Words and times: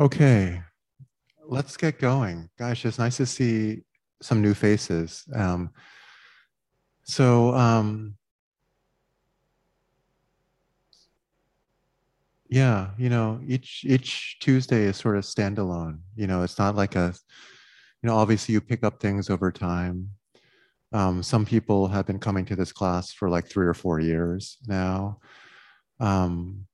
Okay, 0.00 0.62
let's 1.44 1.76
get 1.76 1.98
going. 1.98 2.48
Gosh, 2.56 2.84
it's 2.86 3.00
nice 3.00 3.16
to 3.16 3.26
see 3.26 3.82
some 4.22 4.40
new 4.40 4.54
faces. 4.54 5.24
Um, 5.34 5.70
so, 7.02 7.52
um, 7.54 8.14
yeah, 12.48 12.90
you 12.96 13.08
know, 13.08 13.40
each 13.46 13.84
each 13.84 14.38
Tuesday 14.40 14.84
is 14.84 14.96
sort 14.96 15.16
of 15.16 15.24
standalone. 15.24 15.98
You 16.14 16.28
know, 16.28 16.42
it's 16.42 16.58
not 16.58 16.76
like 16.76 16.94
a, 16.94 17.12
you 18.02 18.06
know, 18.08 18.16
obviously 18.16 18.52
you 18.52 18.60
pick 18.60 18.84
up 18.84 19.00
things 19.00 19.28
over 19.30 19.50
time. 19.50 20.10
Um, 20.92 21.24
some 21.24 21.44
people 21.44 21.88
have 21.88 22.06
been 22.06 22.20
coming 22.20 22.44
to 22.46 22.56
this 22.56 22.72
class 22.72 23.12
for 23.12 23.28
like 23.28 23.48
three 23.48 23.66
or 23.66 23.74
four 23.74 23.98
years 23.98 24.58
now. 24.66 25.18
Um, 25.98 26.66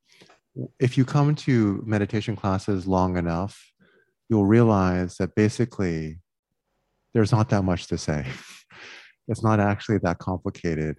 if 0.79 0.97
you 0.97 1.05
come 1.05 1.35
to 1.35 1.83
meditation 1.87 2.37
classes 2.37 2.87
long 2.87 3.17
enough, 3.17 3.73
you'll 4.29 4.47
realize 4.47 5.17
that 5.17 5.35
basically 5.35 6.21
there's 7.13 7.33
not 7.33 7.49
that 7.51 7.63
much 7.63 7.87
to 7.89 7.99
say. 7.99 8.27
It's 9.27 9.43
not 9.43 9.59
actually 9.59 9.97
that 10.03 10.19
complicated 10.19 10.99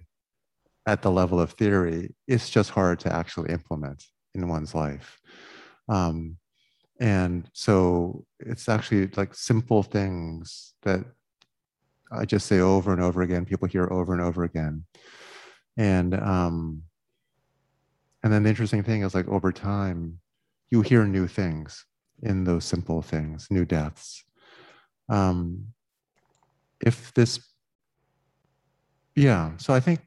at 0.84 1.00
the 1.00 1.12
level 1.12 1.38
of 1.38 1.52
theory. 1.52 2.12
It's 2.26 2.50
just 2.50 2.70
hard 2.70 2.98
to 3.00 3.12
actually 3.12 3.52
implement 3.52 4.02
in 4.34 4.48
one's 4.48 4.74
life. 4.74 5.20
Um, 5.88 6.36
and 6.98 7.48
so 7.52 8.24
it's 8.40 8.68
actually 8.68 9.06
like 9.16 9.32
simple 9.32 9.84
things 9.84 10.74
that 10.82 11.04
I 12.10 12.24
just 12.24 12.46
say 12.46 12.58
over 12.58 12.92
and 12.92 13.02
over 13.02 13.22
again, 13.22 13.44
people 13.44 13.68
hear 13.68 13.88
over 13.92 14.12
and 14.12 14.22
over 14.22 14.44
again. 14.44 14.84
And 15.76 16.14
um, 16.14 16.82
and 18.26 18.32
then 18.32 18.42
the 18.42 18.48
interesting 18.48 18.82
thing 18.82 19.02
is 19.02 19.14
like 19.14 19.28
over 19.28 19.52
time, 19.52 20.18
you 20.72 20.82
hear 20.82 21.04
new 21.04 21.28
things 21.28 21.86
in 22.24 22.42
those 22.42 22.64
simple 22.64 23.00
things, 23.00 23.46
new 23.52 23.64
deaths. 23.64 24.24
Um, 25.08 25.66
if 26.84 27.14
this, 27.14 27.38
yeah, 29.14 29.52
so 29.58 29.72
I 29.72 29.78
think 29.78 30.00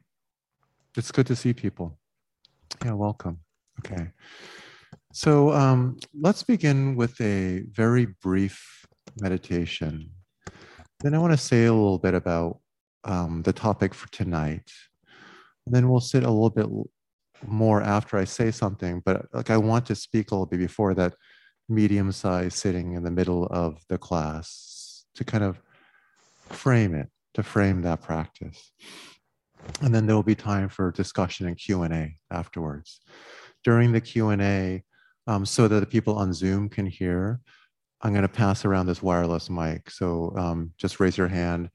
it's 0.98 1.10
good 1.10 1.26
to 1.28 1.34
see 1.34 1.54
people. 1.54 1.98
Yeah, 2.84 2.92
welcome. 2.92 3.38
Okay. 3.78 4.10
So 5.14 5.52
um, 5.52 5.96
let's 6.12 6.42
begin 6.42 6.96
with 6.96 7.18
a 7.22 7.60
very 7.72 8.04
brief 8.20 8.84
meditation. 9.18 10.10
Then 11.02 11.14
I 11.14 11.18
want 11.18 11.32
to 11.32 11.38
say 11.38 11.64
a 11.64 11.72
little 11.72 11.98
bit 11.98 12.12
about 12.12 12.58
um, 13.04 13.40
the 13.44 13.54
topic 13.54 13.94
for 13.94 14.12
tonight. 14.12 14.70
And 15.64 15.74
then 15.74 15.88
we'll 15.88 16.00
sit 16.00 16.22
a 16.22 16.30
little 16.30 16.50
bit 16.50 16.66
more 17.46 17.82
after 17.82 18.16
I 18.16 18.24
say 18.24 18.50
something, 18.50 19.02
but 19.04 19.26
like 19.32 19.50
I 19.50 19.56
want 19.56 19.86
to 19.86 19.94
speak 19.94 20.30
a 20.30 20.34
little 20.34 20.46
bit 20.46 20.58
before 20.58 20.94
that 20.94 21.14
medium 21.68 22.12
size 22.12 22.54
sitting 22.54 22.92
in 22.92 23.02
the 23.02 23.10
middle 23.10 23.46
of 23.46 23.84
the 23.88 23.98
class 23.98 25.04
to 25.14 25.24
kind 25.24 25.44
of 25.44 25.60
frame 26.48 26.94
it, 26.94 27.08
to 27.34 27.42
frame 27.42 27.82
that 27.82 28.02
practice. 28.02 28.72
And 29.82 29.94
then 29.94 30.06
there 30.06 30.16
will 30.16 30.22
be 30.22 30.34
time 30.34 30.68
for 30.68 30.90
discussion 30.90 31.46
and 31.46 31.56
Q&A 31.56 32.16
afterwards. 32.30 33.00
During 33.62 33.92
the 33.92 34.00
Q&A, 34.00 34.82
um, 35.26 35.44
so 35.44 35.68
that 35.68 35.80
the 35.80 35.86
people 35.86 36.16
on 36.16 36.32
Zoom 36.32 36.68
can 36.68 36.86
hear, 36.86 37.40
I'm 38.02 38.12
going 38.12 38.22
to 38.22 38.28
pass 38.28 38.64
around 38.64 38.86
this 38.86 39.02
wireless 39.02 39.50
mic. 39.50 39.90
So 39.90 40.34
um, 40.36 40.72
just 40.78 40.98
raise 40.98 41.18
your 41.18 41.28
hand 41.28 41.70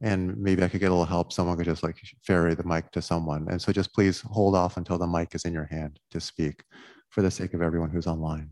and 0.00 0.36
maybe 0.36 0.62
I 0.62 0.68
could 0.68 0.80
get 0.80 0.90
a 0.90 0.94
little 0.94 1.06
help. 1.06 1.32
Someone 1.32 1.56
could 1.56 1.66
just 1.66 1.82
like 1.82 1.96
ferry 2.22 2.54
the 2.54 2.64
mic 2.64 2.90
to 2.92 3.02
someone. 3.02 3.46
And 3.50 3.60
so 3.60 3.72
just 3.72 3.94
please 3.94 4.20
hold 4.20 4.54
off 4.54 4.76
until 4.76 4.98
the 4.98 5.06
mic 5.06 5.34
is 5.34 5.44
in 5.44 5.52
your 5.52 5.64
hand 5.64 5.98
to 6.10 6.20
speak 6.20 6.64
for 7.08 7.22
the 7.22 7.30
sake 7.30 7.54
of 7.54 7.62
everyone 7.62 7.90
who's 7.90 8.06
online. 8.06 8.50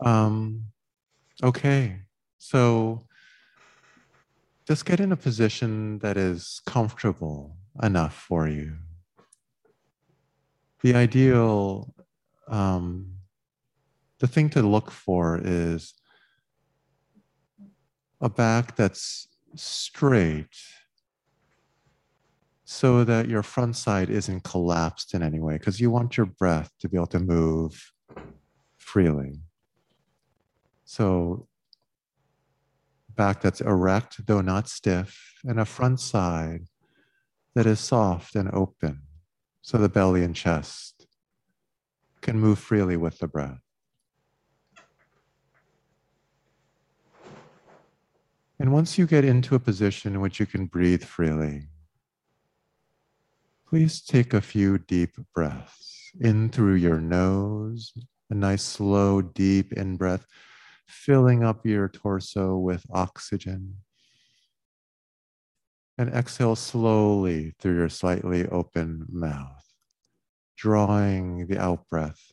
Um, 0.00 0.66
okay, 1.42 2.00
so 2.38 3.06
just 4.66 4.84
get 4.84 5.00
in 5.00 5.12
a 5.12 5.16
position 5.16 5.98
that 5.98 6.16
is 6.16 6.60
comfortable 6.66 7.56
enough 7.82 8.14
for 8.14 8.48
you. 8.48 8.76
The 10.82 10.94
ideal, 10.94 11.94
um, 12.48 13.12
the 14.18 14.26
thing 14.26 14.48
to 14.50 14.62
look 14.62 14.90
for 14.90 15.40
is 15.42 15.94
a 18.20 18.28
back 18.28 18.76
that's 18.76 19.28
straight 19.58 20.56
so 22.64 23.04
that 23.04 23.28
your 23.28 23.42
front 23.42 23.76
side 23.76 24.10
isn't 24.10 24.42
collapsed 24.42 25.14
in 25.14 25.22
any 25.22 25.38
way 25.38 25.56
because 25.56 25.80
you 25.80 25.90
want 25.90 26.16
your 26.16 26.26
breath 26.26 26.70
to 26.80 26.88
be 26.88 26.96
able 26.96 27.06
to 27.06 27.20
move 27.20 27.92
freely. 28.76 29.40
So 30.84 31.48
back 33.14 33.40
that's 33.40 33.60
erect, 33.60 34.26
though 34.26 34.40
not 34.40 34.68
stiff, 34.68 35.38
and 35.44 35.58
a 35.58 35.64
front 35.64 36.00
side 36.00 36.66
that 37.54 37.66
is 37.66 37.80
soft 37.80 38.34
and 38.34 38.50
open. 38.52 39.02
So 39.62 39.78
the 39.78 39.88
belly 39.88 40.22
and 40.22 40.34
chest 40.34 41.06
can 42.20 42.38
move 42.38 42.58
freely 42.58 42.96
with 42.96 43.18
the 43.18 43.28
breath. 43.28 43.65
And 48.58 48.72
once 48.72 48.96
you 48.96 49.06
get 49.06 49.24
into 49.24 49.54
a 49.54 49.60
position 49.60 50.14
in 50.14 50.20
which 50.20 50.40
you 50.40 50.46
can 50.46 50.66
breathe 50.66 51.04
freely, 51.04 51.68
please 53.68 54.00
take 54.00 54.32
a 54.32 54.40
few 54.40 54.78
deep 54.78 55.10
breaths 55.34 56.10
in 56.20 56.48
through 56.48 56.76
your 56.76 56.98
nose, 56.98 57.92
a 58.30 58.34
nice 58.34 58.62
slow, 58.62 59.20
deep 59.20 59.72
in 59.72 59.96
breath, 59.96 60.26
filling 60.86 61.44
up 61.44 61.66
your 61.66 61.88
torso 61.88 62.56
with 62.56 62.86
oxygen. 62.90 63.76
And 65.98 66.10
exhale 66.10 66.56
slowly 66.56 67.54
through 67.58 67.76
your 67.76 67.88
slightly 67.88 68.46
open 68.46 69.06
mouth, 69.10 69.64
drawing 70.56 71.46
the 71.46 71.58
out 71.58 71.88
breath 71.88 72.32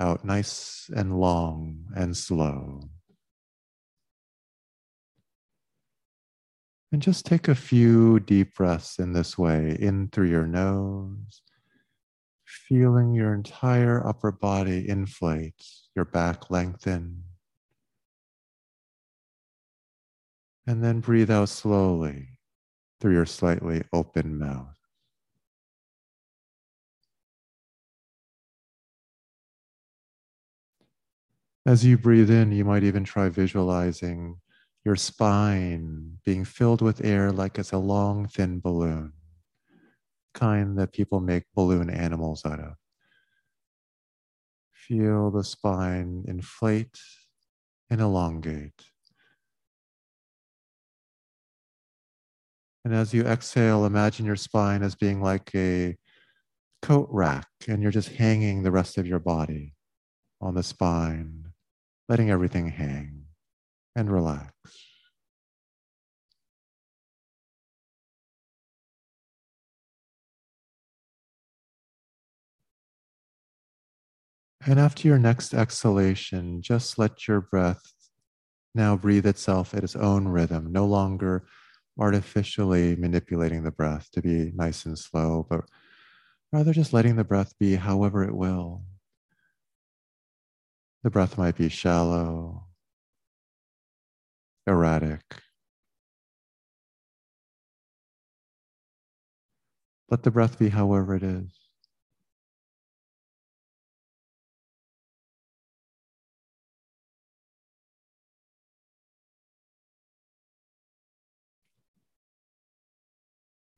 out 0.00 0.24
nice 0.24 0.88
and 0.94 1.18
long 1.18 1.86
and 1.96 2.16
slow. 2.16 2.82
And 6.90 7.02
just 7.02 7.26
take 7.26 7.48
a 7.48 7.54
few 7.54 8.18
deep 8.20 8.54
breaths 8.54 8.98
in 8.98 9.12
this 9.12 9.36
way, 9.36 9.76
in 9.78 10.08
through 10.08 10.30
your 10.30 10.46
nose, 10.46 11.42
feeling 12.46 13.12
your 13.12 13.34
entire 13.34 14.06
upper 14.06 14.32
body 14.32 14.88
inflate, 14.88 15.62
your 15.94 16.06
back 16.06 16.50
lengthen. 16.50 17.24
And 20.66 20.82
then 20.82 21.00
breathe 21.00 21.30
out 21.30 21.50
slowly 21.50 22.38
through 23.00 23.12
your 23.12 23.26
slightly 23.26 23.82
open 23.92 24.38
mouth. 24.38 24.74
As 31.66 31.84
you 31.84 31.98
breathe 31.98 32.30
in, 32.30 32.50
you 32.50 32.64
might 32.64 32.82
even 32.82 33.04
try 33.04 33.28
visualizing 33.28 34.40
your 34.88 34.96
spine 34.96 36.18
being 36.24 36.46
filled 36.46 36.80
with 36.80 37.04
air 37.04 37.30
like 37.30 37.58
it's 37.58 37.72
a 37.72 37.76
long, 37.76 38.26
thin 38.26 38.58
balloon, 38.58 39.12
kind 40.32 40.78
that 40.78 40.94
people 40.94 41.20
make 41.20 41.44
balloon 41.54 41.90
animals 41.90 42.42
out 42.46 42.58
of. 42.58 42.72
Feel 44.72 45.30
the 45.30 45.44
spine 45.44 46.24
inflate 46.26 46.98
and 47.90 48.00
elongate. 48.00 48.82
And 52.82 52.94
as 52.94 53.12
you 53.12 53.24
exhale, 53.24 53.84
imagine 53.84 54.24
your 54.24 54.36
spine 54.36 54.82
as 54.82 54.94
being 54.94 55.20
like 55.20 55.54
a 55.54 55.98
coat 56.80 57.10
rack, 57.12 57.48
and 57.68 57.82
you're 57.82 57.92
just 57.92 58.08
hanging 58.08 58.62
the 58.62 58.70
rest 58.70 58.96
of 58.96 59.06
your 59.06 59.18
body 59.18 59.74
on 60.40 60.54
the 60.54 60.62
spine, 60.62 61.52
letting 62.08 62.30
everything 62.30 62.68
hang 62.68 63.24
and 63.94 64.10
relax. 64.10 64.54
And 74.66 74.78
after 74.78 75.08
your 75.08 75.18
next 75.18 75.54
exhalation, 75.54 76.62
just 76.62 76.98
let 76.98 77.26
your 77.28 77.40
breath 77.40 77.92
now 78.74 78.96
breathe 78.96 79.26
itself 79.26 79.74
at 79.74 79.84
its 79.84 79.96
own 79.96 80.28
rhythm, 80.28 80.72
no 80.72 80.86
longer 80.86 81.46
artificially 81.98 82.96
manipulating 82.96 83.62
the 83.64 83.70
breath 83.72 84.10
to 84.12 84.22
be 84.22 84.52
nice 84.54 84.86
and 84.86 84.98
slow, 84.98 85.46
but 85.48 85.64
rather 86.52 86.72
just 86.72 86.92
letting 86.92 87.16
the 87.16 87.24
breath 87.24 87.58
be 87.58 87.76
however 87.76 88.24
it 88.24 88.34
will. 88.34 88.84
The 91.02 91.10
breath 91.10 91.36
might 91.36 91.56
be 91.56 91.68
shallow, 91.68 92.68
erratic. 94.66 95.42
Let 100.10 100.22
the 100.22 100.30
breath 100.30 100.58
be 100.58 100.68
however 100.68 101.14
it 101.14 101.22
is. 101.22 101.57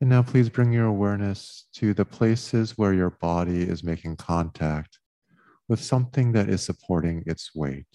And 0.00 0.08
now 0.08 0.22
please 0.22 0.48
bring 0.48 0.72
your 0.72 0.86
awareness 0.86 1.66
to 1.74 1.92
the 1.92 2.06
places 2.06 2.78
where 2.78 2.94
your 2.94 3.10
body 3.10 3.62
is 3.62 3.84
making 3.84 4.16
contact 4.16 4.98
with 5.68 5.82
something 5.82 6.32
that 6.32 6.48
is 6.48 6.62
supporting 6.62 7.22
its 7.26 7.54
weight. 7.54 7.86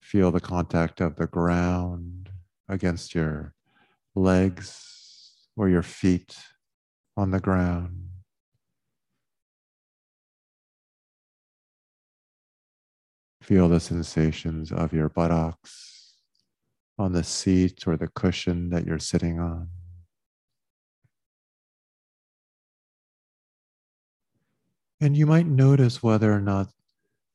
Feel 0.00 0.30
the 0.30 0.40
contact 0.40 1.00
of 1.00 1.16
the 1.16 1.26
ground 1.26 2.30
against 2.68 3.14
your 3.14 3.54
legs 4.14 5.34
or 5.56 5.68
your 5.68 5.82
feet 5.82 6.36
on 7.16 7.32
the 7.32 7.40
ground. 7.40 8.07
Feel 13.48 13.70
the 13.70 13.80
sensations 13.80 14.70
of 14.70 14.92
your 14.92 15.08
buttocks 15.08 16.16
on 16.98 17.14
the 17.14 17.24
seat 17.24 17.86
or 17.86 17.96
the 17.96 18.08
cushion 18.08 18.68
that 18.68 18.84
you're 18.84 18.98
sitting 18.98 19.40
on. 19.40 19.68
And 25.00 25.16
you 25.16 25.24
might 25.24 25.46
notice 25.46 26.02
whether 26.02 26.30
or 26.30 26.42
not 26.42 26.68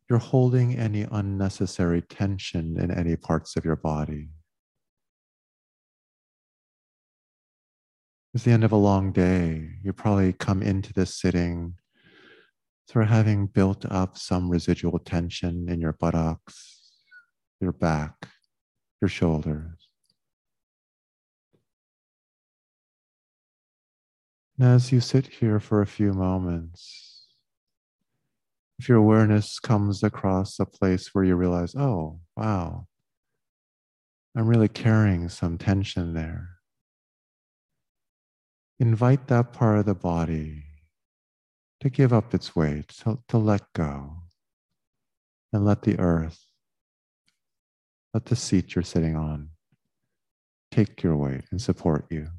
you're 0.08 0.20
holding 0.20 0.78
any 0.78 1.08
unnecessary 1.12 2.04
tension 2.04 2.80
in 2.80 2.92
any 2.92 3.16
parts 3.16 3.56
of 3.56 3.66
your 3.66 3.76
body. 3.76 4.30
It's 8.36 8.44
the 8.44 8.52
end 8.52 8.64
of 8.64 8.72
a 8.72 8.76
long 8.76 9.14
day. 9.14 9.78
You 9.82 9.94
probably 9.94 10.32
come 10.34 10.62
into 10.62 10.94
this 10.94 11.20
sitting 11.20 11.74
of 13.02 13.10
having 13.10 13.48
built 13.48 13.86
up 13.90 14.18
some 14.18 14.50
residual 14.50 15.00
tension 15.00 15.68
in 15.70 15.82
your 15.82 15.94
buttocks, 15.94 16.92
your 17.60 17.72
back, 17.72 18.28
your 19.02 19.10
shoulders. 19.10 19.90
And 24.60 24.68
as 24.68 24.92
you 24.92 25.02
sit 25.02 25.28
here 25.28 25.60
for 25.60 25.82
a 25.82 25.88
few 25.88 26.14
moments, 26.14 27.26
if 28.78 28.88
your 28.88 28.98
awareness 28.98 29.60
comes 29.60 30.04
across 30.04 30.60
a 30.60 30.66
place 30.66 31.10
where 31.14 31.24
you 31.24 31.36
realize, 31.36 31.76
oh, 31.76 32.20
wow, 32.36 32.88
I'm 34.36 34.48
really 34.48 34.68
carrying 34.68 35.30
some 35.30 35.58
tension 35.58 36.14
there, 36.14 36.50
invite 38.80 39.28
that 39.28 39.54
part 39.54 39.80
of 39.80 39.86
the 39.86 39.96
body 39.96 40.66
to 41.84 41.90
give 41.90 42.14
up 42.14 42.34
its 42.34 42.56
weight, 42.56 42.88
to, 42.88 43.20
to 43.28 43.38
let 43.38 43.62
go, 43.74 44.16
and 45.52 45.66
let 45.66 45.82
the 45.82 46.00
earth, 46.00 46.40
let 48.14 48.26
the 48.26 48.38
seat 48.38 48.74
you're 48.74 48.84
sitting 48.84 49.18
on 49.18 49.50
take 50.72 51.04
your 51.04 51.18
weight 51.18 51.44
and 51.52 51.62
support 51.62 52.06
you. 52.10 52.30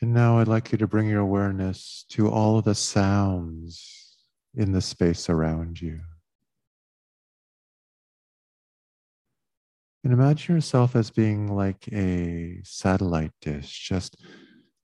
And 0.00 0.14
now 0.14 0.38
I'd 0.38 0.48
like 0.48 0.70
you 0.70 0.78
to 0.78 0.86
bring 0.86 1.08
your 1.08 1.20
awareness 1.20 2.04
to 2.10 2.30
all 2.30 2.58
of 2.58 2.64
the 2.64 2.74
sounds 2.74 4.16
in 4.54 4.72
the 4.72 4.80
space 4.80 5.28
around 5.28 5.80
you. 5.80 6.00
And 10.04 10.12
imagine 10.12 10.54
yourself 10.54 10.94
as 10.94 11.10
being 11.10 11.48
like 11.48 11.88
a 11.92 12.60
satellite 12.62 13.32
dish, 13.40 13.88
just 13.88 14.16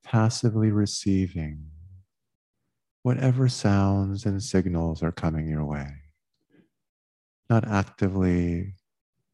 passively 0.03 0.71
receiving 0.71 1.67
whatever 3.05 3.49
sounds 3.49 4.27
and 4.27 4.43
signals 4.43 5.03
are 5.03 5.13
coming 5.13 5.47
your 5.47 5.65
way. 5.65 5.89
Not 7.49 7.69
actively 7.69 8.75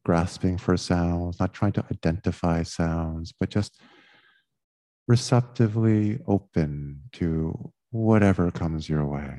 grasping 0.05 0.57
for 0.57 0.77
sounds, 0.77 1.39
not 1.39 1.53
trying 1.53 1.71
to 1.73 1.85
identify 1.91 2.63
sounds, 2.63 3.33
but 3.37 3.49
just 3.49 3.81
receptively 5.07 6.19
open 6.27 7.03
to 7.13 7.73
whatever 7.91 8.51
comes 8.51 8.87
your 8.87 9.05
way. 9.05 9.35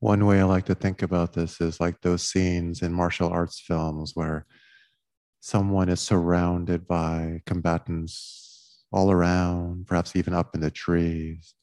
One 0.00 0.24
way 0.24 0.40
I 0.40 0.44
like 0.44 0.64
to 0.66 0.74
think 0.74 1.02
about 1.02 1.34
this 1.34 1.60
is 1.60 1.78
like 1.78 2.00
those 2.00 2.26
scenes 2.26 2.80
in 2.80 2.92
martial 2.92 3.28
arts 3.28 3.60
films 3.60 4.12
where 4.14 4.46
someone 5.40 5.90
is 5.90 6.00
surrounded 6.00 6.86
by 6.86 7.42
combatants 7.44 8.49
all 8.92 9.10
around, 9.10 9.86
perhaps 9.86 10.16
even 10.16 10.34
up 10.34 10.54
in 10.54 10.60
the 10.60 10.70
trees. 10.70 11.54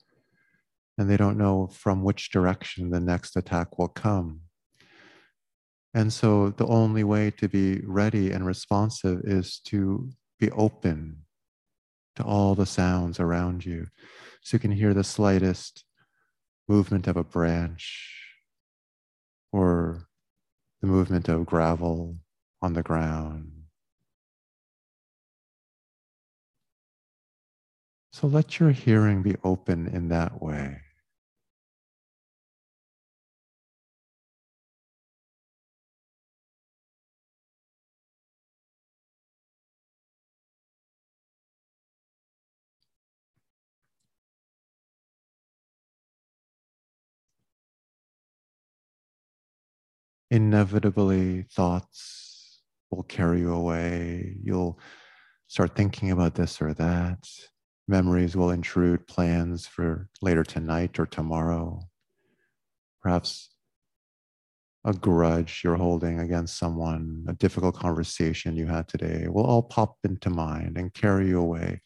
And 0.98 1.10
they 1.10 1.18
don't 1.18 1.38
know 1.38 1.68
from 1.68 2.04
which 2.04 2.32
direction 2.32 2.90
the 2.90 3.00
next 3.00 3.36
attack 3.36 3.78
will 3.78 3.90
come. 3.90 4.42
And 5.94 6.12
so 6.12 6.50
the 6.52 6.68
only 6.68 7.04
way 7.04 7.32
to 7.32 7.48
be 7.48 7.82
ready 7.86 8.32
and 8.32 8.46
responsive 8.46 9.22
is 9.24 9.60
to 9.66 10.10
be 10.40 10.52
open 10.52 11.24
to 12.16 12.24
all 12.24 12.56
the 12.56 12.66
sounds 12.66 13.20
around 13.20 13.66
you. 13.66 13.88
So 14.42 14.56
you 14.56 14.60
can 14.60 14.72
hear 14.72 14.94
the 14.94 15.04
slightest 15.04 15.84
movement 16.68 17.08
of 17.08 17.18
a 17.18 17.24
branch 17.24 18.16
or 19.52 20.08
the 20.82 20.88
movement 20.88 21.30
of 21.30 21.46
gravel 21.46 22.18
on 22.62 22.74
the 22.74 22.84
ground 22.84 23.57
So 28.20 28.26
let 28.26 28.60
your 28.60 28.72
hearing 28.72 29.22
be 29.22 29.36
open 29.44 29.86
in 29.86 30.08
that 30.08 30.42
way. 30.42 30.82
Inevitably, 50.32 51.44
thoughts 51.44 52.64
will 52.90 53.04
carry 53.04 53.42
you 53.42 53.54
away. 53.54 54.38
You'll 54.42 54.80
start 55.46 55.76
thinking 55.76 56.10
about 56.10 56.34
this 56.34 56.60
or 56.60 56.74
that. 56.74 57.20
Memories 57.88 58.36
will 58.36 58.52
intrude 58.52 59.08
plans 59.08 59.66
for 59.66 60.10
later 60.22 60.44
tonight 60.44 61.00
or 61.00 61.06
tomorrow. 61.06 61.88
Perhaps 63.02 63.50
a 64.84 64.94
grudge 64.94 65.62
you're 65.64 65.76
holding 65.76 66.20
against 66.20 66.58
someone, 66.58 67.26
a 67.28 67.34
difficult 67.34 67.76
conversation 67.76 68.56
you 68.56 68.68
had 68.68 68.88
today 68.88 69.28
will 69.28 69.46
all 69.46 69.64
pop 69.64 69.98
into 70.04 70.30
mind 70.30 70.78
and 70.78 70.94
carry 70.94 71.28
you 71.28 71.40
away 71.40 71.82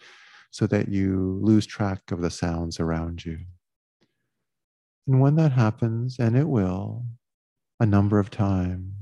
so 0.51 0.67
that 0.67 0.89
you 0.89 1.39
lose 1.41 1.65
track 1.65 2.11
of 2.11 2.21
the 2.21 2.29
sounds 2.29 2.79
around 2.79 3.25
you. 3.25 3.39
And 5.07 5.19
when 5.19 5.35
that 5.35 5.51
happens, 5.51 6.17
and 6.19 6.37
it 6.37 6.47
will 6.47 7.05
a 7.79 7.85
number 7.85 8.19
of 8.19 8.29
times, 8.29 8.93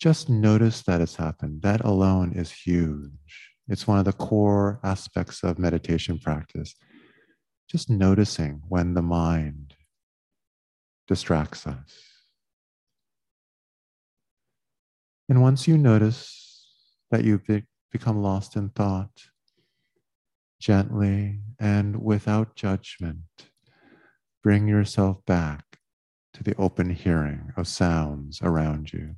just 0.00 0.28
notice 0.28 0.82
that 0.82 1.00
it's 1.00 1.16
happened. 1.16 1.62
That 1.62 1.84
alone 1.84 2.32
is 2.32 2.52
huge. 2.52 3.55
It's 3.68 3.86
one 3.86 3.98
of 3.98 4.04
the 4.04 4.12
core 4.12 4.78
aspects 4.84 5.42
of 5.42 5.58
meditation 5.58 6.18
practice. 6.18 6.74
Just 7.68 7.90
noticing 7.90 8.62
when 8.68 8.94
the 8.94 9.02
mind 9.02 9.74
distracts 11.08 11.66
us. 11.66 12.06
And 15.28 15.42
once 15.42 15.66
you 15.66 15.76
notice 15.76 16.68
that 17.10 17.24
you've 17.24 17.46
become 17.90 18.22
lost 18.22 18.54
in 18.54 18.68
thought, 18.70 19.10
gently 20.60 21.40
and 21.58 22.02
without 22.02 22.54
judgment, 22.54 23.18
bring 24.42 24.68
yourself 24.68 25.18
back 25.26 25.64
to 26.34 26.44
the 26.44 26.54
open 26.56 26.90
hearing 26.90 27.52
of 27.56 27.66
sounds 27.66 28.40
around 28.42 28.92
you. 28.92 29.16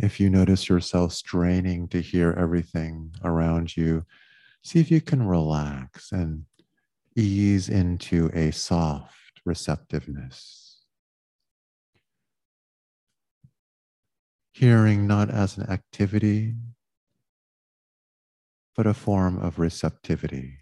If 0.00 0.20
you 0.20 0.30
notice 0.30 0.68
yourself 0.68 1.12
straining 1.12 1.88
to 1.88 2.00
hear 2.00 2.32
everything 2.38 3.14
around 3.24 3.76
you, 3.76 4.04
see 4.62 4.78
if 4.78 4.92
you 4.92 5.00
can 5.00 5.26
relax 5.26 6.12
and 6.12 6.44
ease 7.16 7.68
into 7.68 8.30
a 8.32 8.52
soft 8.52 9.40
receptiveness. 9.44 10.84
Hearing 14.52 15.08
not 15.08 15.30
as 15.30 15.58
an 15.58 15.68
activity, 15.68 16.54
but 18.76 18.86
a 18.86 18.94
form 18.94 19.36
of 19.38 19.58
receptivity. 19.58 20.58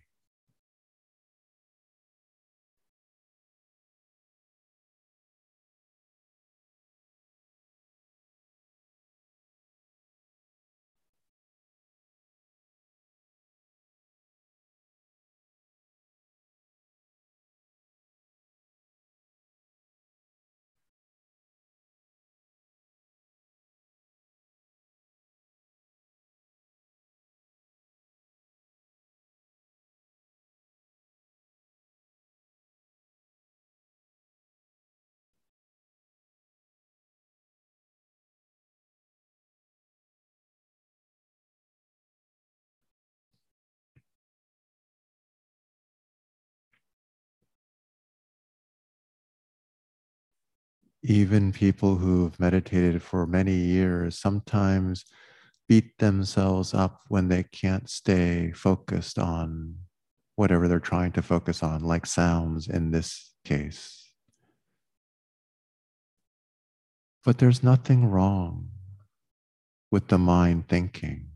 Even 51.06 51.52
people 51.52 51.96
who've 51.96 52.38
meditated 52.40 53.00
for 53.00 53.26
many 53.26 53.54
years 53.54 54.18
sometimes 54.18 55.04
beat 55.68 55.98
themselves 55.98 56.74
up 56.74 57.02
when 57.08 57.28
they 57.28 57.44
can't 57.44 57.88
stay 57.88 58.52
focused 58.52 59.18
on 59.18 59.76
whatever 60.34 60.68
they're 60.68 60.80
trying 60.80 61.12
to 61.12 61.22
focus 61.22 61.62
on, 61.62 61.82
like 61.82 62.06
sounds 62.06 62.68
in 62.68 62.90
this 62.90 63.32
case. 63.44 64.10
But 67.24 67.38
there's 67.38 67.62
nothing 67.62 68.10
wrong 68.10 68.68
with 69.90 70.08
the 70.08 70.18
mind 70.18 70.68
thinking. 70.68 71.28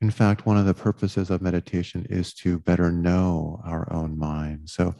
In 0.00 0.10
fact, 0.10 0.46
one 0.46 0.58
of 0.58 0.66
the 0.66 0.74
purposes 0.74 1.30
of 1.30 1.40
meditation 1.40 2.06
is 2.10 2.34
to 2.34 2.58
better 2.58 2.90
know 2.90 3.60
our 3.64 3.90
own 3.92 4.18
mind. 4.18 4.68
So 4.68 4.94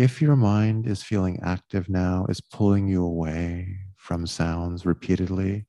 if 0.00 0.22
your 0.22 0.34
mind 0.34 0.86
is 0.86 1.02
feeling 1.02 1.38
active 1.42 1.90
now, 1.90 2.24
is 2.30 2.40
pulling 2.40 2.88
you 2.88 3.04
away 3.04 3.76
from 3.96 4.26
sounds 4.26 4.86
repeatedly, 4.86 5.66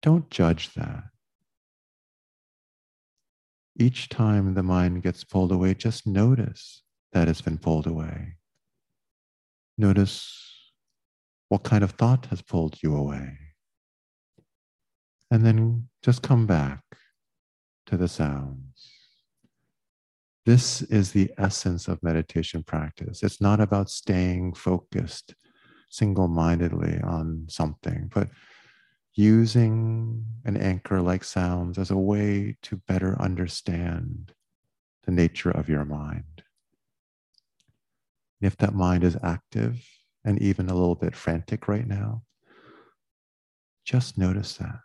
don't 0.00 0.30
judge 0.30 0.72
that. 0.72 1.04
Each 3.78 4.08
time 4.08 4.54
the 4.54 4.62
mind 4.62 5.02
gets 5.02 5.24
pulled 5.24 5.52
away, 5.52 5.74
just 5.74 6.06
notice 6.06 6.82
that 7.12 7.28
it's 7.28 7.42
been 7.42 7.58
pulled 7.58 7.86
away. 7.86 8.36
Notice 9.76 10.72
what 11.50 11.64
kind 11.64 11.84
of 11.84 11.90
thought 11.90 12.24
has 12.30 12.40
pulled 12.40 12.82
you 12.82 12.96
away. 12.96 13.36
And 15.30 15.44
then 15.44 15.90
just 16.02 16.22
come 16.22 16.46
back 16.46 16.80
to 17.84 17.98
the 17.98 18.08
sounds. 18.08 18.69
This 20.46 20.82
is 20.82 21.12
the 21.12 21.30
essence 21.36 21.86
of 21.86 22.02
meditation 22.02 22.62
practice. 22.62 23.22
It's 23.22 23.40
not 23.40 23.60
about 23.60 23.90
staying 23.90 24.54
focused 24.54 25.34
single 25.90 26.28
mindedly 26.28 27.00
on 27.02 27.46
something, 27.48 28.10
but 28.14 28.28
using 29.14 30.24
an 30.44 30.56
anchor 30.56 31.00
like 31.00 31.24
sounds 31.24 31.78
as 31.78 31.90
a 31.90 31.96
way 31.96 32.56
to 32.62 32.76
better 32.88 33.20
understand 33.20 34.32
the 35.04 35.12
nature 35.12 35.50
of 35.50 35.68
your 35.68 35.84
mind. 35.84 36.42
If 38.40 38.56
that 38.58 38.74
mind 38.74 39.04
is 39.04 39.18
active 39.22 39.84
and 40.24 40.40
even 40.40 40.70
a 40.70 40.74
little 40.74 40.94
bit 40.94 41.14
frantic 41.14 41.68
right 41.68 41.86
now, 41.86 42.22
just 43.84 44.16
notice 44.16 44.56
that. 44.56 44.78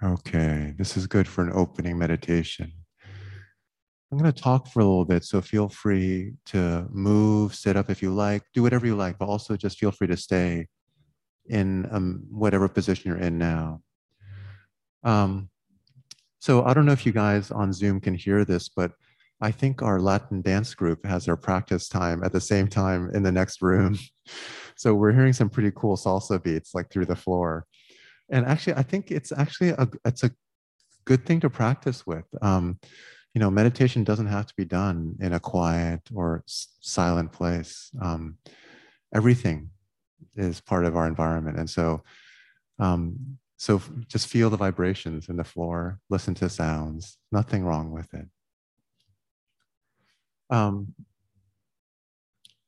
Okay, 0.00 0.74
this 0.78 0.96
is 0.96 1.08
good 1.08 1.26
for 1.26 1.42
an 1.42 1.50
opening 1.52 1.98
meditation. 1.98 2.70
I'm 4.12 4.18
going 4.18 4.32
to 4.32 4.42
talk 4.42 4.68
for 4.68 4.78
a 4.78 4.84
little 4.84 5.04
bit, 5.04 5.24
so 5.24 5.40
feel 5.40 5.68
free 5.68 6.34
to 6.46 6.86
move, 6.88 7.52
sit 7.52 7.76
up 7.76 7.90
if 7.90 8.00
you 8.00 8.14
like, 8.14 8.42
do 8.54 8.62
whatever 8.62 8.86
you 8.86 8.94
like, 8.94 9.18
but 9.18 9.26
also 9.26 9.56
just 9.56 9.76
feel 9.76 9.90
free 9.90 10.06
to 10.06 10.16
stay 10.16 10.68
in 11.46 11.88
um, 11.90 12.22
whatever 12.30 12.68
position 12.68 13.08
you're 13.10 13.20
in 13.20 13.38
now. 13.38 13.80
Um, 15.02 15.50
so 16.38 16.64
I 16.64 16.74
don't 16.74 16.86
know 16.86 16.92
if 16.92 17.04
you 17.04 17.10
guys 17.10 17.50
on 17.50 17.72
Zoom 17.72 18.00
can 18.00 18.14
hear 18.14 18.44
this, 18.44 18.68
but 18.68 18.92
I 19.40 19.50
think 19.50 19.82
our 19.82 19.98
Latin 19.98 20.42
dance 20.42 20.74
group 20.74 21.04
has 21.06 21.24
their 21.24 21.36
practice 21.36 21.88
time 21.88 22.22
at 22.22 22.30
the 22.32 22.40
same 22.40 22.68
time 22.68 23.10
in 23.14 23.24
the 23.24 23.32
next 23.32 23.62
room. 23.62 23.98
So 24.76 24.94
we're 24.94 25.10
hearing 25.10 25.32
some 25.32 25.50
pretty 25.50 25.72
cool 25.74 25.96
salsa 25.96 26.40
beats 26.40 26.72
like 26.72 26.88
through 26.88 27.06
the 27.06 27.16
floor 27.16 27.66
and 28.30 28.46
actually 28.46 28.74
i 28.74 28.82
think 28.82 29.10
it's 29.10 29.32
actually 29.32 29.70
a 29.70 29.88
it's 30.04 30.22
a 30.24 30.30
good 31.08 31.24
thing 31.24 31.40
to 31.40 31.48
practice 31.48 32.06
with. 32.06 32.26
Um, 32.42 32.78
you 33.34 33.40
know 33.40 33.50
meditation 33.50 34.04
doesn't 34.04 34.26
have 34.26 34.46
to 34.46 34.54
be 34.56 34.66
done 34.66 35.16
in 35.20 35.32
a 35.32 35.40
quiet 35.40 36.02
or 36.14 36.44
silent 36.46 37.32
place. 37.32 37.90
Um, 38.02 38.36
everything 39.14 39.70
is 40.36 40.60
part 40.60 40.84
of 40.84 40.96
our 40.96 41.06
environment. 41.06 41.58
And 41.58 41.70
so 41.70 42.02
um, 42.78 43.38
so 43.56 43.80
just 44.06 44.28
feel 44.28 44.50
the 44.50 44.58
vibrations 44.58 45.30
in 45.30 45.36
the 45.36 45.44
floor 45.44 45.98
listen 46.10 46.34
to 46.34 46.48
sounds 46.50 47.16
nothing 47.32 47.64
wrong 47.64 47.90
with 47.90 48.12
it. 48.12 48.26
Um, 50.50 50.94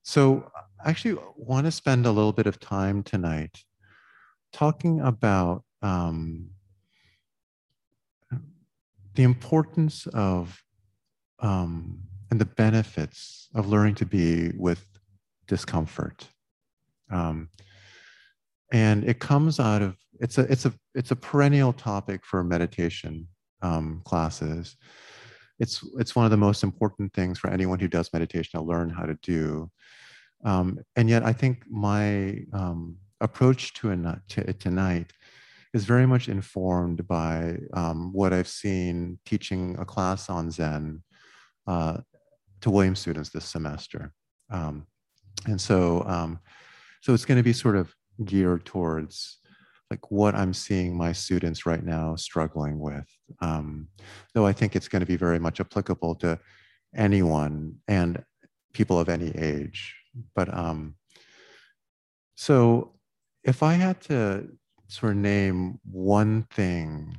so 0.03 0.51
I 0.83 0.91
actually 0.91 1.21
want 1.37 1.67
to 1.67 1.73
spend 1.73 2.07
a 2.07 2.11
little 2.11 2.33
bit 2.33 2.47
of 2.47 2.59
time 2.59 3.03
tonight 3.03 3.65
talking 4.53 5.01
about 5.01 5.65
um, 5.83 6.51
the 9.15 9.23
importance 9.23 10.07
of 10.09 10.63
um, 11.41 12.01
and 12.31 12.41
the 12.41 12.45
benefits 12.45 13.49
of 13.55 13.69
learning 13.69 13.95
to 13.97 14.07
be 14.07 14.53
with 14.57 14.87
discomfort. 15.49 16.29
Um, 17.11 17.49
and 18.73 19.05
it 19.05 19.19
comes 19.19 19.59
out 19.59 19.83
of 19.83 19.97
it's 20.21 20.39
a 20.39 20.43
it's 20.43 20.67
a 20.67 20.73
it's 20.95 21.11
a 21.11 21.17
perennial 21.17 21.73
topic 21.73 22.25
for 22.25 22.45
meditation 22.45 23.27
um, 23.63 24.03
classes. 24.05 24.77
It's 25.59 25.85
it's 25.99 26.15
one 26.15 26.25
of 26.25 26.31
the 26.31 26.37
most 26.37 26.63
important 26.63 27.13
things 27.13 27.39
for 27.39 27.51
anyone 27.51 27.81
who 27.81 27.89
does 27.89 28.13
meditation 28.13 28.61
to 28.61 28.65
learn 28.65 28.91
how 28.91 29.07
to 29.07 29.19
do. 29.23 29.71
Um, 30.45 30.79
and 30.97 31.11
yet, 31.11 31.25
I 31.25 31.33
think 31.33 31.65
my 31.69 32.45
um, 32.53 32.97
approach 33.21 33.73
to, 33.75 33.91
a, 33.93 34.23
to 34.29 34.53
tonight 34.55 35.13
is 35.73 35.85
very 35.85 36.07
much 36.07 36.29
informed 36.29 37.07
by 37.07 37.59
um, 37.75 38.13
what 38.13 38.33
I've 38.33 38.49
seen 38.49 39.19
teaching 39.25 39.77
a 39.79 39.85
class 39.85 40.29
on 40.29 40.51
Zen 40.51 41.03
uh, 41.67 41.99
to 42.61 42.71
Williams 42.71 43.01
students 43.01 43.31
this 43.31 43.45
semester. 43.45 44.13
Um, 44.51 44.87
And 45.47 45.61
so, 45.61 46.05
um, 46.07 46.39
so 47.01 47.15
it's 47.15 47.25
going 47.25 47.39
to 47.39 47.51
be 47.51 47.55
sort 47.55 47.77
of 47.77 47.95
geared 48.25 48.65
towards 48.67 49.39
like 49.91 50.11
what 50.11 50.35
I'm 50.35 50.53
seeing 50.53 50.97
my 50.97 51.13
students 51.13 51.65
right 51.67 51.83
now 51.83 52.17
struggling 52.17 52.79
with. 52.79 53.09
Um, 53.41 53.89
though 54.35 54.47
I 54.47 54.53
think 54.53 54.77
it's 54.77 54.89
going 54.89 55.01
to 55.01 55.07
be 55.07 55.17
very 55.17 55.39
much 55.39 55.61
applicable 55.61 56.15
to 56.17 56.39
anyone 56.95 57.77
and 57.89 58.23
people 58.73 59.01
of 59.01 59.09
any 59.09 59.31
age. 59.37 59.97
But 60.35 60.53
um, 60.53 60.97
so 62.37 62.95
if 63.45 63.63
I 63.63 63.75
had 63.75 64.01
to 64.03 64.49
sort 64.89 65.13
of 65.13 65.19
name 65.19 65.79
one 65.91 66.45
thing 66.51 67.17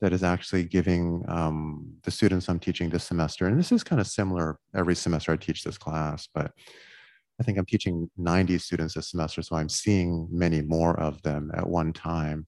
that 0.00 0.12
is 0.12 0.22
actually 0.22 0.64
giving 0.64 1.24
um, 1.28 1.92
the 2.04 2.10
students 2.10 2.48
I'm 2.48 2.58
teaching 2.58 2.88
this 2.88 3.04
semester, 3.04 3.46
and 3.46 3.58
this 3.58 3.72
is 3.72 3.84
kind 3.84 4.00
of 4.00 4.06
similar 4.06 4.58
every 4.74 4.94
semester 4.94 5.32
I 5.32 5.36
teach 5.36 5.62
this 5.62 5.76
class, 5.76 6.28
but 6.34 6.52
I 7.38 7.42
think 7.42 7.58
I'm 7.58 7.66
teaching 7.66 8.10
90 8.16 8.58
students 8.58 8.94
this 8.94 9.10
semester, 9.10 9.42
so 9.42 9.56
I'm 9.56 9.68
seeing 9.68 10.28
many 10.30 10.62
more 10.62 10.98
of 11.00 11.20
them 11.22 11.50
at 11.54 11.66
one 11.66 11.92
time. 11.92 12.46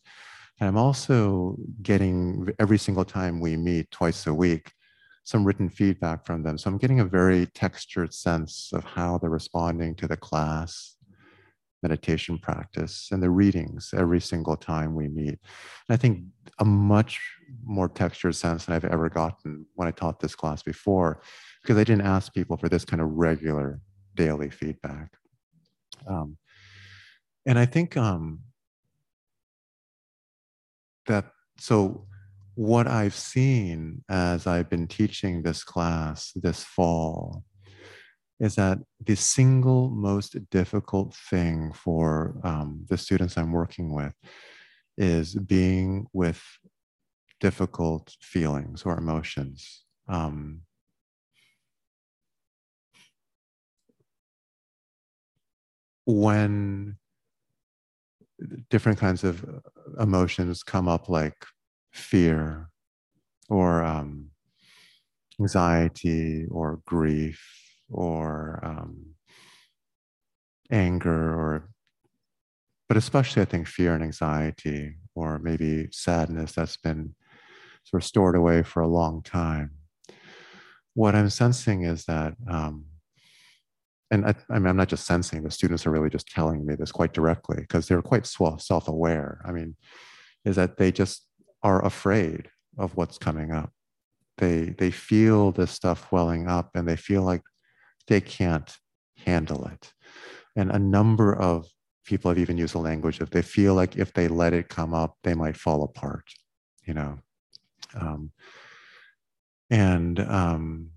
And 0.60 0.68
I'm 0.68 0.76
also 0.76 1.56
getting 1.82 2.48
every 2.58 2.78
single 2.78 3.04
time 3.04 3.40
we 3.40 3.56
meet 3.56 3.90
twice 3.90 4.26
a 4.26 4.34
week, 4.34 4.70
some 5.24 5.44
written 5.44 5.68
feedback 5.70 6.26
from 6.26 6.42
them. 6.42 6.58
So 6.58 6.68
I'm 6.70 6.78
getting 6.78 7.00
a 7.00 7.04
very 7.04 7.46
textured 7.46 8.12
sense 8.12 8.70
of 8.72 8.84
how 8.84 9.18
they're 9.18 9.30
responding 9.30 9.94
to 9.96 10.06
the 10.06 10.16
class, 10.16 10.96
meditation 11.82 12.38
practice, 12.38 13.08
and 13.10 13.22
the 13.22 13.30
readings 13.30 13.92
every 13.96 14.20
single 14.20 14.56
time 14.56 14.94
we 14.94 15.08
meet. 15.08 15.38
And 15.88 15.90
I 15.90 15.96
think 15.96 16.24
a 16.58 16.64
much 16.64 17.20
more 17.64 17.88
textured 17.88 18.34
sense 18.34 18.64
than 18.64 18.74
I've 18.74 18.84
ever 18.84 19.08
gotten 19.08 19.66
when 19.74 19.88
I 19.88 19.90
taught 19.90 20.20
this 20.20 20.34
class 20.34 20.62
before, 20.62 21.20
because 21.62 21.76
I 21.76 21.84
didn't 21.84 22.06
ask 22.06 22.32
people 22.32 22.56
for 22.56 22.68
this 22.68 22.84
kind 22.84 23.02
of 23.02 23.08
regular 23.10 23.80
daily 24.14 24.50
feedback. 24.50 25.10
Um, 26.06 26.36
and 27.46 27.58
I 27.58 27.66
think 27.66 27.96
um, 27.96 28.40
that, 31.06 31.26
so 31.58 32.06
what 32.54 32.86
I've 32.86 33.14
seen 33.14 34.04
as 34.08 34.46
I've 34.46 34.68
been 34.68 34.86
teaching 34.86 35.42
this 35.42 35.64
class 35.64 36.32
this 36.34 36.62
fall 36.62 37.44
is 38.42 38.56
that 38.56 38.78
the 39.06 39.14
single 39.14 39.88
most 39.88 40.36
difficult 40.50 41.14
thing 41.14 41.72
for 41.72 42.34
um, 42.42 42.84
the 42.88 42.98
students 42.98 43.38
I'm 43.38 43.52
working 43.52 43.94
with 43.94 44.12
is 44.98 45.36
being 45.36 46.06
with 46.12 46.42
difficult 47.38 48.16
feelings 48.20 48.82
or 48.82 48.98
emotions. 48.98 49.84
Um, 50.08 50.62
when 56.04 56.96
different 58.70 58.98
kinds 58.98 59.22
of 59.22 59.44
emotions 60.00 60.64
come 60.64 60.88
up 60.88 61.08
like 61.08 61.46
fear 61.92 62.70
or 63.48 63.84
um, 63.84 64.30
anxiety 65.38 66.46
or 66.50 66.80
grief 66.84 67.61
or 67.92 68.60
um, 68.62 69.14
anger 70.70 71.34
or 71.34 71.68
but 72.88 72.96
especially 72.96 73.42
i 73.42 73.44
think 73.44 73.66
fear 73.66 73.94
and 73.94 74.02
anxiety 74.02 74.96
or 75.14 75.38
maybe 75.38 75.88
sadness 75.92 76.52
that's 76.52 76.76
been 76.76 77.14
sort 77.84 78.02
of 78.02 78.06
stored 78.06 78.36
away 78.36 78.62
for 78.62 78.82
a 78.82 78.88
long 78.88 79.22
time 79.22 79.70
what 80.94 81.14
i'm 81.14 81.30
sensing 81.30 81.82
is 81.82 82.04
that 82.04 82.34
um, 82.48 82.84
and 84.12 84.26
I, 84.26 84.34
I 84.50 84.58
mean, 84.58 84.68
I'm 84.68 84.76
not 84.76 84.90
just 84.90 85.06
sensing, 85.06 85.42
the 85.42 85.50
students 85.50 85.86
are 85.86 85.90
really 85.90 86.10
just 86.10 86.28
telling 86.28 86.66
me 86.66 86.74
this 86.74 86.92
quite 86.92 87.14
directly 87.14 87.56
because 87.60 87.88
they're 87.88 88.02
quite 88.02 88.26
self 88.26 88.86
aware. 88.86 89.40
I 89.42 89.52
mean, 89.52 89.74
is 90.44 90.56
that 90.56 90.76
they 90.76 90.92
just 90.92 91.26
are 91.62 91.84
afraid 91.84 92.50
of 92.76 92.94
what's 92.94 93.16
coming 93.16 93.52
up. 93.52 93.72
They, 94.36 94.74
they 94.76 94.90
feel 94.90 95.50
this 95.50 95.70
stuff 95.70 96.12
welling 96.12 96.46
up 96.46 96.70
and 96.74 96.86
they 96.86 96.96
feel 96.96 97.22
like 97.22 97.40
they 98.08 98.20
can't 98.20 98.76
handle 99.24 99.66
it. 99.66 99.92
And 100.56 100.70
a 100.70 100.78
number 100.78 101.34
of 101.34 101.66
people 102.04 102.30
have 102.30 102.38
even 102.38 102.58
used 102.58 102.74
the 102.74 102.78
language 102.78 103.20
of 103.20 103.30
they 103.30 103.42
feel 103.42 103.74
like 103.74 103.96
if 103.96 104.12
they 104.12 104.28
let 104.28 104.52
it 104.52 104.68
come 104.68 104.92
up, 104.92 105.16
they 105.22 105.34
might 105.34 105.56
fall 105.56 105.82
apart, 105.82 106.24
you 106.84 106.94
know. 106.94 107.18
Um, 107.94 108.32
and 109.70 110.20
um, 110.20 110.90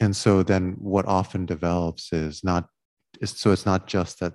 and 0.00 0.14
so 0.14 0.42
then 0.42 0.76
what 0.78 1.06
often 1.06 1.46
develops 1.46 2.12
is 2.12 2.44
not 2.44 2.68
is, 3.20 3.30
so 3.30 3.52
it's 3.52 3.66
not 3.66 3.86
just 3.86 4.20
that 4.20 4.34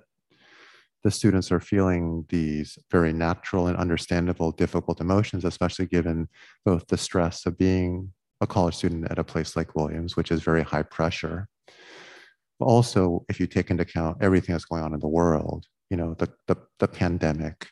the 1.02 1.10
students 1.10 1.52
are 1.52 1.60
feeling 1.60 2.24
these 2.30 2.78
very 2.90 3.12
natural 3.12 3.66
and 3.66 3.76
understandable 3.76 4.50
difficult 4.52 5.00
emotions 5.00 5.44
especially 5.44 5.86
given 5.86 6.28
both 6.64 6.86
the 6.88 6.96
stress 6.96 7.46
of 7.46 7.58
being 7.58 8.12
a 8.44 8.46
college 8.46 8.76
student 8.76 9.10
at 9.10 9.18
a 9.18 9.24
place 9.24 9.56
like 9.56 9.74
williams 9.74 10.16
which 10.16 10.30
is 10.30 10.42
very 10.42 10.62
high 10.62 10.82
pressure. 10.82 11.48
But 12.58 12.66
also 12.66 13.24
if 13.28 13.40
you 13.40 13.46
take 13.46 13.70
into 13.70 13.82
account 13.82 14.18
everything 14.20 14.52
that's 14.52 14.64
going 14.64 14.82
on 14.82 14.94
in 14.94 15.00
the 15.00 15.08
world 15.08 15.66
you 15.90 15.96
know 15.96 16.14
the, 16.14 16.28
the, 16.46 16.56
the 16.78 16.88
pandemic 16.88 17.68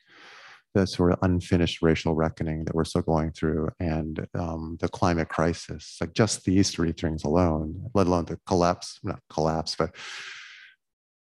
the 0.74 0.87
sort 0.87 1.12
of 1.12 1.18
unfinished 1.20 1.82
racial 1.82 2.14
reckoning 2.14 2.64
that 2.64 2.74
we're 2.74 2.85
still 2.85 3.02
going 3.02 3.30
through 3.30 3.68
and 3.78 4.26
um, 4.35 4.78
the 4.80 4.88
climate 4.88 5.28
crisis 5.28 5.98
like 6.00 6.14
just 6.14 6.44
these 6.44 6.70
three 6.70 6.92
things 6.92 7.24
alone 7.24 7.90
let 7.94 8.06
alone 8.06 8.24
the 8.24 8.38
collapse 8.46 8.98
not 9.04 9.20
collapse 9.28 9.76
but 9.76 9.94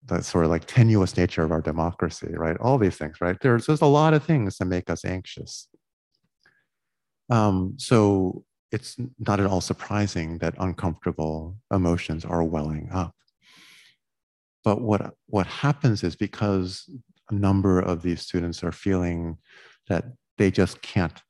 the 0.08 0.22
sort 0.22 0.44
of 0.44 0.50
like 0.50 0.64
tenuous 0.64 1.16
nature 1.16 1.42
of 1.42 1.52
our 1.52 1.60
democracy 1.60 2.32
right? 2.32 2.56
All 2.58 2.78
these 2.78 2.96
things 2.96 3.20
right? 3.20 3.36
There's 3.40 3.66
there's 3.66 3.82
a 3.82 3.86
lot 3.86 4.14
of 4.14 4.24
things 4.24 4.58
that 4.58 4.64
make 4.64 4.90
us 4.90 5.04
anxious. 5.04 5.68
Um, 7.30 7.74
so 7.76 8.44
it's 8.70 8.96
not 9.18 9.40
at 9.40 9.46
all 9.46 9.60
surprising 9.60 10.38
that 10.38 10.54
uncomfortable 10.58 11.56
emotions 11.72 12.24
are 12.24 12.44
welling 12.44 12.88
up 12.92 13.14
but 14.64 14.80
what 14.80 15.14
what 15.26 15.46
happens 15.46 16.02
is 16.04 16.16
because 16.16 16.90
a 17.30 17.34
number 17.34 17.80
of 17.80 18.02
these 18.02 18.22
students 18.22 18.62
are 18.62 18.72
feeling 18.72 19.38
that 19.88 20.04
they 20.36 20.50
just 20.50 20.80
can't 20.82 21.22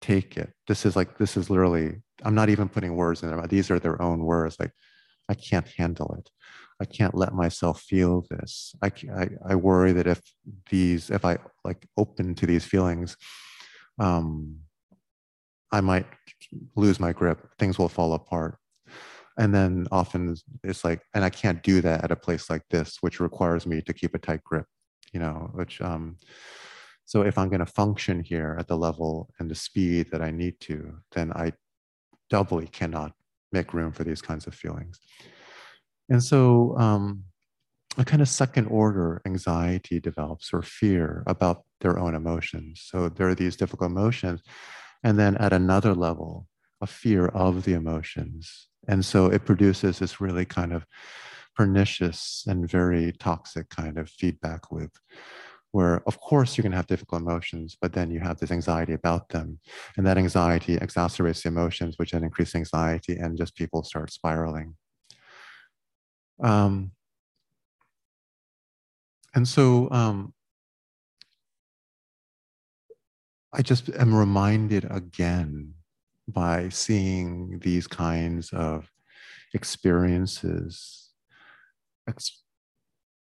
take 0.00 0.36
it. 0.36 0.52
This 0.68 0.84
is 0.84 0.96
like, 0.96 1.18
this 1.18 1.36
is 1.36 1.50
literally, 1.50 2.02
I'm 2.24 2.34
not 2.34 2.50
even 2.50 2.68
putting 2.68 2.94
words 2.94 3.22
in 3.22 3.30
there. 3.30 3.46
These 3.46 3.70
are 3.70 3.78
their 3.78 4.00
own 4.00 4.20
words. 4.20 4.56
Like, 4.60 4.72
I 5.28 5.34
can't 5.34 5.66
handle 5.66 6.14
it. 6.18 6.30
I 6.80 6.84
can't 6.84 7.14
let 7.14 7.32
myself 7.32 7.80
feel 7.80 8.26
this. 8.30 8.74
I, 8.82 8.92
I, 9.16 9.28
I 9.48 9.54
worry 9.54 9.92
that 9.92 10.06
if 10.06 10.20
these, 10.70 11.10
if 11.10 11.24
I 11.24 11.38
like 11.64 11.86
open 11.96 12.34
to 12.34 12.46
these 12.46 12.64
feelings, 12.64 13.16
um, 13.98 14.58
I 15.74 15.80
might 15.80 16.06
lose 16.76 16.98
my 16.98 17.12
grip. 17.12 17.38
Things 17.58 17.78
will 17.78 17.88
fall 17.88 18.14
apart. 18.14 18.58
And 19.36 19.52
then 19.52 19.86
often 19.90 20.36
it's 20.62 20.84
like, 20.84 21.00
and 21.12 21.24
I 21.24 21.30
can't 21.30 21.62
do 21.62 21.80
that 21.80 22.04
at 22.04 22.12
a 22.12 22.16
place 22.16 22.48
like 22.48 22.62
this, 22.70 22.98
which 23.00 23.18
requires 23.18 23.66
me 23.66 23.82
to 23.82 23.92
keep 23.92 24.14
a 24.14 24.18
tight 24.18 24.44
grip 24.44 24.66
you 25.14 25.20
know, 25.20 25.48
which, 25.54 25.80
um, 25.80 26.18
so 27.06 27.22
if 27.22 27.38
I'm 27.38 27.48
going 27.48 27.64
to 27.64 27.66
function 27.66 28.22
here 28.22 28.56
at 28.58 28.66
the 28.66 28.76
level 28.76 29.30
and 29.38 29.50
the 29.50 29.54
speed 29.54 30.08
that 30.10 30.20
I 30.20 30.30
need 30.30 30.58
to, 30.60 30.96
then 31.12 31.32
I 31.32 31.52
doubly 32.28 32.66
cannot 32.66 33.12
make 33.52 33.72
room 33.72 33.92
for 33.92 34.04
these 34.04 34.20
kinds 34.20 34.46
of 34.46 34.54
feelings. 34.54 34.98
And 36.10 36.22
so 36.22 36.76
um, 36.76 37.24
a 37.96 38.04
kind 38.04 38.20
of 38.20 38.28
second 38.28 38.66
order 38.66 39.22
anxiety 39.24 40.00
develops 40.00 40.52
or 40.52 40.62
fear 40.62 41.22
about 41.26 41.62
their 41.80 41.98
own 41.98 42.14
emotions. 42.14 42.82
So 42.84 43.08
there 43.08 43.28
are 43.28 43.34
these 43.34 43.56
difficult 43.56 43.90
emotions. 43.90 44.42
And 45.04 45.18
then 45.18 45.36
at 45.36 45.52
another 45.52 45.94
level, 45.94 46.48
a 46.80 46.86
fear 46.86 47.26
of 47.28 47.64
the 47.64 47.74
emotions. 47.74 48.68
And 48.88 49.04
so 49.04 49.26
it 49.26 49.44
produces 49.44 50.00
this 50.00 50.20
really 50.20 50.44
kind 50.44 50.72
of 50.72 50.84
pernicious 51.54 52.44
and 52.48 52.68
very 52.68 53.12
toxic 53.12 53.68
kind 53.70 53.98
of 53.98 54.10
feedback 54.10 54.72
loop 54.72 54.90
where 55.70 56.02
of 56.06 56.20
course 56.20 56.56
you're 56.56 56.62
going 56.62 56.72
to 56.72 56.76
have 56.76 56.86
difficult 56.86 57.22
emotions 57.22 57.76
but 57.80 57.92
then 57.92 58.10
you 58.10 58.18
have 58.18 58.38
this 58.38 58.50
anxiety 58.50 58.92
about 58.92 59.28
them 59.28 59.58
and 59.96 60.04
that 60.04 60.18
anxiety 60.18 60.76
exacerbates 60.76 61.42
the 61.42 61.48
emotions 61.48 61.94
which 61.96 62.10
then 62.10 62.24
increase 62.24 62.56
anxiety 62.56 63.16
and 63.16 63.38
just 63.38 63.54
people 63.54 63.84
start 63.84 64.10
spiraling 64.10 64.74
um, 66.42 66.90
and 69.36 69.46
so 69.46 69.88
um, 69.92 70.33
i 73.54 73.62
just 73.62 73.88
am 73.90 74.14
reminded 74.14 74.86
again 74.90 75.72
by 76.28 76.68
seeing 76.68 77.58
these 77.60 77.86
kinds 77.86 78.52
of 78.52 78.90
experiences 79.52 81.04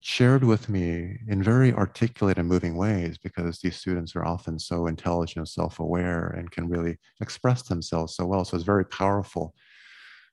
shared 0.07 0.41
with 0.41 0.69
me 0.69 1.19
in 1.27 1.43
very 1.43 1.73
articulate 1.73 2.37
and 2.37 2.47
moving 2.47 2.77
ways 2.77 3.17
because 3.17 3.59
these 3.59 3.75
students 3.75 4.15
are 4.15 4.25
often 4.25 4.57
so 4.57 4.87
intelligent 4.87 5.37
and 5.39 5.49
self-aware 5.49 6.27
and 6.27 6.49
can 6.49 6.69
really 6.69 6.97
express 7.19 7.63
themselves 7.63 8.15
so 8.15 8.25
well. 8.25 8.45
So 8.45 8.55
it's 8.55 8.63
very 8.63 8.85
powerful 8.85 9.53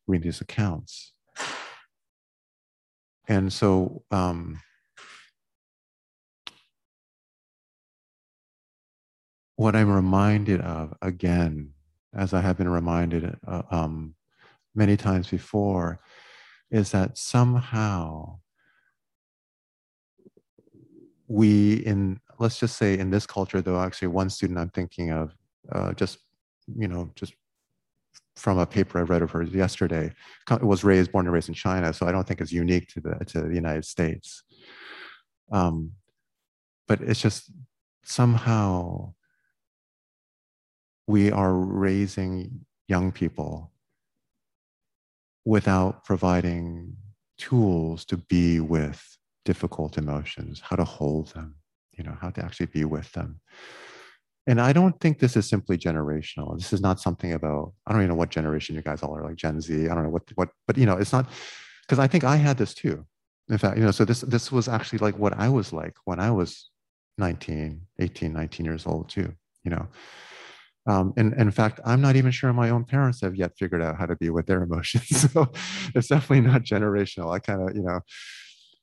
reading 0.07 0.29
these 0.29 0.41
accounts. 0.41 1.13
and 3.29 3.53
so 3.53 4.05
um, 4.13 4.61
what 9.57 9.77
I'm 9.77 9.91
reminded 9.91 10.61
of 10.61 10.95
again, 11.03 11.71
as 12.15 12.35
I 12.35 12.41
have 12.41 12.57
been 12.57 12.69
reminded 12.69 13.37
uh, 13.47 13.63
um, 13.71 14.15
many 14.75 14.97
times 14.97 15.29
before, 15.29 16.01
is 16.71 16.91
that 16.93 17.17
somehow 17.19 18.39
we 21.27 21.75
in 21.87 22.21
let's 22.39 22.59
just 22.59 22.77
say 22.77 22.99
in 22.99 23.11
this 23.11 23.27
culture 23.27 23.63
though 23.63 23.81
actually 23.81 24.09
one 24.09 24.29
student 24.29 24.59
i'm 24.59 24.69
thinking 24.69 25.11
of 25.11 25.35
uh, 25.73 25.91
just 25.95 26.19
you 26.77 26.87
know 26.87 27.11
just 27.15 27.33
from 28.37 28.59
a 28.59 28.67
paper 28.67 28.99
i 28.99 29.03
read 29.03 29.23
of 29.23 29.31
hers 29.31 29.49
yesterday 29.51 30.13
was 30.61 30.85
raised 30.85 31.13
born 31.13 31.25
and 31.25 31.33
raised 31.33 31.49
in 31.49 31.55
china 31.55 31.95
so 31.95 32.07
i 32.07 32.13
don't 32.13 32.29
think 32.29 32.43
it's 32.43 32.53
unique 32.53 32.89
to 32.89 33.01
the 33.01 33.15
to 33.25 33.41
the 33.41 33.55
united 33.55 33.87
states. 33.87 34.43
Um, 35.53 35.93
but 36.87 37.01
it's 37.01 37.21
just 37.21 37.51
somehow 38.03 39.15
we 41.07 41.31
are 41.31 41.53
raising 41.53 42.65
young 42.89 43.13
people 43.13 43.73
without 45.45 46.05
providing 46.05 46.97
tools 47.39 48.05
to 48.07 48.17
be 48.17 48.61
with 48.61 49.19
difficult 49.45 49.99
emotions, 49.99 50.61
how 50.61 50.77
to 50.77 50.85
hold 50.85 51.29
them, 51.35 51.57
you 51.97 52.05
know, 52.05 52.17
how 52.21 52.31
to 52.31 52.43
actually 52.43 52.67
be 52.67 52.85
with 52.85 53.11
them. 53.13 53.41
And 54.47 54.61
I 54.61 54.73
don't 54.73 54.99
think 55.01 55.19
this 55.19 55.37
is 55.37 55.49
simply 55.49 55.79
generational. 55.79 56.57
This 56.57 56.73
is 56.73 56.81
not 56.81 57.01
something 57.01 57.33
about, 57.33 57.73
I 57.87 57.93
don't 57.93 58.03
even 58.03 58.11
know 58.11 58.15
what 58.15 58.31
generation 58.31 58.75
you 58.75 58.83
guys 58.83 59.03
all 59.03 59.17
are, 59.17 59.25
like 59.25 59.37
Gen 59.37 59.61
Z. 59.61 59.89
I 59.89 59.95
don't 59.95 60.05
know 60.05 60.11
what, 60.11 60.23
what, 60.35 60.51
but 60.67 60.77
you 60.77 60.87
know, 60.87 60.97
it's 60.97 61.13
not, 61.13 61.29
because 61.83 61.99
I 61.99 62.07
think 62.07 62.25
I 62.25 62.37
had 62.37 62.59
this 62.59 62.75
too. 62.75 63.07
In 63.49 63.59
fact, 63.59 63.77
you 63.77 63.85
know, 63.85 63.91
so 63.91 64.05
this, 64.05 64.21
this 64.23 64.51
was 64.53 64.69
actually 64.69 64.99
like 65.01 65.19
what 65.19 65.39
I 65.39 65.49
was 65.49 65.73
like 65.73 65.95
when 66.05 66.21
I 66.21 66.31
was 66.31 66.71
19, 67.19 67.81
18, 67.99 68.33
19 68.33 68.67
years 68.67 68.87
old 68.87 69.09
too, 69.09 69.33
you 69.65 69.71
know. 69.71 69.87
Um, 70.87 71.15
and, 71.17 71.33
and, 71.33 71.43
in 71.43 71.51
fact, 71.51 71.81
I'm 71.85 72.03
not 72.03 72.15
even 72.17 72.31
sure 72.31 72.53
my 72.53 72.69
own 72.69 72.85
parents 72.85 73.23
have 73.23 73.35
yet 73.35 73.57
figured 73.57 73.81
out 73.81 73.97
how 73.97 74.05
to 74.05 74.17
be 74.17 74.29
with 74.29 74.47
their 74.47 74.63
emotions. 74.63 75.33
so 75.33 75.51
it's 75.95 76.09
definitely 76.09 76.43
not 76.43 76.63
generational. 76.63 77.35
I 77.35 77.39
kind 77.39 77.69
of, 77.69 77.75
you 77.75 77.83
know, 77.83 78.01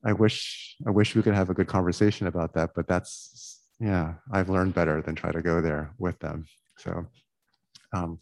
I 0.04 0.14
wish 0.14 0.76
I 0.88 0.90
wish 0.90 1.16
we 1.16 1.22
could 1.22 1.36
have 1.36 1.50
a 1.50 1.54
good 1.54 1.68
conversation 1.68 2.26
about 2.26 2.54
that, 2.56 2.72
but 2.76 2.88
that's 2.88 3.60
yeah, 3.80 4.16
I've 4.32 4.50
learned 4.50 4.74
better 4.74 5.02
than 5.02 5.16
try 5.16 5.32
to 5.32 5.42
go 5.42 5.62
there 5.62 5.92
with 6.00 6.18
them. 6.20 6.46
So, 6.78 7.06
um, 7.94 8.20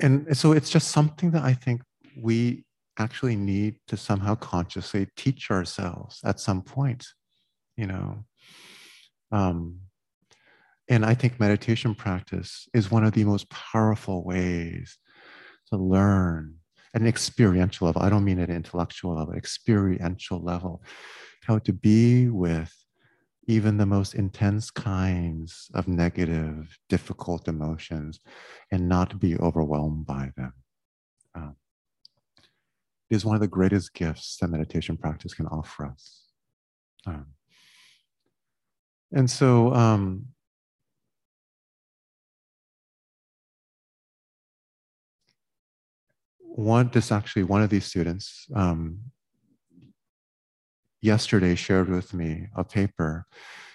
and 0.00 0.36
so 0.36 0.52
it's 0.52 0.70
just 0.70 0.88
something 0.88 1.30
that 1.32 1.42
I 1.42 1.54
think 1.54 1.82
we 2.20 2.64
actually 2.98 3.36
need 3.36 3.76
to 3.88 3.96
somehow 3.96 4.34
consciously 4.36 5.08
teach 5.16 5.50
ourselves 5.50 6.20
at 6.24 6.40
some 6.40 6.62
point, 6.62 7.06
you 7.76 7.86
know. 7.86 8.24
Um, 9.32 9.80
and 10.88 11.04
I 11.04 11.14
think 11.14 11.40
meditation 11.40 11.94
practice 11.94 12.68
is 12.74 12.90
one 12.90 13.04
of 13.04 13.12
the 13.12 13.24
most 13.24 13.48
powerful 13.50 14.24
ways 14.24 14.98
to 15.70 15.76
learn 15.76 16.56
at 16.94 17.00
an 17.00 17.06
experiential 17.06 17.86
level. 17.86 18.02
I 18.02 18.10
don't 18.10 18.24
mean 18.24 18.38
at 18.38 18.50
an 18.50 18.56
intellectual 18.56 19.16
level, 19.16 19.34
experiential 19.34 20.42
level. 20.42 20.82
How 21.42 21.58
to 21.60 21.72
be 21.72 22.28
with 22.28 22.72
even 23.46 23.76
the 23.76 23.86
most 23.86 24.14
intense 24.14 24.70
kinds 24.70 25.70
of 25.74 25.88
negative, 25.88 26.78
difficult 26.88 27.48
emotions 27.48 28.20
and 28.70 28.88
not 28.88 29.18
be 29.18 29.36
overwhelmed 29.36 30.06
by 30.06 30.30
them. 30.36 30.52
Um, 31.34 31.56
is 33.10 33.24
one 33.24 33.34
of 33.34 33.40
the 33.40 33.48
greatest 33.48 33.92
gifts 33.92 34.38
that 34.40 34.48
meditation 34.48 34.96
practice 34.96 35.34
can 35.34 35.46
offer 35.46 35.86
us. 35.86 36.22
Um, 37.06 37.26
and 39.12 39.30
so, 39.30 39.72
um, 39.74 40.26
one 46.54 46.88
this 46.92 47.10
actually 47.10 47.42
one 47.42 47.62
of 47.62 47.70
these 47.70 47.84
students 47.84 48.46
um, 48.54 49.00
yesterday 51.02 51.56
shared 51.56 51.88
with 51.88 52.14
me 52.14 52.46
a 52.54 52.62
paper 52.62 53.26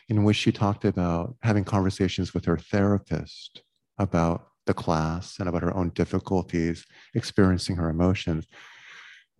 in 0.08 0.24
which 0.24 0.38
she 0.38 0.52
talked 0.52 0.86
about 0.86 1.36
having 1.44 1.66
conversations 1.66 2.34
with 2.34 2.46
her 2.46 2.58
therapist 2.58 3.64
about 3.98 4.48
the 4.66 4.74
class 4.74 5.40
and 5.40 5.50
about 5.50 5.62
her 5.62 5.76
own 5.76 5.90
difficulties 5.90 6.86
experiencing 7.16 7.76
her 7.76 7.90
emotions. 7.90 8.48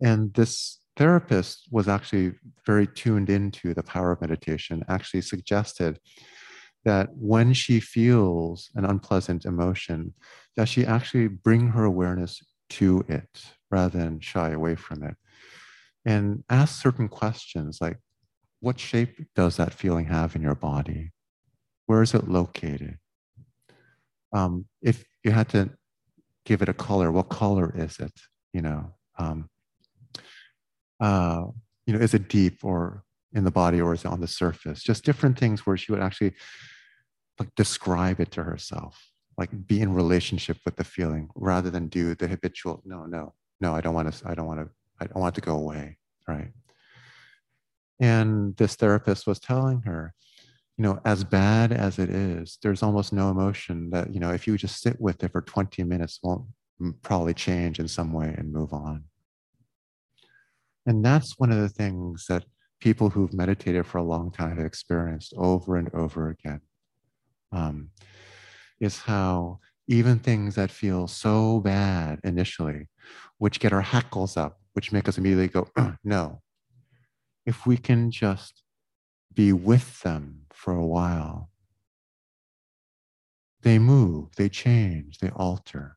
And 0.02 0.34
this 0.34 0.78
therapist 0.96 1.66
was 1.70 1.88
actually 1.88 2.32
very 2.66 2.86
tuned 2.86 3.30
into 3.30 3.72
the 3.72 3.82
power 3.82 4.12
of 4.12 4.20
meditation 4.20 4.84
actually 4.88 5.22
suggested 5.22 5.98
that 6.84 7.08
when 7.14 7.54
she 7.54 7.80
feels 7.80 8.70
an 8.74 8.84
unpleasant 8.84 9.46
emotion 9.46 10.12
that 10.56 10.68
she 10.68 10.84
actually 10.84 11.28
bring 11.28 11.68
her 11.68 11.84
awareness 11.84 12.42
to 12.70 13.04
it 13.08 13.44
rather 13.70 13.98
than 13.98 14.20
shy 14.20 14.50
away 14.50 14.74
from 14.74 15.02
it. 15.02 15.16
And 16.04 16.44
ask 16.48 16.80
certain 16.80 17.08
questions 17.08 17.78
like, 17.80 17.98
what 18.60 18.78
shape 18.78 19.26
does 19.34 19.56
that 19.56 19.74
feeling 19.74 20.06
have 20.06 20.34
in 20.36 20.42
your 20.42 20.54
body? 20.54 21.12
Where 21.86 22.02
is 22.02 22.14
it 22.14 22.28
located? 22.28 22.98
Um, 24.32 24.66
if 24.82 25.04
you 25.24 25.32
had 25.32 25.48
to 25.50 25.70
give 26.44 26.62
it 26.62 26.68
a 26.68 26.74
color, 26.74 27.10
what 27.10 27.28
color 27.28 27.72
is 27.76 27.98
it? 27.98 28.12
You 28.52 28.62
know, 28.62 28.94
um, 29.18 29.48
uh, 31.00 31.44
you 31.86 31.94
know, 31.94 32.00
is 32.00 32.14
it 32.14 32.28
deep 32.28 32.64
or 32.64 33.02
in 33.32 33.44
the 33.44 33.50
body 33.50 33.80
or 33.80 33.94
is 33.94 34.04
it 34.04 34.10
on 34.10 34.20
the 34.20 34.26
surface? 34.26 34.82
Just 34.82 35.04
different 35.04 35.38
things 35.38 35.66
where 35.66 35.76
she 35.76 35.92
would 35.92 36.00
actually 36.00 36.34
like 37.38 37.54
describe 37.56 38.20
it 38.20 38.30
to 38.32 38.44
herself 38.44 39.09
like 39.40 39.66
be 39.66 39.80
in 39.80 39.92
relationship 39.92 40.58
with 40.64 40.76
the 40.76 40.84
feeling 40.84 41.28
rather 41.34 41.70
than 41.70 41.88
do 41.88 42.14
the 42.14 42.28
habitual 42.28 42.82
no 42.84 43.04
no 43.06 43.34
no 43.60 43.74
i 43.74 43.80
don't 43.80 43.94
want 43.94 44.12
to 44.12 44.28
i 44.28 44.34
don't 44.34 44.46
want 44.46 44.60
to 44.60 44.68
i 45.00 45.06
don't 45.06 45.20
want 45.20 45.34
to 45.34 45.40
go 45.40 45.56
away 45.56 45.96
right? 46.28 46.52
And 47.98 48.56
this 48.56 48.76
therapist 48.76 49.26
was 49.26 49.40
telling 49.40 49.82
her 49.82 50.14
you 50.78 50.84
know 50.84 51.00
as 51.04 51.24
bad 51.24 51.72
as 51.72 51.98
it 51.98 52.08
is 52.08 52.58
there's 52.62 52.82
almost 52.82 53.12
no 53.12 53.30
emotion 53.30 53.90
that 53.90 54.14
you 54.14 54.20
know 54.20 54.30
if 54.30 54.46
you 54.46 54.56
just 54.56 54.80
sit 54.80 54.98
with 54.98 55.22
it 55.22 55.32
for 55.32 55.42
20 55.42 55.82
minutes 55.84 56.20
won't 56.22 56.46
probably 57.02 57.34
change 57.34 57.78
in 57.78 57.88
some 57.88 58.12
way 58.12 58.34
and 58.36 58.52
move 58.52 58.72
on. 58.72 59.04
And 60.86 61.04
that's 61.04 61.38
one 61.38 61.52
of 61.52 61.58
the 61.58 61.68
things 61.68 62.24
that 62.28 62.44
people 62.80 63.10
who've 63.10 63.34
meditated 63.34 63.86
for 63.86 63.98
a 63.98 64.02
long 64.02 64.30
time 64.30 64.56
have 64.56 64.66
experienced 64.66 65.34
over 65.36 65.76
and 65.76 65.92
over 65.94 66.30
again. 66.30 66.60
Um, 67.52 67.90
is 68.80 68.98
how 68.98 69.60
even 69.86 70.18
things 70.18 70.54
that 70.54 70.70
feel 70.70 71.06
so 71.06 71.60
bad 71.60 72.20
initially, 72.24 72.88
which 73.38 73.60
get 73.60 73.72
our 73.72 73.80
hackles 73.80 74.36
up, 74.36 74.60
which 74.72 74.92
make 74.92 75.08
us 75.08 75.18
immediately 75.18 75.48
go, 75.48 75.68
no. 76.04 76.40
If 77.44 77.66
we 77.66 77.76
can 77.76 78.10
just 78.10 78.62
be 79.34 79.52
with 79.52 80.00
them 80.02 80.42
for 80.52 80.72
a 80.74 80.86
while, 80.86 81.50
they 83.62 83.78
move, 83.78 84.28
they 84.36 84.48
change, 84.48 85.18
they 85.18 85.30
alter. 85.30 85.96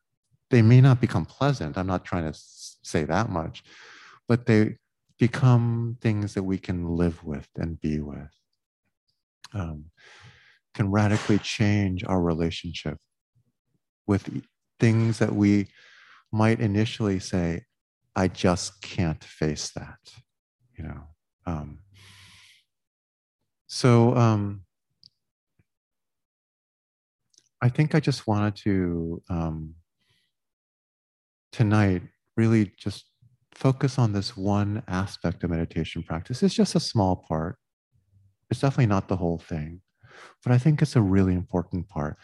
They 0.50 0.62
may 0.62 0.80
not 0.80 1.00
become 1.00 1.24
pleasant. 1.24 1.78
I'm 1.78 1.86
not 1.86 2.04
trying 2.04 2.30
to 2.30 2.38
say 2.38 3.04
that 3.04 3.30
much, 3.30 3.64
but 4.28 4.46
they 4.46 4.76
become 5.18 5.96
things 6.00 6.34
that 6.34 6.42
we 6.42 6.58
can 6.58 6.96
live 6.96 7.24
with 7.24 7.48
and 7.56 7.80
be 7.80 8.00
with. 8.00 8.30
Um, 9.52 9.86
can 10.74 10.90
radically 10.90 11.38
change 11.38 12.04
our 12.04 12.20
relationship 12.20 12.98
with 14.06 14.42
things 14.80 15.18
that 15.18 15.34
we 15.34 15.68
might 16.32 16.60
initially 16.60 17.20
say, 17.20 17.62
I 18.16 18.28
just 18.28 18.82
can't 18.82 19.22
face 19.22 19.70
that, 19.76 19.98
you 20.76 20.84
know. 20.84 21.02
Um, 21.46 21.78
so 23.66 24.14
um, 24.16 24.62
I 27.60 27.68
think 27.68 27.94
I 27.94 28.00
just 28.00 28.26
wanted 28.26 28.56
to 28.56 29.22
um, 29.30 29.74
tonight 31.50 32.02
really 32.36 32.72
just 32.76 33.06
focus 33.52 33.98
on 33.98 34.12
this 34.12 34.36
one 34.36 34.82
aspect 34.88 35.44
of 35.44 35.50
meditation 35.50 36.02
practice. 36.02 36.42
It's 36.42 36.54
just 36.54 36.74
a 36.74 36.80
small 36.80 37.24
part. 37.28 37.56
It's 38.50 38.60
definitely 38.60 38.86
not 38.86 39.08
the 39.08 39.16
whole 39.16 39.38
thing. 39.38 39.80
But 40.42 40.52
I 40.52 40.58
think 40.58 40.82
it's 40.82 40.96
a 40.96 41.02
really 41.02 41.34
important 41.34 41.88
part. 41.88 42.16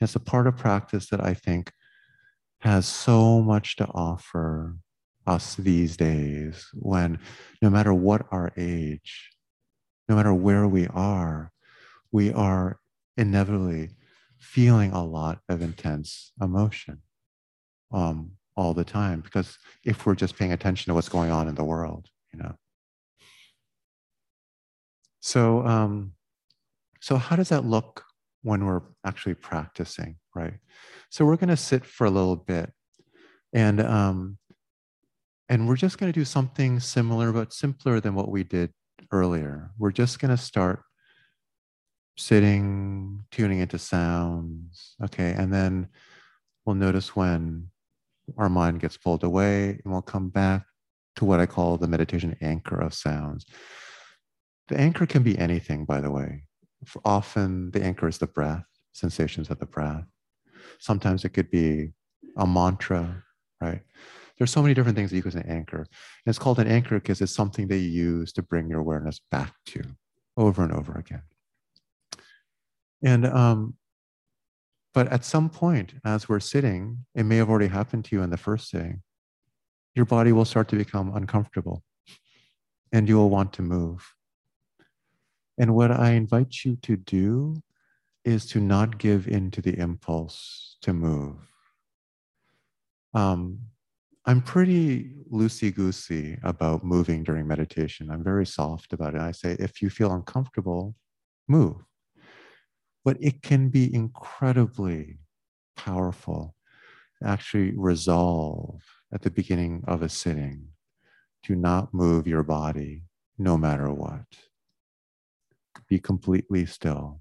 It's 0.00 0.16
a 0.16 0.20
part 0.20 0.46
of 0.46 0.56
practice 0.56 1.08
that 1.10 1.22
I 1.24 1.34
think 1.34 1.72
has 2.60 2.86
so 2.86 3.40
much 3.42 3.76
to 3.76 3.86
offer 3.86 4.76
us 5.26 5.56
these 5.56 5.96
days 5.96 6.68
when 6.74 7.18
no 7.60 7.70
matter 7.70 7.92
what 7.92 8.26
our 8.30 8.52
age, 8.56 9.30
no 10.08 10.16
matter 10.16 10.32
where 10.32 10.66
we 10.66 10.86
are, 10.88 11.52
we 12.12 12.32
are 12.32 12.78
inevitably 13.16 13.90
feeling 14.38 14.92
a 14.92 15.04
lot 15.04 15.40
of 15.48 15.62
intense 15.62 16.32
emotion 16.40 17.02
um, 17.92 18.32
all 18.56 18.74
the 18.74 18.84
time. 18.84 19.20
Because 19.20 19.58
if 19.84 20.06
we're 20.06 20.14
just 20.14 20.36
paying 20.36 20.52
attention 20.52 20.90
to 20.90 20.94
what's 20.94 21.08
going 21.08 21.30
on 21.30 21.48
in 21.48 21.54
the 21.54 21.64
world, 21.64 22.08
you 22.32 22.38
know. 22.38 22.54
So, 25.20 25.66
um, 25.66 26.12
so 27.06 27.18
how 27.18 27.36
does 27.36 27.50
that 27.50 27.64
look 27.64 28.02
when 28.42 28.64
we're 28.64 28.82
actually 29.04 29.34
practicing, 29.34 30.16
right? 30.34 30.54
So 31.08 31.24
we're 31.24 31.36
going 31.36 31.50
to 31.50 31.56
sit 31.56 31.86
for 31.86 32.04
a 32.04 32.10
little 32.10 32.34
bit, 32.34 32.72
and 33.52 33.80
um, 33.80 34.38
and 35.48 35.68
we're 35.68 35.76
just 35.76 35.98
going 35.98 36.12
to 36.12 36.18
do 36.18 36.24
something 36.24 36.80
similar 36.80 37.30
but 37.30 37.52
simpler 37.52 38.00
than 38.00 38.16
what 38.16 38.28
we 38.28 38.42
did 38.42 38.72
earlier. 39.12 39.70
We're 39.78 39.92
just 39.92 40.18
going 40.18 40.32
to 40.32 40.36
start 40.36 40.82
sitting, 42.18 43.22
tuning 43.30 43.60
into 43.60 43.78
sounds, 43.78 44.96
okay, 45.04 45.32
and 45.38 45.54
then 45.54 45.86
we'll 46.64 46.74
notice 46.74 47.14
when 47.14 47.68
our 48.36 48.48
mind 48.48 48.80
gets 48.80 48.96
pulled 48.96 49.22
away, 49.22 49.78
and 49.84 49.92
we'll 49.92 50.02
come 50.02 50.28
back 50.28 50.66
to 51.14 51.24
what 51.24 51.38
I 51.38 51.46
call 51.46 51.76
the 51.76 51.86
meditation 51.86 52.36
anchor 52.40 52.80
of 52.80 52.94
sounds. 52.94 53.46
The 54.66 54.80
anchor 54.80 55.06
can 55.06 55.22
be 55.22 55.38
anything, 55.38 55.84
by 55.84 56.00
the 56.00 56.10
way. 56.10 56.46
Often, 57.04 57.70
the 57.72 57.82
anchor 57.82 58.08
is 58.08 58.18
the 58.18 58.26
breath, 58.26 58.64
sensations 58.92 59.50
of 59.50 59.58
the 59.58 59.66
breath. 59.66 60.04
Sometimes 60.78 61.24
it 61.24 61.30
could 61.30 61.50
be 61.50 61.92
a 62.36 62.46
mantra, 62.46 63.22
right? 63.60 63.82
There's 64.38 64.50
so 64.50 64.62
many 64.62 64.74
different 64.74 64.96
things 64.96 65.10
that 65.10 65.16
you 65.16 65.22
can 65.22 65.38
anchor. 65.42 65.78
And 65.78 65.86
it's 66.26 66.38
called 66.38 66.58
an 66.58 66.66
anchor 66.66 67.00
because 67.00 67.20
it's 67.20 67.34
something 67.34 67.68
that 67.68 67.78
you 67.78 67.88
use 67.88 68.32
to 68.34 68.42
bring 68.42 68.68
your 68.68 68.80
awareness 68.80 69.20
back 69.30 69.54
to 69.66 69.82
over 70.36 70.62
and 70.62 70.72
over 70.72 70.92
again. 70.94 71.22
And 73.02 73.26
um, 73.26 73.74
but 74.92 75.08
at 75.08 75.24
some 75.24 75.50
point, 75.50 75.94
as 76.04 76.28
we're 76.28 76.40
sitting, 76.40 77.04
it 77.14 77.24
may 77.24 77.36
have 77.36 77.50
already 77.50 77.66
happened 77.68 78.06
to 78.06 78.16
you 78.16 78.22
in 78.22 78.30
the 78.30 78.38
first 78.38 78.70
sitting. 78.70 79.02
Your 79.94 80.06
body 80.06 80.32
will 80.32 80.46
start 80.46 80.68
to 80.68 80.76
become 80.76 81.14
uncomfortable, 81.14 81.82
and 82.92 83.08
you 83.08 83.16
will 83.16 83.30
want 83.30 83.52
to 83.54 83.62
move. 83.62 84.15
And 85.58 85.74
what 85.74 85.90
I 85.90 86.12
invite 86.12 86.64
you 86.64 86.76
to 86.82 86.96
do 86.96 87.62
is 88.24 88.46
to 88.46 88.60
not 88.60 88.98
give 88.98 89.26
in 89.28 89.50
to 89.52 89.62
the 89.62 89.78
impulse 89.78 90.76
to 90.82 90.92
move. 90.92 91.36
Um, 93.14 93.60
I'm 94.26 94.42
pretty 94.42 95.12
loosey 95.32 95.74
goosey 95.74 96.36
about 96.42 96.84
moving 96.84 97.22
during 97.22 97.46
meditation. 97.46 98.10
I'm 98.10 98.24
very 98.24 98.44
soft 98.44 98.92
about 98.92 99.14
it. 99.14 99.20
I 99.20 99.30
say, 99.30 99.56
if 99.58 99.80
you 99.80 99.88
feel 99.88 100.12
uncomfortable, 100.12 100.96
move. 101.48 101.76
But 103.04 103.16
it 103.20 103.42
can 103.42 103.68
be 103.68 103.94
incredibly 103.94 105.20
powerful 105.76 106.56
actually 107.22 107.72
resolve 107.76 108.82
at 109.12 109.22
the 109.22 109.30
beginning 109.30 109.82
of 109.86 110.02
a 110.02 110.08
sitting 110.08 110.68
to 111.44 111.54
not 111.54 111.94
move 111.94 112.26
your 112.26 112.42
body 112.42 113.04
no 113.38 113.56
matter 113.56 113.92
what 113.92 114.24
be 115.88 115.98
completely 115.98 116.66
still. 116.66 117.20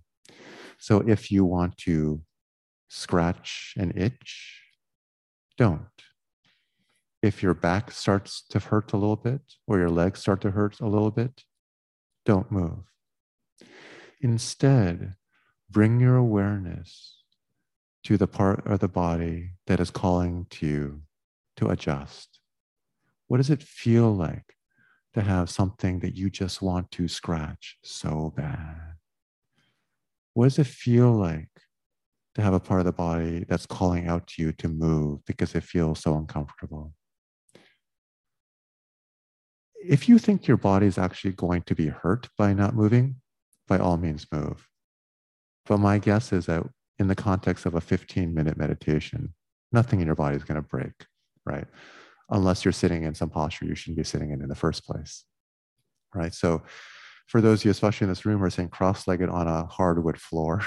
So 0.77 0.99
if 1.07 1.31
you 1.31 1.45
want 1.45 1.77
to 1.79 2.21
scratch 2.89 3.73
an 3.77 3.93
itch, 3.95 4.61
don't. 5.57 5.85
If 7.21 7.41
your 7.41 7.53
back 7.53 7.91
starts 7.91 8.43
to 8.49 8.59
hurt 8.59 8.93
a 8.93 8.97
little 8.97 9.15
bit 9.15 9.41
or 9.67 9.79
your 9.79 9.89
legs 9.89 10.19
start 10.19 10.41
to 10.41 10.51
hurt 10.51 10.79
a 10.79 10.87
little 10.87 11.11
bit, 11.11 11.43
don't 12.25 12.51
move. 12.51 12.83
Instead, 14.21 15.15
bring 15.69 15.99
your 15.99 16.15
awareness 16.15 17.17
to 18.03 18.17
the 18.17 18.27
part 18.27 18.65
of 18.67 18.79
the 18.79 18.87
body 18.87 19.51
that 19.67 19.79
is 19.79 19.89
calling 19.89 20.45
to 20.49 20.67
you 20.67 21.01
to 21.57 21.69
adjust. 21.69 22.39
What 23.27 23.37
does 23.37 23.49
it 23.49 23.63
feel 23.63 24.13
like 24.13 24.54
to 25.15 25.21
have 25.21 25.49
something 25.49 25.99
that 25.99 26.15
you 26.15 26.29
just 26.29 26.61
want 26.61 26.91
to 26.91 27.07
scratch 27.07 27.77
so 27.83 28.33
bad? 28.35 28.95
What 30.33 30.47
does 30.47 30.59
it 30.59 30.67
feel 30.67 31.09
like 31.09 31.49
to 32.35 32.41
have 32.41 32.53
a 32.53 32.59
part 32.59 32.81
of 32.81 32.85
the 32.85 32.91
body 32.91 33.45
that's 33.47 33.65
calling 33.65 34.07
out 34.07 34.27
to 34.27 34.41
you 34.41 34.51
to 34.51 34.67
move 34.67 35.23
because 35.25 35.55
it 35.55 35.63
feels 35.63 36.01
so 36.01 36.17
uncomfortable? 36.17 36.93
If 39.75 40.09
you 40.09 40.19
think 40.19 40.47
your 40.47 40.57
body 40.57 40.85
is 40.85 40.97
actually 40.97 41.31
going 41.31 41.61
to 41.63 41.75
be 41.75 41.87
hurt 41.87 42.27
by 42.37 42.53
not 42.53 42.75
moving, 42.75 43.15
by 43.69 43.79
all 43.79 43.95
means 43.95 44.27
move. 44.33 44.67
But 45.65 45.77
my 45.77 45.97
guess 45.97 46.33
is 46.33 46.47
that 46.47 46.63
in 46.99 47.07
the 47.07 47.15
context 47.15 47.65
of 47.65 47.75
a 47.75 47.81
15 47.81 48.33
minute 48.33 48.57
meditation, 48.57 49.33
nothing 49.71 50.01
in 50.01 50.07
your 50.07 50.15
body 50.15 50.35
is 50.35 50.43
going 50.43 50.61
to 50.61 50.67
break, 50.67 51.05
right? 51.45 51.67
Unless 52.29 52.65
you're 52.65 52.71
sitting 52.71 53.03
in 53.03 53.13
some 53.13 53.29
posture 53.29 53.65
you 53.65 53.75
shouldn't 53.75 53.97
be 53.97 54.03
sitting 54.03 54.31
in 54.31 54.41
in 54.41 54.49
the 54.49 54.55
first 54.55 54.85
place. 54.85 55.25
Right. 56.13 56.33
So, 56.33 56.63
for 57.27 57.41
those 57.41 57.61
of 57.61 57.65
you, 57.65 57.71
especially 57.71 58.05
in 58.05 58.09
this 58.09 58.25
room, 58.25 58.39
who 58.39 58.45
are 58.45 58.49
sitting 58.49 58.69
cross 58.69 59.07
legged 59.07 59.29
on 59.29 59.47
a 59.47 59.65
hardwood 59.65 60.19
floor, 60.19 60.61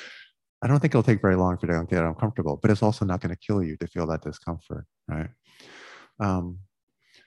I 0.62 0.66
don't 0.66 0.78
think 0.78 0.92
it'll 0.92 1.02
take 1.02 1.22
very 1.22 1.36
long 1.36 1.56
for 1.58 1.66
you 1.66 1.72
to 1.72 1.86
get 1.86 2.04
uncomfortable, 2.04 2.58
but 2.60 2.70
it's 2.70 2.82
also 2.82 3.04
not 3.04 3.20
going 3.20 3.34
to 3.34 3.40
kill 3.40 3.62
you 3.62 3.76
to 3.78 3.86
feel 3.86 4.06
that 4.06 4.22
discomfort. 4.22 4.86
Right. 5.08 5.30
Um, 6.20 6.58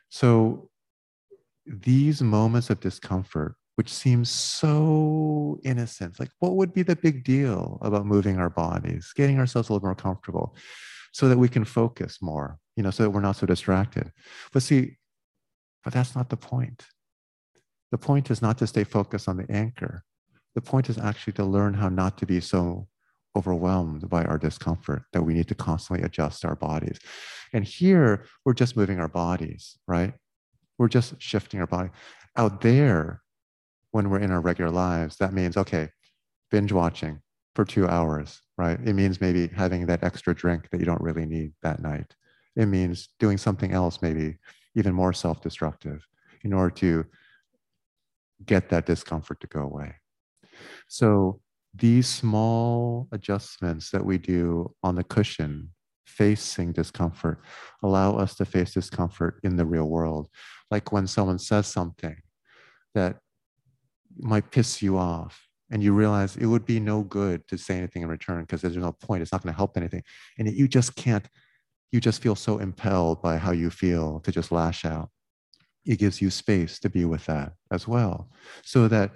so, 0.10 0.70
these 1.66 2.22
moments 2.22 2.70
of 2.70 2.80
discomfort, 2.80 3.56
which 3.76 3.92
seems 3.92 4.30
so 4.30 5.60
innocent, 5.64 6.20
like 6.20 6.30
what 6.40 6.56
would 6.56 6.74
be 6.74 6.84
the 6.84 6.96
big 6.96 7.24
deal 7.26 7.80
about 7.82 8.06
moving 8.06 8.38
our 8.38 8.50
bodies, 8.50 9.12
getting 9.16 9.40
ourselves 9.40 9.70
a 9.70 9.74
little 9.74 9.88
more 9.88 9.96
comfortable? 9.96 10.56
so 11.18 11.28
that 11.28 11.38
we 11.40 11.50
can 11.50 11.66
focus 11.66 12.20
more, 12.22 12.60
you 12.78 12.84
know, 12.84 12.92
so 12.92 13.04
that 13.04 13.10
we're 13.10 13.20
not 13.20 13.36
so 13.36 13.46
distracted. 13.46 14.14
But 14.54 14.64
see, 14.64 14.98
but 15.84 15.92
that's 15.92 16.16
not 16.16 16.30
the 16.30 16.38
point. 16.38 16.86
The 17.92 17.98
point 17.98 18.32
is 18.32 18.42
not 18.42 18.58
to 18.60 18.68
stay 18.68 18.86
focused 18.86 19.28
on 19.28 19.38
the 19.38 19.52
anchor. 19.52 20.04
The 20.56 20.62
point 20.62 20.90
is 20.90 20.98
actually 20.98 21.34
to 21.34 21.44
learn 21.44 21.74
how 21.74 21.90
not 21.90 22.18
to 22.20 22.26
be 22.26 22.40
so 22.40 22.88
overwhelmed 23.36 24.10
by 24.10 24.24
our 24.24 24.38
discomfort 24.38 25.04
that 25.12 25.24
we 25.24 25.34
need 25.34 25.48
to 25.50 25.56
constantly 25.56 26.06
adjust 26.06 26.46
our 26.46 26.56
bodies. 26.56 26.98
And 27.54 27.66
here, 27.66 28.26
we're 28.46 28.54
just 28.54 28.78
moving 28.78 29.00
our 29.00 29.10
bodies, 29.10 29.78
right? 29.88 30.14
We're 30.78 30.88
just 30.88 31.22
shifting 31.22 31.60
our 31.60 31.68
body. 31.68 31.90
Out 32.36 32.62
there, 32.62 33.22
when 33.92 34.10
we're 34.10 34.20
in 34.20 34.32
our 34.32 34.42
regular 34.42 34.72
lives, 34.72 35.18
that 35.18 35.34
means, 35.34 35.58
okay, 35.58 35.90
binge 36.50 36.72
watching 36.72 37.20
for 37.56 37.66
two 37.66 37.88
hours 37.88 38.42
right? 38.58 38.80
It 38.84 38.94
means 38.94 39.22
maybe 39.22 39.48
having 39.48 39.86
that 39.86 40.04
extra 40.04 40.34
drink 40.34 40.70
that 40.72 40.80
you 40.80 40.86
don't 40.86 41.02
really 41.02 41.26
need 41.26 41.54
that 41.62 41.80
night. 41.82 42.16
It 42.58 42.66
means 42.66 43.10
doing 43.20 43.38
something 43.38 43.72
else, 43.72 44.02
maybe 44.02 44.38
even 44.76 44.94
more 44.94 45.14
self 45.14 45.42
destructive, 45.42 46.06
in 46.44 46.52
order 46.52 46.74
to 46.76 47.06
get 48.46 48.70
that 48.70 48.86
discomfort 48.86 49.40
to 49.42 49.48
go 49.48 49.62
away. 49.62 49.96
So, 50.90 51.40
these 51.74 52.08
small 52.08 53.08
adjustments 53.12 53.92
that 53.92 54.04
we 54.04 54.18
do 54.18 54.74
on 54.84 54.96
the 54.96 55.04
cushion 55.04 55.70
facing 56.06 56.72
discomfort 56.72 57.40
allow 57.84 58.16
us 58.16 58.34
to 58.36 58.46
face 58.46 58.74
discomfort 58.74 59.40
in 59.44 59.56
the 59.56 59.66
real 59.66 59.88
world. 59.88 60.28
Like 60.72 60.92
when 60.92 61.06
someone 61.06 61.38
says 61.38 61.68
something 61.68 62.16
that 62.96 63.18
might 64.18 64.50
piss 64.50 64.82
you 64.82 64.98
off, 64.98 65.48
and 65.70 65.84
you 65.84 65.94
realize 65.94 66.38
it 66.38 66.46
would 66.46 66.66
be 66.66 66.80
no 66.80 67.04
good 67.04 67.48
to 67.50 67.58
say 67.58 67.78
anything 67.78 68.02
in 68.02 68.08
return 68.08 68.42
because 68.42 68.62
there's 68.62 68.78
no 68.78 68.94
point. 68.94 69.22
It's 69.22 69.32
not 69.32 69.44
going 69.44 69.54
to 69.54 69.58
help 69.58 69.76
anything. 69.78 70.04
And 70.38 70.50
you 70.50 70.68
just 70.68 70.96
can't, 70.96 71.28
you 71.92 72.00
just 72.00 72.22
feel 72.22 72.36
so 72.36 72.60
impelled 72.60 73.22
by 73.22 73.38
how 73.38 73.52
you 73.52 73.70
feel 73.70 74.20
to 74.22 74.32
just 74.32 74.52
lash 74.52 74.86
out. 74.86 75.10
It 75.86 76.00
gives 76.00 76.22
you 76.22 76.30
space 76.30 76.80
to 76.80 76.90
be 76.90 77.06
with 77.06 77.26
that 77.28 77.54
as 77.72 77.88
well. 77.88 78.30
So 78.64 78.88
that 78.90 79.12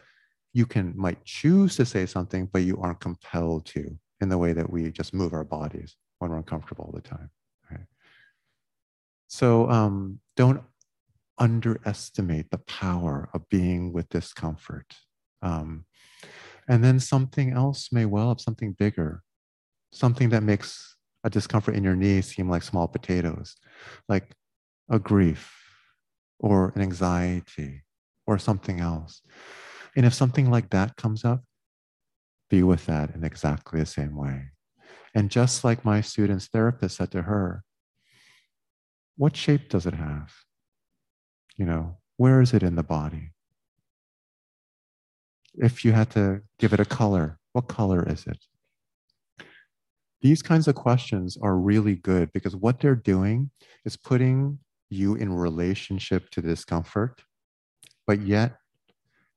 you 0.53 0.65
can 0.65 0.93
might 0.95 1.23
choose 1.25 1.75
to 1.77 1.86
say 1.86 2.05
something, 2.05 2.49
but 2.51 2.63
you 2.63 2.77
aren't 2.81 2.99
compelled 2.99 3.65
to 3.67 3.97
in 4.21 4.29
the 4.29 4.38
way 4.38 4.53
that 4.53 4.69
we 4.69 4.91
just 4.91 5.13
move 5.13 5.34
our 5.34 5.43
bodies 5.43 5.95
when 6.19 6.31
we're 6.31 6.38
uncomfortable 6.38 6.86
all 6.86 6.91
the 6.91 7.01
time. 7.01 7.29
Right? 7.69 7.86
So 9.27 9.69
um, 9.69 10.19
don't 10.36 10.62
underestimate 11.38 12.51
the 12.51 12.60
power 12.60 13.29
of 13.34 13.47
being 13.49 13.91
with 13.91 14.10
discomfort. 14.10 14.95
Um, 15.41 15.86
and 16.67 16.84
then 16.84 16.99
something 16.99 17.51
else 17.51 17.89
may 17.91 18.05
well 18.05 18.29
up, 18.29 18.39
something 18.39 18.73
bigger, 18.73 19.23
something 19.91 20.29
that 20.29 20.43
makes 20.43 20.95
a 21.23 21.29
discomfort 21.29 21.75
in 21.75 21.84
your 21.84 21.95
knee 21.95 22.21
seem 22.21 22.49
like 22.49 22.63
small 22.63 22.88
potatoes, 22.88 23.55
like 24.10 24.31
a 24.89 24.99
grief 24.99 25.53
or 26.39 26.71
an 26.75 26.81
anxiety 26.81 27.84
or 28.25 28.38
something 28.38 28.79
else. 28.79 29.21
And 29.95 30.05
if 30.05 30.13
something 30.13 30.49
like 30.49 30.69
that 30.69 30.95
comes 30.95 31.23
up, 31.23 31.43
be 32.49 32.63
with 32.63 32.86
that 32.88 33.13
in 33.15 33.23
exactly 33.23 33.79
the 33.79 33.86
same 33.86 34.15
way. 34.15 34.49
And 35.13 35.29
just 35.29 35.63
like 35.63 35.86
my 35.86 36.01
student's 36.01 36.47
therapist 36.47 36.97
said 36.97 37.12
to 37.12 37.23
her, 37.23 37.63
what 39.17 39.36
shape 39.36 39.69
does 39.69 39.86
it 39.86 39.93
have? 39.93 40.34
You 41.57 41.65
know, 41.65 41.97
where 42.17 42.41
is 42.41 42.53
it 42.53 42.63
in 42.63 42.75
the 42.75 42.84
body? 42.84 43.31
if 45.55 45.84
you 45.84 45.91
had 45.91 46.10
to 46.12 46.41
give 46.60 46.73
it 46.73 46.79
a 46.79 46.86
color, 46.86 47.39
what 47.53 47.67
color 47.67 48.07
is 48.07 48.25
it? 48.25 48.38
These 50.21 50.41
kinds 50.41 50.67
of 50.67 50.75
questions 50.75 51.38
are 51.41 51.57
really 51.57 51.95
good 51.95 52.31
because 52.34 52.55
what 52.55 52.79
they're 52.79 52.95
doing 52.95 53.49
is 53.86 53.97
putting 53.97 54.60
you 54.89 55.15
in 55.15 55.34
relationship 55.34 56.29
to 56.31 56.41
discomfort 56.41 57.23
but 58.12 58.21
yet 58.21 58.57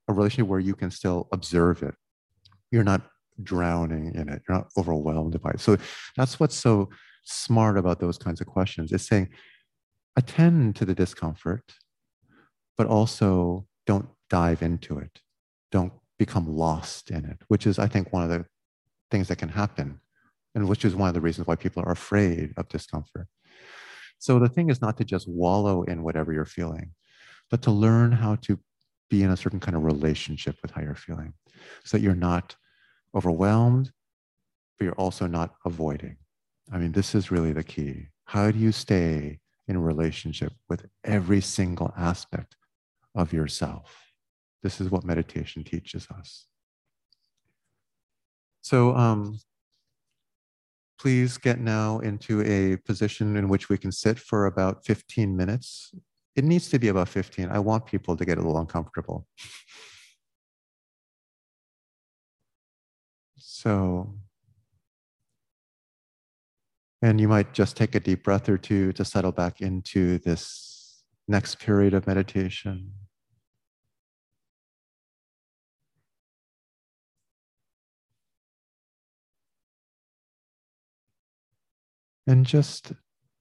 a 0.09 0.13
relationship 0.13 0.49
where 0.49 0.61
you 0.61 0.75
can 0.75 0.91
still 0.91 1.29
observe 1.33 1.83
it. 1.83 1.95
You're 2.71 2.85
not 2.85 3.03
drowning 3.43 4.15
in 4.15 4.29
it, 4.29 4.43
you're 4.49 4.59
not 4.59 4.69
overwhelmed 4.77 5.41
by 5.41 5.51
it. 5.51 5.61
So 5.61 5.77
that's 6.17 6.39
what's 6.39 6.57
so 6.57 6.89
smart 7.25 7.79
about 7.79 8.01
those 8.01 8.19
kinds 8.19 8.41
of 8.41 8.47
questions. 8.47 8.93
It's 8.93 9.07
saying, 9.07 9.29
attend 10.17 10.77
to 10.77 10.85
the 10.85 10.95
discomfort, 10.95 11.63
but 12.77 12.87
also 12.87 13.67
don't 13.87 14.09
dive 14.29 14.63
into 14.63 14.99
it. 14.99 15.21
Don't 15.71 15.93
become 16.19 16.49
lost 16.49 17.11
in 17.11 17.25
it, 17.25 17.39
which 17.49 17.67
is, 17.67 17.79
I 17.79 17.87
think, 17.87 18.13
one 18.13 18.25
of 18.25 18.29
the 18.29 18.45
things 19.11 19.29
that 19.29 19.39
can 19.39 19.49
happen, 19.49 20.01
and 20.55 20.69
which 20.69 20.85
is 20.85 20.95
one 20.95 21.09
of 21.09 21.15
the 21.15 21.21
reasons 21.21 21.47
why 21.47 21.57
people 21.57 21.83
are 21.83 21.93
afraid 21.93 22.53
of 22.57 22.69
discomfort. 22.69 23.27
So 24.19 24.39
the 24.39 24.49
thing 24.49 24.71
is 24.71 24.81
not 24.81 24.97
to 24.99 25.05
just 25.05 25.29
wallow 25.29 25.83
in 25.83 26.03
whatever 26.03 26.33
you're 26.33 26.45
feeling, 26.45 26.93
but 27.51 27.63
to 27.63 27.71
learn 27.71 28.13
how 28.13 28.37
to 28.37 28.59
be 29.11 29.23
in 29.23 29.31
a 29.31 29.37
certain 29.37 29.61
kind 29.61 29.77
of 29.77 29.85
relationship 29.85 30.57
with 30.63 30.71
how 30.71 30.83
you're 30.83 30.95
feeling 30.95 31.35
so 31.85 31.97
that 31.97 32.03
you're 32.03 32.15
not 32.15 32.57
overwhelmed, 33.15 33.93
but 34.79 34.85
you're 34.85 34.95
also 34.95 35.27
not 35.27 35.55
avoiding. 35.65 36.17
I 36.73 36.79
mean, 36.79 36.93
this 36.93 37.15
is 37.15 37.31
really 37.31 37.53
the 37.53 37.63
key. 37.63 38.09
How 38.25 38.51
do 38.51 38.59
you 38.59 38.73
stay 38.73 39.41
in 39.69 39.79
relationship 39.79 40.53
with 40.69 40.87
every 41.05 41.41
single 41.41 41.93
aspect 41.97 42.57
of 43.15 43.33
yourself? 43.33 44.13
This 44.63 44.81
is 44.81 44.91
what 44.91 45.05
meditation 45.05 45.63
teaches 45.63 46.09
us. 46.11 46.47
So, 48.63 48.97
um, 48.97 49.39
please 51.05 51.37
get 51.37 51.61
now 51.61 51.99
into 51.99 52.41
a 52.47 52.79
position 52.79 53.37
in 53.37 53.47
which 53.47 53.69
we 53.69 53.77
can 53.77 53.93
sit 53.93 54.19
for 54.19 54.47
about 54.47 54.87
15 54.87 55.37
minutes. 55.37 55.95
It 56.35 56.45
needs 56.45 56.71
to 56.71 56.79
be 56.79 56.89
about 56.89 57.11
15. 57.11 57.51
I 57.51 57.59
want 57.59 57.85
people 57.85 58.17
to 58.17 58.25
get 58.25 58.39
a 58.39 58.41
little 58.41 58.57
uncomfortable. 58.57 59.27
So, 63.37 64.15
and 67.03 67.21
you 67.21 67.29
might 67.29 67.53
just 67.53 67.77
take 67.77 67.95
a 67.95 68.01
deep 68.01 68.25
breath 68.25 68.49
or 68.49 68.57
two 68.57 68.95
to 68.95 69.05
settle 69.05 69.33
back 69.33 69.61
into 69.61 70.17
this 70.21 71.05
next 71.29 71.59
period 71.59 71.93
of 71.93 72.07
meditation. 72.07 72.93
And 82.27 82.47
just 82.47 82.93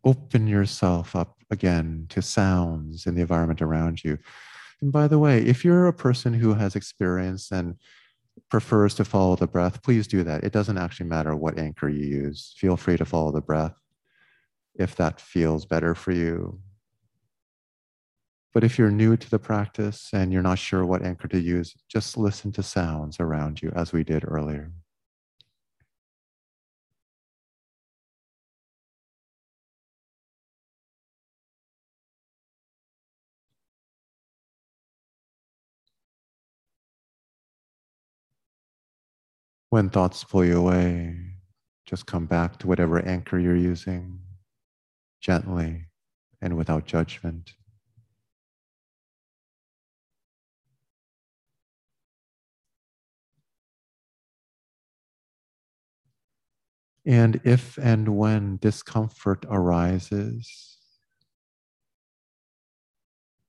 open 0.04 0.48
yourself 0.48 1.16
up 1.16 1.38
again 1.50 2.06
to 2.10 2.22
sounds 2.22 3.06
in 3.06 3.16
the 3.16 3.22
environment 3.22 3.62
around 3.62 4.04
you. 4.04 4.18
And 4.82 4.92
by 4.92 5.08
the 5.08 5.20
way, 5.20 5.40
if 5.40 5.64
you're 5.64 5.88
a 5.88 5.94
person 5.94 6.34
who 6.34 6.54
has 6.56 6.76
experience 6.76 7.52
and 7.52 7.76
prefers 8.50 8.96
to 8.96 9.06
follow 9.06 9.36
the 9.36 9.48
breath, 9.48 9.82
please 9.82 10.08
do 10.08 10.24
that. 10.24 10.44
It 10.44 10.52
doesn't 10.52 10.78
actually 10.78 11.08
matter 11.08 11.36
what 11.36 11.58
anchor 11.58 11.88
you 11.88 12.06
use. 12.06 12.54
Feel 12.58 12.76
free 12.76 12.98
to 12.98 13.06
follow 13.06 13.32
the 13.32 13.42
breath 13.42 13.76
if 14.76 14.96
that 14.96 15.22
feels 15.22 15.66
better 15.66 15.96
for 15.96 16.12
you. 16.12 16.60
But 18.54 18.64
if 18.64 18.78
you're 18.78 18.92
new 18.92 19.18
to 19.18 19.30
the 19.30 19.40
practice 19.40 20.10
and 20.14 20.32
you're 20.32 20.44
not 20.44 20.60
sure 20.60 20.86
what 20.86 21.04
anchor 21.04 21.28
to 21.30 21.40
use, 21.40 21.76
just 21.88 22.18
listen 22.18 22.52
to 22.54 22.64
sounds 22.64 23.20
around 23.20 23.62
you 23.62 23.72
as 23.76 23.94
we 23.94 24.04
did 24.04 24.24
earlier. 24.28 24.72
When 39.74 39.90
thoughts 39.90 40.24
pull 40.24 40.46
you 40.46 40.60
away, 40.60 41.16
just 41.88 42.06
come 42.06 42.28
back 42.28 42.60
to 42.60 42.68
whatever 42.68 43.04
anchor 43.04 43.40
you're 43.40 43.56
using 43.56 44.20
gently 45.20 45.88
and 46.40 46.56
without 46.56 46.86
judgment. 46.86 47.54
And 57.04 57.42
if 57.44 57.80
and 57.80 58.16
when 58.16 58.58
discomfort 58.58 59.44
arises, 59.50 60.78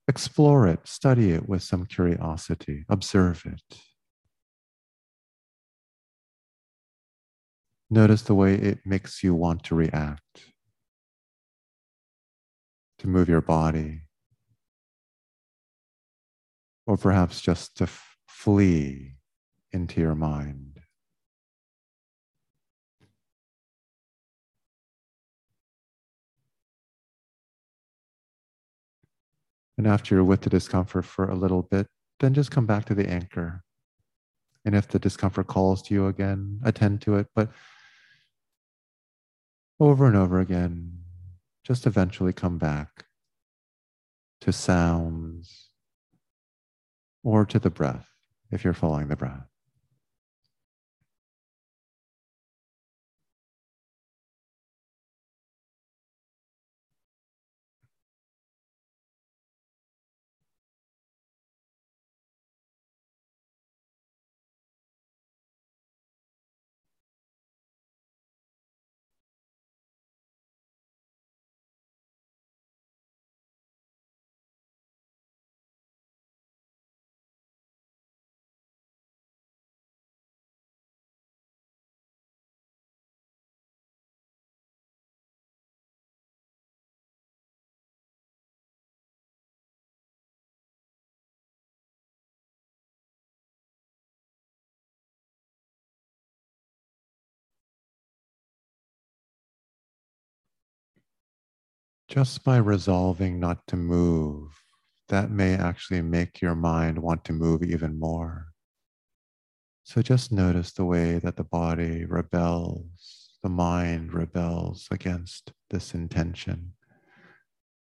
explore 0.07 0.67
it, 0.67 0.87
study 0.87 1.33
it 1.33 1.47
with 1.47 1.61
some 1.61 1.85
curiosity, 1.85 2.83
observe 2.89 3.45
it. 3.45 3.77
Notice 7.95 8.23
the 8.23 8.35
way 8.35 8.55
it 8.55 8.79
makes 8.85 9.23
you 9.23 9.33
want 9.33 9.63
to 9.63 9.73
react, 9.73 10.51
to 12.97 13.07
move 13.07 13.29
your 13.29 13.39
body, 13.39 14.01
or 16.85 16.97
perhaps 16.97 17.39
just 17.39 17.77
to 17.77 17.85
f- 17.85 18.17
flee 18.27 19.13
into 19.71 20.01
your 20.01 20.13
mind. 20.13 20.81
And 29.77 29.87
after 29.87 30.15
you're 30.15 30.25
with 30.25 30.41
the 30.41 30.49
discomfort 30.49 31.05
for 31.05 31.29
a 31.29 31.35
little 31.35 31.61
bit, 31.61 31.87
then 32.19 32.33
just 32.33 32.51
come 32.51 32.65
back 32.65 32.83
to 32.87 32.93
the 32.93 33.09
anchor. 33.09 33.63
And 34.65 34.75
if 34.75 34.89
the 34.89 34.99
discomfort 34.99 35.47
calls 35.47 35.81
to 35.83 35.93
you 35.93 36.07
again, 36.07 36.59
attend 36.65 36.99
to 37.03 37.15
it. 37.15 37.27
But 37.33 37.51
over 39.79 40.07
and 40.07 40.15
over 40.15 40.39
again, 40.39 40.99
just 41.63 41.85
eventually 41.85 42.33
come 42.33 42.57
back 42.57 43.05
to 44.41 44.51
sounds 44.51 45.69
or 47.23 47.45
to 47.45 47.59
the 47.59 47.69
breath 47.69 48.09
if 48.51 48.63
you're 48.63 48.73
following 48.73 49.07
the 49.07 49.15
breath. 49.15 49.54
Just 102.15 102.45
by 102.45 102.55
resolving 102.55 103.41
not 103.41 103.67
to 103.67 103.75
move, 103.75 104.49
that 105.09 105.31
may 105.31 105.53
actually 105.53 106.01
make 106.01 106.41
your 106.41 106.55
mind 106.55 106.97
want 106.97 107.25
to 107.25 107.33
move 107.33 107.61
even 107.61 107.99
more. 107.99 108.53
So 109.83 110.01
just 110.01 110.31
notice 110.31 110.71
the 110.71 110.85
way 110.85 111.19
that 111.19 111.35
the 111.35 111.43
body 111.43 112.05
rebels, 112.05 113.31
the 113.43 113.49
mind 113.49 114.13
rebels 114.13 114.87
against 114.91 115.51
this 115.69 115.93
intention. 115.93 116.71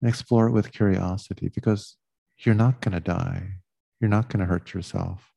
And 0.02 0.08
explore 0.08 0.48
it 0.48 0.54
with 0.54 0.72
curiosity 0.72 1.50
because 1.54 1.98
you're 2.38 2.56
not 2.56 2.80
going 2.80 2.94
to 2.94 3.02
die. 3.02 3.56
You're 4.00 4.10
not 4.10 4.30
going 4.30 4.40
to 4.40 4.46
hurt 4.46 4.74
yourself. 4.74 5.30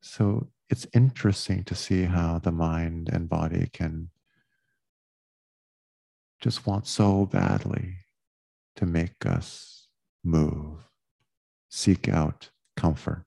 So 0.00 0.46
it's 0.68 0.86
interesting 0.94 1.64
to 1.64 1.74
see 1.74 2.04
how 2.04 2.38
the 2.38 2.52
mind 2.52 3.10
and 3.12 3.28
body 3.28 3.68
can 3.72 4.10
just 6.40 6.66
want 6.66 6.86
so 6.86 7.26
badly 7.26 7.96
to 8.76 8.86
make 8.86 9.26
us 9.26 9.88
move, 10.24 10.78
seek 11.68 12.08
out 12.08 12.50
comfort. 12.76 13.24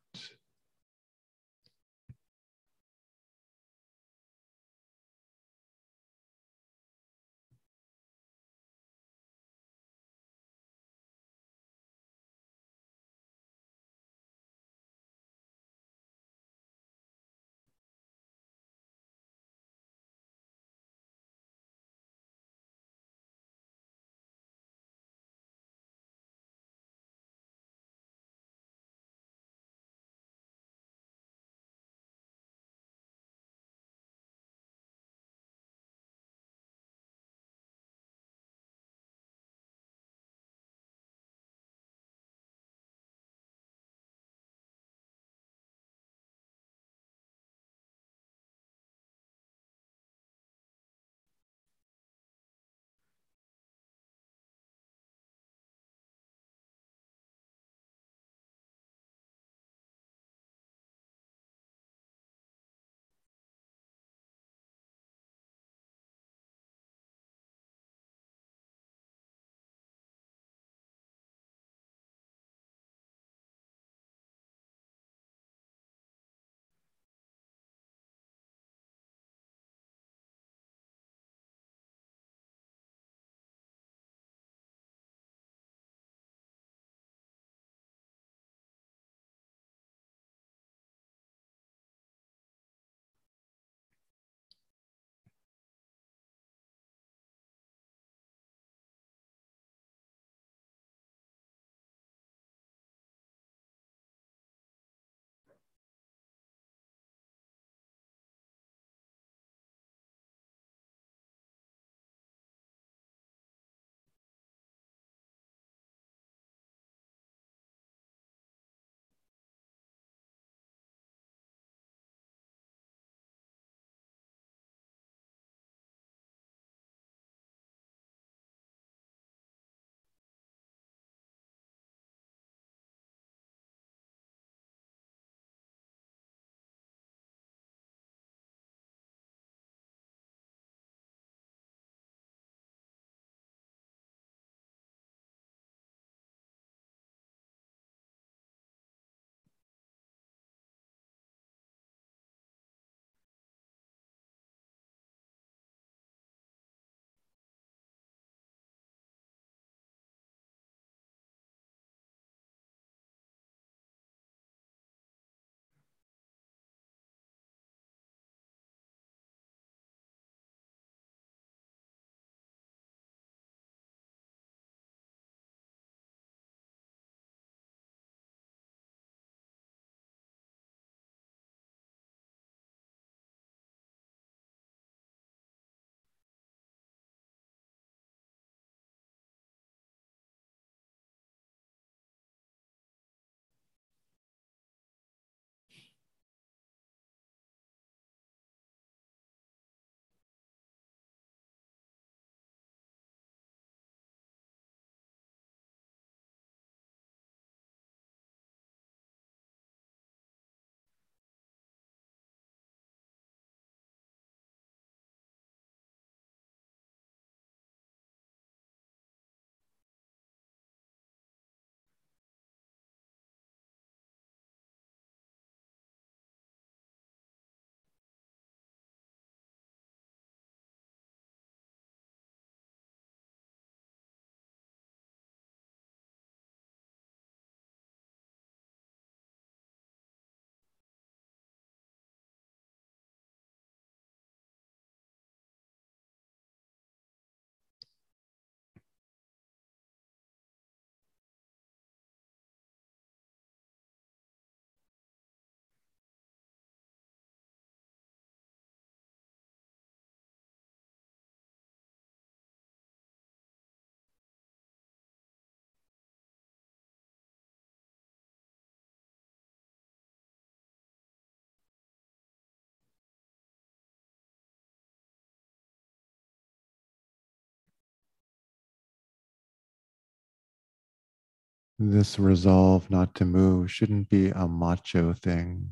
This 281.92 282.20
resolve 282.20 282.90
not 282.90 283.16
to 283.16 283.26
move 283.26 283.72
shouldn't 283.72 284.10
be 284.10 284.30
a 284.30 284.48
macho 284.48 285.14
thing. 285.14 285.70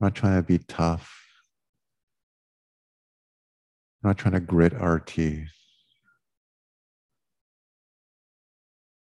I'm 0.00 0.06
not 0.06 0.14
trying 0.14 0.36
to 0.36 0.42
be 0.42 0.58
tough. 0.58 1.22
I'm 4.02 4.10
not 4.10 4.18
trying 4.18 4.34
to 4.34 4.40
grit 4.40 4.74
our 4.74 5.00
teeth. 5.00 5.52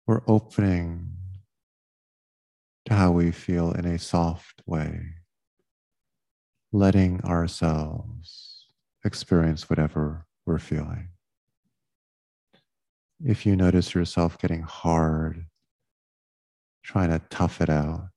We're 0.07 0.23
opening 0.27 1.11
to 2.87 2.95
how 2.95 3.11
we 3.11 3.31
feel 3.31 3.73
in 3.73 3.87
a 3.87 3.99
soft 3.99 4.63
way, 4.67 5.15
letting 6.73 7.23
ourselves 7.25 8.67
experience 9.05 9.69
whatever 9.71 10.27
we're 10.47 10.59
feeling. 10.59 11.09
If 13.25 13.47
you 13.47 13.57
notice 13.57 13.95
yourself 13.95 14.39
getting 14.39 14.63
hard, 14.63 15.47
trying 16.85 17.11
to 17.11 17.21
tough 17.31 17.61
it 17.61 17.71
out, 17.71 18.09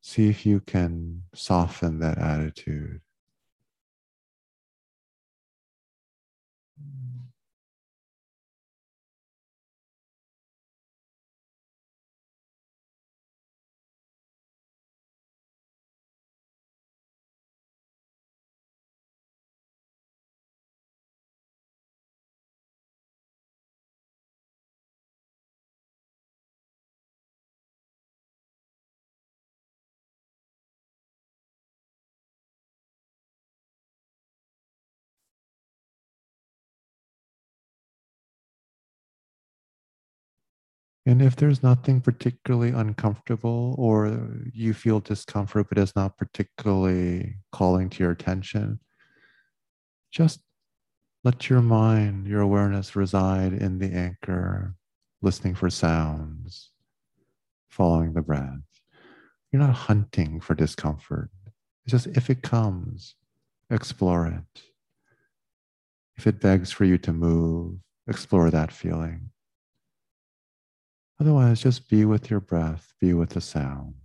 see 0.00 0.28
if 0.28 0.44
you 0.44 0.60
can 0.60 1.22
soften 1.34 2.00
that 2.00 2.18
attitude. 2.18 3.00
And 41.04 41.20
if 41.20 41.34
there's 41.34 41.62
nothing 41.62 42.00
particularly 42.00 42.70
uncomfortable 42.70 43.74
or 43.76 44.30
you 44.52 44.72
feel 44.72 45.00
discomfort, 45.00 45.68
but 45.68 45.78
it's 45.78 45.96
not 45.96 46.16
particularly 46.16 47.38
calling 47.50 47.90
to 47.90 48.02
your 48.02 48.12
attention, 48.12 48.78
just 50.12 50.40
let 51.24 51.50
your 51.50 51.60
mind, 51.60 52.26
your 52.26 52.40
awareness 52.40 52.94
reside 52.94 53.52
in 53.52 53.78
the 53.78 53.92
anchor, 53.92 54.74
listening 55.22 55.54
for 55.54 55.70
sounds, 55.70 56.70
following 57.68 58.12
the 58.12 58.22
breath. 58.22 58.58
You're 59.50 59.62
not 59.62 59.74
hunting 59.74 60.40
for 60.40 60.54
discomfort. 60.54 61.30
It's 61.84 61.92
just 61.92 62.16
if 62.16 62.30
it 62.30 62.42
comes, 62.42 63.16
explore 63.70 64.26
it. 64.26 64.62
If 66.16 66.26
it 66.26 66.40
begs 66.40 66.70
for 66.70 66.84
you 66.84 66.98
to 66.98 67.12
move, 67.12 67.78
explore 68.06 68.50
that 68.50 68.70
feeling. 68.70 69.30
Otherwise, 71.22 71.62
just 71.62 71.88
be 71.88 72.04
with 72.04 72.30
your 72.30 72.40
breath, 72.40 72.94
be 73.00 73.14
with 73.14 73.30
the 73.30 73.40
sounds. 73.40 74.01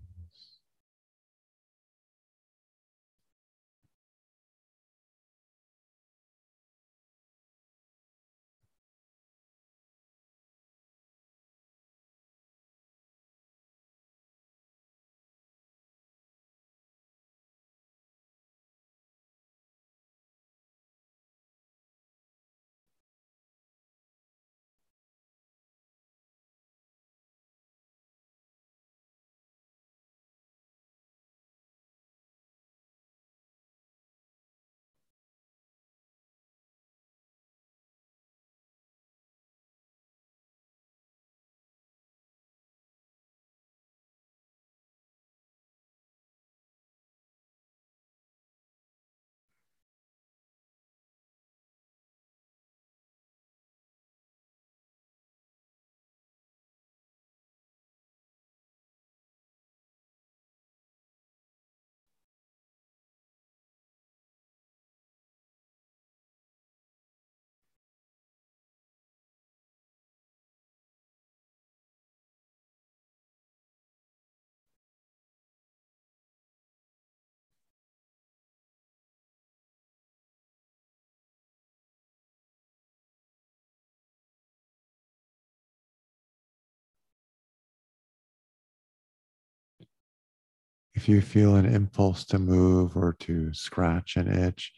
You 91.08 91.22
feel 91.22 91.56
an 91.56 91.66
impulse 91.66 92.26
to 92.26 92.38
move 92.38 92.98
or 92.98 93.14
to 93.22 93.54
scratch 93.54 94.18
an 94.18 94.28
itch, 94.28 94.74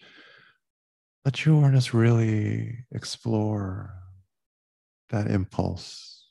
let 1.25 1.43
your 1.43 1.55
awareness 1.55 1.91
really 1.91 2.85
explore 2.91 3.95
that 5.09 5.25
impulse, 5.25 6.27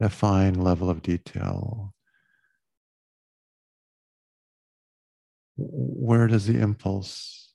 a 0.00 0.08
fine 0.08 0.54
level 0.54 0.88
of 0.88 1.02
detail. 1.02 1.92
Where 5.58 6.28
does 6.28 6.46
the 6.46 6.58
impulse 6.58 7.52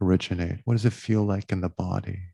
originate? 0.00 0.60
What 0.64 0.74
does 0.74 0.86
it 0.86 0.94
feel 0.94 1.24
like 1.24 1.52
in 1.52 1.60
the 1.60 1.68
body? 1.68 2.33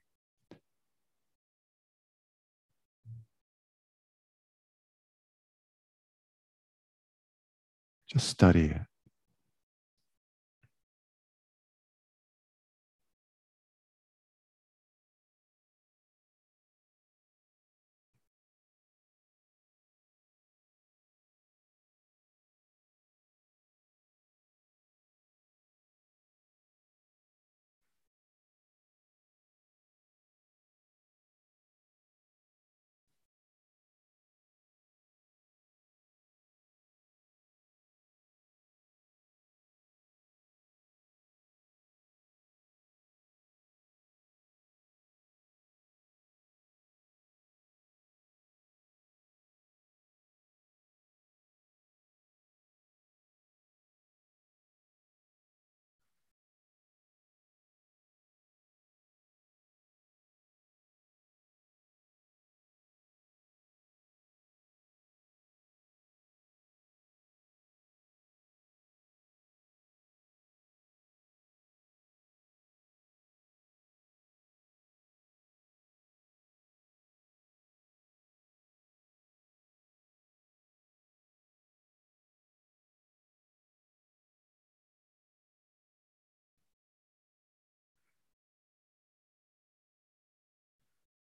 Just 8.12 8.28
study 8.28 8.64
it. 8.66 8.89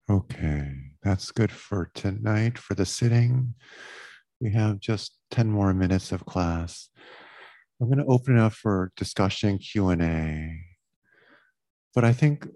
Okay, 0.08 0.72
that's 1.02 1.32
good 1.32 1.52
for 1.52 1.90
tonight 1.96 2.60
for 2.60 2.76
the 2.76 2.86
sitting. 2.86 3.56
We 4.40 4.52
have 4.52 4.80
just 4.80 5.18
10 5.32 5.50
more 5.50 5.74
minutes 5.74 6.12
of 6.12 6.28
class. 6.28 6.90
I'm 7.82 7.88
going 7.88 7.98
to 7.98 8.06
open 8.06 8.38
it 8.38 8.42
up 8.42 8.54
for 8.54 8.92
discussion 8.96 9.58
Q&A. 9.58 10.60
But 11.96 12.04
I 12.04 12.14
think 12.14 12.48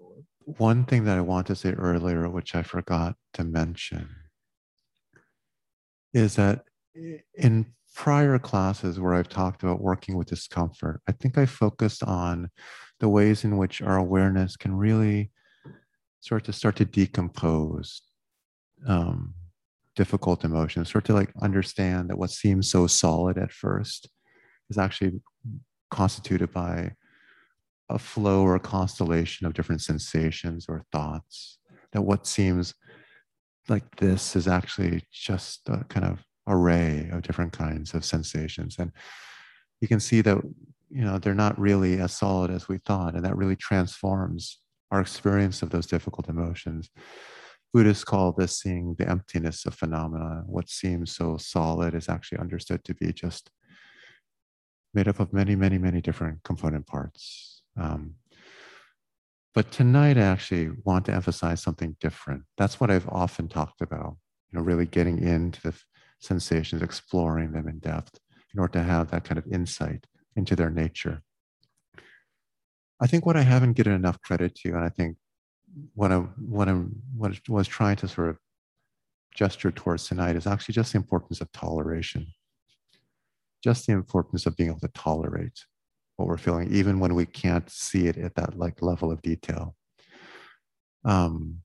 one 0.44 0.84
thing 0.84 1.04
that 1.06 1.18
I 1.18 1.22
want 1.22 1.48
to 1.48 1.56
say 1.56 1.72
earlier, 1.72 2.28
which 2.28 2.54
I 2.54 2.62
forgot 2.62 3.16
to 3.34 3.42
mention, 3.42 4.08
is 6.14 6.36
that 6.36 6.62
in 7.34 7.66
prior 7.96 8.38
classes 8.38 9.00
where 9.00 9.14
I've 9.14 9.28
talked 9.28 9.64
about 9.64 9.80
working 9.80 10.16
with 10.16 10.28
discomfort, 10.28 11.00
I 11.08 11.12
think 11.12 11.36
I 11.36 11.46
focused 11.46 12.04
on 12.04 12.50
the 13.00 13.08
ways 13.08 13.42
in 13.42 13.56
which 13.56 13.82
our 13.82 13.96
awareness 13.96 14.56
can 14.56 14.76
really 14.76 15.32
start 16.20 16.44
to 16.44 16.52
start 16.52 16.76
to 16.76 16.84
decompose 16.84 18.02
um, 18.86 19.34
difficult 19.96 20.44
emotions, 20.44 20.88
start 20.88 21.04
to 21.06 21.14
like 21.14 21.32
understand 21.42 22.08
that 22.10 22.18
what 22.18 22.30
seems 22.30 22.70
so 22.70 22.86
solid 22.86 23.36
at 23.38 23.52
first 23.52 24.08
is 24.68 24.78
actually 24.78 25.20
constituted 25.90 26.52
by 26.52 26.92
a 27.88 27.98
flow 27.98 28.42
or 28.42 28.54
a 28.54 28.60
constellation 28.60 29.46
of 29.46 29.54
different 29.54 29.82
sensations 29.82 30.66
or 30.68 30.84
thoughts. 30.92 31.58
That 31.92 32.02
what 32.02 32.26
seems 32.26 32.74
like 33.68 33.96
this 33.96 34.36
is 34.36 34.46
actually 34.46 35.02
just 35.12 35.68
a 35.68 35.84
kind 35.88 36.06
of 36.06 36.24
array 36.46 37.08
of 37.12 37.22
different 37.22 37.52
kinds 37.52 37.94
of 37.94 38.04
sensations. 38.04 38.76
And 38.78 38.92
you 39.80 39.88
can 39.88 40.00
see 40.00 40.20
that, 40.20 40.38
you 40.88 41.04
know, 41.04 41.18
they're 41.18 41.34
not 41.34 41.58
really 41.58 42.00
as 42.00 42.12
solid 42.12 42.50
as 42.50 42.68
we 42.68 42.78
thought. 42.78 43.14
And 43.14 43.24
that 43.24 43.36
really 43.36 43.56
transforms 43.56 44.59
our 44.90 45.00
experience 45.00 45.62
of 45.62 45.70
those 45.70 45.86
difficult 45.86 46.28
emotions. 46.28 46.90
Buddhists 47.72 48.04
call 48.04 48.32
this 48.32 48.58
seeing 48.58 48.96
the 48.98 49.08
emptiness 49.08 49.64
of 49.64 49.74
phenomena. 49.74 50.42
What 50.46 50.68
seems 50.68 51.14
so 51.14 51.36
solid 51.36 51.94
is 51.94 52.08
actually 52.08 52.38
understood 52.38 52.84
to 52.84 52.94
be 52.94 53.12
just 53.12 53.50
made 54.92 55.06
up 55.06 55.20
of 55.20 55.32
many, 55.32 55.54
many, 55.54 55.78
many 55.78 56.00
different 56.00 56.42
component 56.42 56.86
parts. 56.86 57.62
Um, 57.76 58.16
but 59.54 59.72
tonight, 59.72 60.16
I 60.16 60.22
actually 60.22 60.70
want 60.84 61.06
to 61.06 61.14
emphasize 61.14 61.62
something 61.62 61.96
different. 62.00 62.42
That's 62.56 62.80
what 62.80 62.90
I've 62.90 63.08
often 63.08 63.48
talked 63.48 63.80
about, 63.80 64.16
you 64.50 64.58
know, 64.58 64.64
really 64.64 64.86
getting 64.86 65.18
into 65.20 65.60
the 65.62 65.74
sensations, 66.20 66.82
exploring 66.82 67.52
them 67.52 67.66
in 67.66 67.78
depth 67.80 68.18
in 68.54 68.60
order 68.60 68.74
to 68.74 68.84
have 68.84 69.10
that 69.10 69.24
kind 69.24 69.38
of 69.38 69.46
insight 69.52 70.06
into 70.36 70.54
their 70.54 70.70
nature. 70.70 71.22
I 73.00 73.06
think 73.06 73.24
what 73.24 73.36
I 73.36 73.42
haven't 73.42 73.74
given 73.74 73.92
enough 73.92 74.20
credit 74.20 74.54
to, 74.56 74.70
and 74.70 74.84
I 74.84 74.90
think 74.90 75.16
what 75.94 76.12
I'm 76.12 76.34
what 76.38 76.68
I'm 76.68 77.02
what 77.16 77.32
I 77.32 77.38
was 77.48 77.68
trying 77.68 77.96
to 77.96 78.08
sort 78.08 78.28
of 78.28 78.38
gesture 79.34 79.70
towards 79.70 80.06
tonight 80.06 80.36
is 80.36 80.46
actually 80.46 80.74
just 80.74 80.92
the 80.92 80.98
importance 80.98 81.40
of 81.40 81.50
toleration. 81.52 82.26
Just 83.62 83.86
the 83.86 83.92
importance 83.92 84.46
of 84.46 84.56
being 84.56 84.70
able 84.70 84.80
to 84.80 84.88
tolerate 84.88 85.64
what 86.16 86.28
we're 86.28 86.36
feeling, 86.36 86.72
even 86.72 86.98
when 86.98 87.14
we 87.14 87.26
can't 87.26 87.68
see 87.70 88.06
it 88.06 88.18
at 88.18 88.34
that 88.34 88.58
like 88.58 88.82
level 88.82 89.10
of 89.10 89.22
detail. 89.22 89.74
Um, 91.04 91.62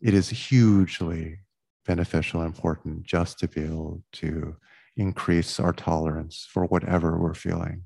it 0.00 0.14
is 0.14 0.28
hugely 0.28 1.38
beneficial 1.86 2.40
and 2.40 2.48
important 2.48 3.04
just 3.04 3.38
to 3.38 3.48
be 3.48 3.62
able 3.62 4.02
to 4.12 4.56
increase 4.96 5.60
our 5.60 5.72
tolerance 5.72 6.46
for 6.50 6.64
whatever 6.66 7.18
we're 7.18 7.34
feeling. 7.34 7.84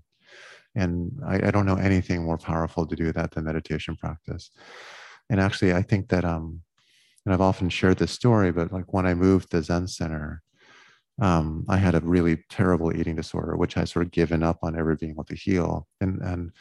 And 0.76 1.12
I, 1.26 1.48
I, 1.48 1.50
don't 1.50 1.66
know 1.66 1.76
anything 1.76 2.22
more 2.22 2.38
powerful 2.38 2.86
to 2.86 2.94
do 2.94 3.10
that 3.12 3.32
than 3.32 3.44
meditation 3.44 3.96
practice. 3.96 4.50
And 5.30 5.40
actually, 5.40 5.72
I 5.72 5.82
think 5.82 6.08
that, 6.10 6.24
um, 6.24 6.60
and 7.24 7.34
I've 7.34 7.40
often 7.40 7.68
shared 7.70 7.98
this 7.98 8.12
story, 8.12 8.52
but 8.52 8.72
like 8.72 8.92
when 8.92 9.06
I 9.06 9.14
moved 9.14 9.50
the 9.50 9.62
Zen 9.62 9.88
Center, 9.88 10.42
um, 11.20 11.64
I 11.68 11.78
had 11.78 11.94
a 11.94 12.00
really 12.00 12.44
terrible 12.50 12.94
eating 12.94 13.16
disorder, 13.16 13.56
which 13.56 13.76
I 13.76 13.84
sort 13.84 14.04
of 14.04 14.12
given 14.12 14.42
up 14.42 14.58
on 14.62 14.78
ever 14.78 14.94
being 14.94 15.12
able 15.12 15.24
to 15.24 15.34
heal. 15.34 15.88
And, 16.00 16.20
and 16.20 16.52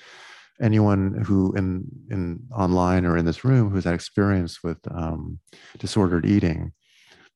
anyone 0.61 1.23
who 1.25 1.53
in, 1.55 1.85
in 2.09 2.39
online 2.53 3.05
or 3.05 3.17
in 3.17 3.25
this 3.25 3.43
room 3.43 3.69
who's 3.69 3.83
had 3.83 3.93
experience 3.93 4.63
with 4.63 4.77
um, 4.91 5.39
disordered 5.77 6.25
eating 6.25 6.71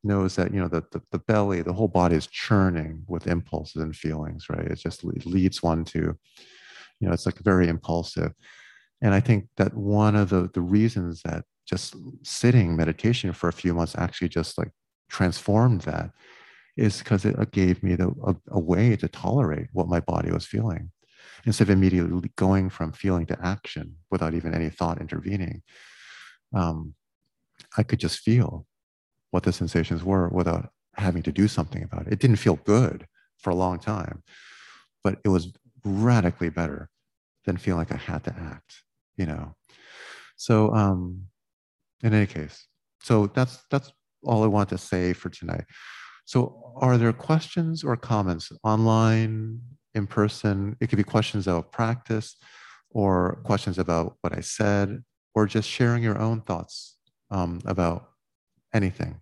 knows 0.04 0.36
that 0.38 0.54
you 0.54 0.60
know 0.60 0.68
the, 0.68 0.82
the, 0.92 1.02
the 1.12 1.20
belly 1.20 1.62
the 1.62 1.74
whole 1.74 1.88
body 1.88 2.16
is 2.16 2.28
churning 2.28 3.04
with 3.08 3.28
impulses 3.28 3.82
and 3.82 3.96
feelings 3.96 4.46
right 4.50 4.68
it 4.68 4.78
just 4.78 5.04
leads 5.04 5.62
one 5.62 5.84
to 5.84 6.18
you 7.00 7.08
know 7.08 7.14
it's 7.14 7.26
like 7.26 7.40
very 7.40 7.68
impulsive. 7.68 8.34
And 9.02 9.14
i 9.14 9.20
think 9.20 9.48
that 9.58 9.74
one 9.76 10.16
of 10.16 10.30
the 10.30 10.50
the 10.54 10.62
reasons 10.62 11.22
that 11.24 11.46
just 11.66 11.96
sitting 12.24 12.76
meditation 12.76 13.32
for 13.32 13.48
a 13.48 13.54
few 13.54 13.74
months 13.74 13.96
actually 13.98 14.30
just 14.30 14.58
like 14.58 14.72
transformed 15.10 15.82
that 15.82 16.12
is 16.78 17.00
because 17.00 17.26
it 17.26 17.52
gave 17.52 17.84
me 17.84 17.96
the, 17.96 18.10
a, 18.26 18.36
a 18.52 18.60
way 18.60 18.96
to 18.96 19.08
tolerate 19.08 19.68
what 19.74 19.88
my 19.88 20.00
body 20.00 20.32
was 20.32 20.46
feeling 20.46 20.92
instead 21.46 21.66
of 21.66 21.70
immediately 21.70 22.32
going 22.38 22.70
from 22.70 22.92
feeling 22.92 23.26
to 23.26 23.38
action 23.46 23.96
without 24.12 24.34
even 24.34 24.54
any 24.54 24.70
thought 24.70 25.02
intervening. 25.02 25.62
Um, 26.54 26.96
i 27.78 27.84
could 27.84 28.00
just 28.00 28.20
feel 28.20 28.66
what 29.32 29.44
the 29.44 29.54
sensations 29.54 30.04
were 30.04 30.30
without 30.30 30.70
having 30.96 31.24
to 31.24 31.32
do 31.32 31.48
something 31.48 31.84
about 31.84 32.08
it. 32.08 32.14
It 32.14 32.20
didn't 32.20 32.38
feel 32.38 32.56
good 32.56 33.06
for 33.38 33.52
a 33.52 33.56
long 33.56 33.80
time 33.80 34.24
but 35.04 35.20
it 35.24 35.30
was 35.30 35.54
radically 35.90 36.50
better 36.50 36.90
than 37.46 37.58
feel 37.58 37.76
like 37.76 37.92
I 37.92 37.98
had 37.98 38.24
to 38.26 38.36
act, 38.38 38.84
you 39.18 39.26
know. 39.26 39.56
So 40.38 40.74
um, 40.74 41.24
in 42.04 42.14
any 42.14 42.28
case, 42.28 42.68
so 43.02 43.28
that's 43.28 43.60
that's 43.72 43.92
all 44.24 44.44
I 44.44 44.48
want 44.48 44.70
to 44.70 44.78
say 44.78 45.14
for 45.14 45.30
tonight. 45.30 45.66
So 46.26 46.74
are 46.76 46.98
there 46.98 47.14
questions 47.14 47.84
or 47.84 47.98
comments 47.98 48.52
online, 48.64 49.62
in 49.96 50.08
person? 50.08 50.76
It 50.80 50.88
could 50.88 50.98
be 50.98 51.04
questions 51.04 51.48
of 51.48 51.72
practice 51.72 52.36
or 52.92 53.42
questions 53.44 53.78
about 53.78 54.18
what 54.22 54.36
I 54.38 54.42
said, 54.42 55.04
or 55.36 55.46
just 55.46 55.70
sharing 55.70 56.04
your 56.04 56.20
own 56.20 56.42
thoughts 56.42 56.98
um, 57.32 57.62
about 57.66 58.10
anything. 58.74 59.22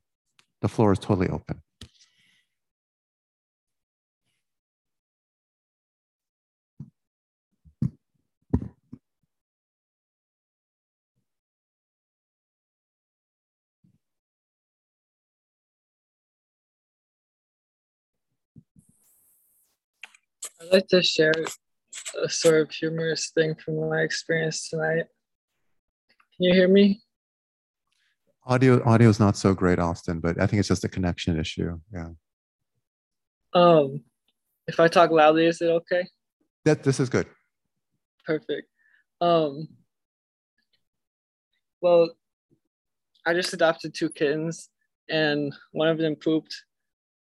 The 0.61 0.69
floor 0.69 0.91
is 0.91 0.99
totally 0.99 1.29
open. 1.29 1.61
I'd 20.67 20.73
like 20.73 20.87
to 20.89 21.01
share 21.01 21.31
a 22.21 22.27
sort 22.27 22.61
of 22.61 22.71
humorous 22.71 23.31
thing 23.33 23.55
from 23.55 23.89
my 23.89 24.01
experience 24.01 24.69
tonight. 24.69 25.05
Can 26.35 26.43
you 26.43 26.53
hear 26.53 26.67
me? 26.67 27.01
Audio 28.45 28.83
audio 28.83 29.07
is 29.07 29.19
not 29.19 29.37
so 29.37 29.53
great, 29.53 29.79
Austin, 29.79 30.19
but 30.19 30.41
I 30.41 30.45
think 30.45 30.59
it's 30.59 30.67
just 30.67 30.83
a 30.83 30.89
connection 30.89 31.39
issue. 31.39 31.79
Yeah. 31.93 32.09
Um, 33.53 34.03
if 34.67 34.79
I 34.79 34.89
talk 34.89 35.11
loudly, 35.11 35.45
is 35.45 35.61
it 35.61 35.69
okay? 35.69 36.05
That 36.65 36.83
this 36.83 36.99
is 36.99 37.09
good. 37.09 37.27
Perfect. 38.25 38.67
Um, 39.21 39.69
well, 41.81 42.09
I 43.25 43.33
just 43.33 43.53
adopted 43.53 43.93
two 43.93 44.09
kittens, 44.09 44.69
and 45.09 45.53
one 45.71 45.87
of 45.87 45.97
them 45.97 46.15
pooped 46.15 46.55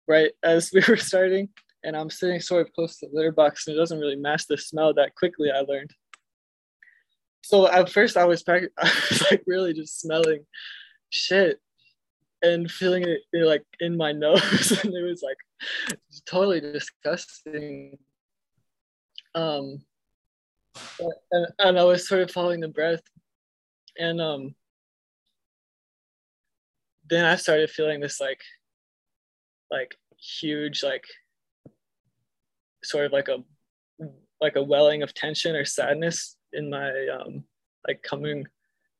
right 0.08 0.30
as 0.42 0.70
we 0.74 0.82
were 0.88 0.96
starting 0.96 1.50
and 1.84 1.96
I'm 1.96 2.10
sitting 2.10 2.40
sort 2.40 2.66
of 2.66 2.72
close 2.72 2.98
to 2.98 3.06
the 3.06 3.14
litter 3.14 3.32
box 3.32 3.66
and 3.66 3.76
it 3.76 3.78
doesn't 3.78 4.00
really 4.00 4.16
match 4.16 4.46
the 4.46 4.56
smell 4.56 4.94
that 4.94 5.14
quickly 5.14 5.50
I 5.50 5.60
learned. 5.60 5.90
So 7.42 7.70
at 7.70 7.90
first 7.90 8.16
I 8.16 8.24
was, 8.24 8.42
I 8.48 8.68
was 8.78 9.22
like 9.30 9.42
really 9.46 9.74
just 9.74 10.00
smelling 10.00 10.46
shit 11.10 11.60
and 12.42 12.70
feeling 12.70 13.02
it, 13.02 13.20
it 13.32 13.46
like 13.46 13.64
in 13.80 13.96
my 13.96 14.12
nose 14.12 14.70
and 14.84 14.94
it 14.94 15.02
was 15.02 15.22
like 15.22 15.36
totally 16.26 16.60
disgusting. 16.60 17.98
Um, 19.34 19.82
and, 21.30 21.46
and 21.58 21.78
I 21.78 21.84
was 21.84 22.08
sort 22.08 22.22
of 22.22 22.30
following 22.30 22.60
the 22.60 22.68
breath 22.68 23.02
and 23.98 24.20
um, 24.20 24.54
then 27.08 27.24
I 27.24 27.36
started 27.36 27.70
feeling 27.70 28.00
this 28.00 28.20
like 28.20 28.40
like 29.70 29.94
huge 30.18 30.82
like 30.82 31.04
sort 32.84 33.06
of 33.06 33.12
like 33.12 33.28
a 33.28 33.38
like 34.40 34.56
a 34.56 34.62
welling 34.62 35.02
of 35.02 35.14
tension 35.14 35.56
or 35.56 35.64
sadness 35.64 36.36
in 36.52 36.70
my 36.70 36.90
um, 37.08 37.44
like 37.86 38.02
coming 38.02 38.46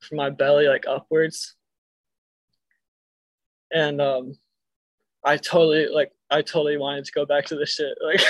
from 0.01 0.16
my 0.16 0.30
belly 0.30 0.68
like 0.68 0.85
upwards. 0.89 1.57
And 3.72 4.01
um 4.01 4.39
i 5.24 5.37
totally 5.37 5.89
like 5.89 6.12
i 6.30 6.43
totally 6.43 6.76
wanted 6.76 7.05
to 7.05 7.12
go 7.12 7.26
back 7.26 7.45
to 7.47 7.57
the 7.57 7.66
shit. 7.66 7.97
Like 8.05 8.20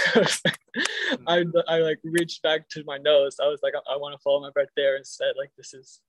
I, 1.29 1.45
mm. 1.45 1.53
I, 1.69 1.77
I 1.77 1.79
like 1.79 2.01
reached 2.03 2.43
back 2.43 2.69
to 2.71 2.83
my 2.85 2.99
nose. 2.99 3.37
I 3.41 3.47
was 3.47 3.61
like 3.63 3.75
i, 3.75 3.93
I 3.93 3.97
want 3.97 4.15
to 4.15 4.23
follow 4.23 4.41
my 4.41 4.51
breath 4.51 4.69
there 4.77 4.97
instead. 4.97 5.35
Like 5.39 5.51
this 5.57 5.75
is 5.75 6.01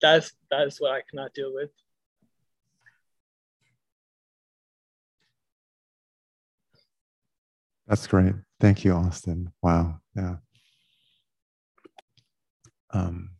that's 0.00 0.32
that's 0.50 0.80
what 0.80 0.92
i 0.92 1.02
cannot 1.10 1.34
deal 1.34 1.52
with. 1.52 1.70
That's 7.86 8.06
great. 8.06 8.34
Thank 8.60 8.84
you, 8.84 8.92
Austin. 8.92 9.52
Wow. 9.62 10.00
Yeah. 10.14 10.36
Um, 12.92 13.30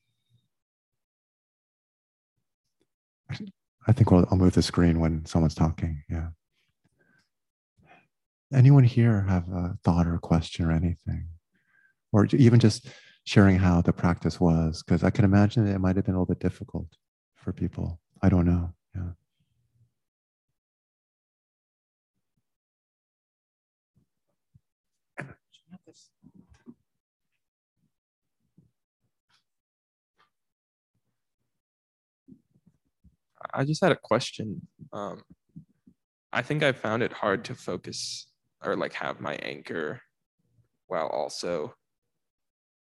I 3.86 3.92
think 3.92 4.10
I'll, 4.12 4.26
I'll 4.30 4.38
move 4.38 4.54
the 4.54 4.62
screen 4.62 4.98
when 5.00 5.26
someone's 5.26 5.54
talking. 5.54 6.02
Yeah. 6.08 6.28
Anyone 8.52 8.84
here 8.84 9.22
have 9.28 9.48
a 9.48 9.78
thought 9.84 10.06
or 10.06 10.14
a 10.14 10.20
question 10.20 10.66
or 10.66 10.72
anything? 10.72 11.28
Or 12.12 12.26
even 12.32 12.58
just 12.58 12.88
sharing 13.24 13.58
how 13.58 13.82
the 13.82 13.92
practice 13.92 14.40
was? 14.40 14.82
Because 14.82 15.04
I 15.04 15.10
can 15.10 15.24
imagine 15.24 15.66
it 15.68 15.78
might 15.80 15.96
have 15.96 16.04
been 16.06 16.14
a 16.14 16.18
little 16.20 16.34
bit 16.34 16.40
difficult 16.40 16.86
for 17.36 17.52
people. 17.52 18.00
I 18.22 18.28
don't 18.28 18.46
know. 18.46 18.72
Yeah. 18.94 19.10
I 33.52 33.64
just 33.64 33.82
had 33.82 33.92
a 33.92 33.96
question. 33.96 34.66
Um, 34.92 35.22
I 36.32 36.42
think 36.42 36.62
I 36.62 36.72
found 36.72 37.02
it 37.02 37.12
hard 37.12 37.44
to 37.46 37.54
focus 37.54 38.30
or 38.64 38.76
like 38.76 38.92
have 38.94 39.20
my 39.20 39.34
anchor 39.36 40.00
while 40.86 41.08
also 41.08 41.74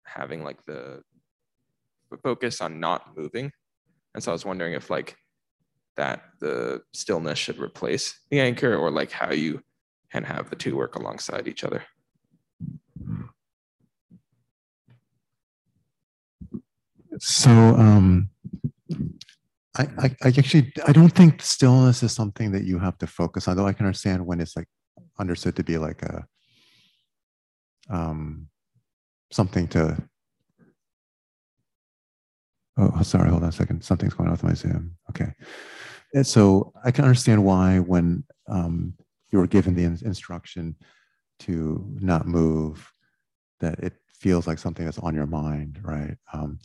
having 0.05 0.43
like 0.43 0.63
the 0.65 1.01
focus 2.21 2.61
on 2.61 2.79
not 2.79 3.17
moving. 3.17 3.51
And 4.13 4.23
so 4.23 4.31
I 4.31 4.33
was 4.33 4.45
wondering 4.45 4.73
if 4.73 4.89
like 4.89 5.15
that 5.95 6.23
the 6.39 6.81
stillness 6.93 7.39
should 7.39 7.59
replace 7.59 8.19
the 8.29 8.39
anchor 8.39 8.75
or 8.75 8.91
like 8.91 9.11
how 9.11 9.31
you 9.31 9.61
can 10.11 10.23
have 10.23 10.49
the 10.49 10.55
two 10.55 10.75
work 10.75 10.95
alongside 10.95 11.47
each 11.47 11.63
other. 11.63 11.83
So 17.19 17.49
um, 17.49 18.29
I, 19.75 19.87
I, 19.97 20.27
actually 20.27 20.71
I 20.85 20.91
don't 20.91 21.09
think 21.09 21.41
stillness 21.41 22.03
is 22.03 22.11
something 22.11 22.51
that 22.51 22.63
you 22.63 22.77
have 22.77 22.97
to 22.99 23.07
focus 23.07 23.47
on. 23.47 23.57
Though 23.57 23.65
I 23.65 23.73
can 23.73 23.85
understand 23.85 24.25
when 24.25 24.39
it's 24.39 24.55
like 24.55 24.67
understood 25.19 25.55
to 25.55 25.63
be 25.63 25.77
like 25.77 26.01
a 26.03 26.25
um, 27.89 28.47
something 29.31 29.67
to. 29.69 29.97
Oh, 32.77 33.01
sorry. 33.03 33.29
Hold 33.29 33.43
on 33.43 33.49
a 33.49 33.51
second. 33.51 33.83
Something's 33.83 34.13
going 34.15 34.27
on 34.27 34.33
with 34.33 34.43
my 34.43 34.53
Zoom. 34.53 34.97
Okay. 35.09 35.31
And 36.15 36.25
so 36.25 36.73
I 36.83 36.91
can 36.91 37.05
understand 37.05 37.43
why 37.43 37.79
when 37.79 38.23
um, 38.47 38.95
you 39.31 39.39
were 39.39 39.47
given 39.47 39.75
the 39.75 39.83
in- 39.83 39.99
instruction 40.03 40.75
to 41.39 41.85
not 41.99 42.27
move, 42.27 42.91
that 43.59 43.79
it 43.79 43.93
feels 44.07 44.47
like 44.47 44.57
something 44.57 44.85
that's 44.85 44.99
on 44.99 45.13
your 45.13 45.27
mind, 45.27 45.79
right? 45.83 46.15
Um, 46.31 46.59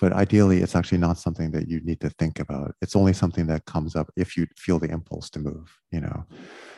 but 0.00 0.12
ideally 0.12 0.60
it's 0.62 0.74
actually 0.76 0.98
not 0.98 1.18
something 1.18 1.50
that 1.52 1.68
you 1.68 1.80
need 1.80 2.00
to 2.00 2.10
think 2.10 2.40
about. 2.40 2.74
It's 2.82 2.96
only 2.96 3.12
something 3.12 3.46
that 3.46 3.64
comes 3.64 3.94
up 3.96 4.10
if 4.16 4.36
you 4.36 4.46
feel 4.56 4.78
the 4.78 4.90
impulse 4.90 5.30
to 5.30 5.38
move 5.38 5.70
you 5.94 6.00
know? 6.00 6.24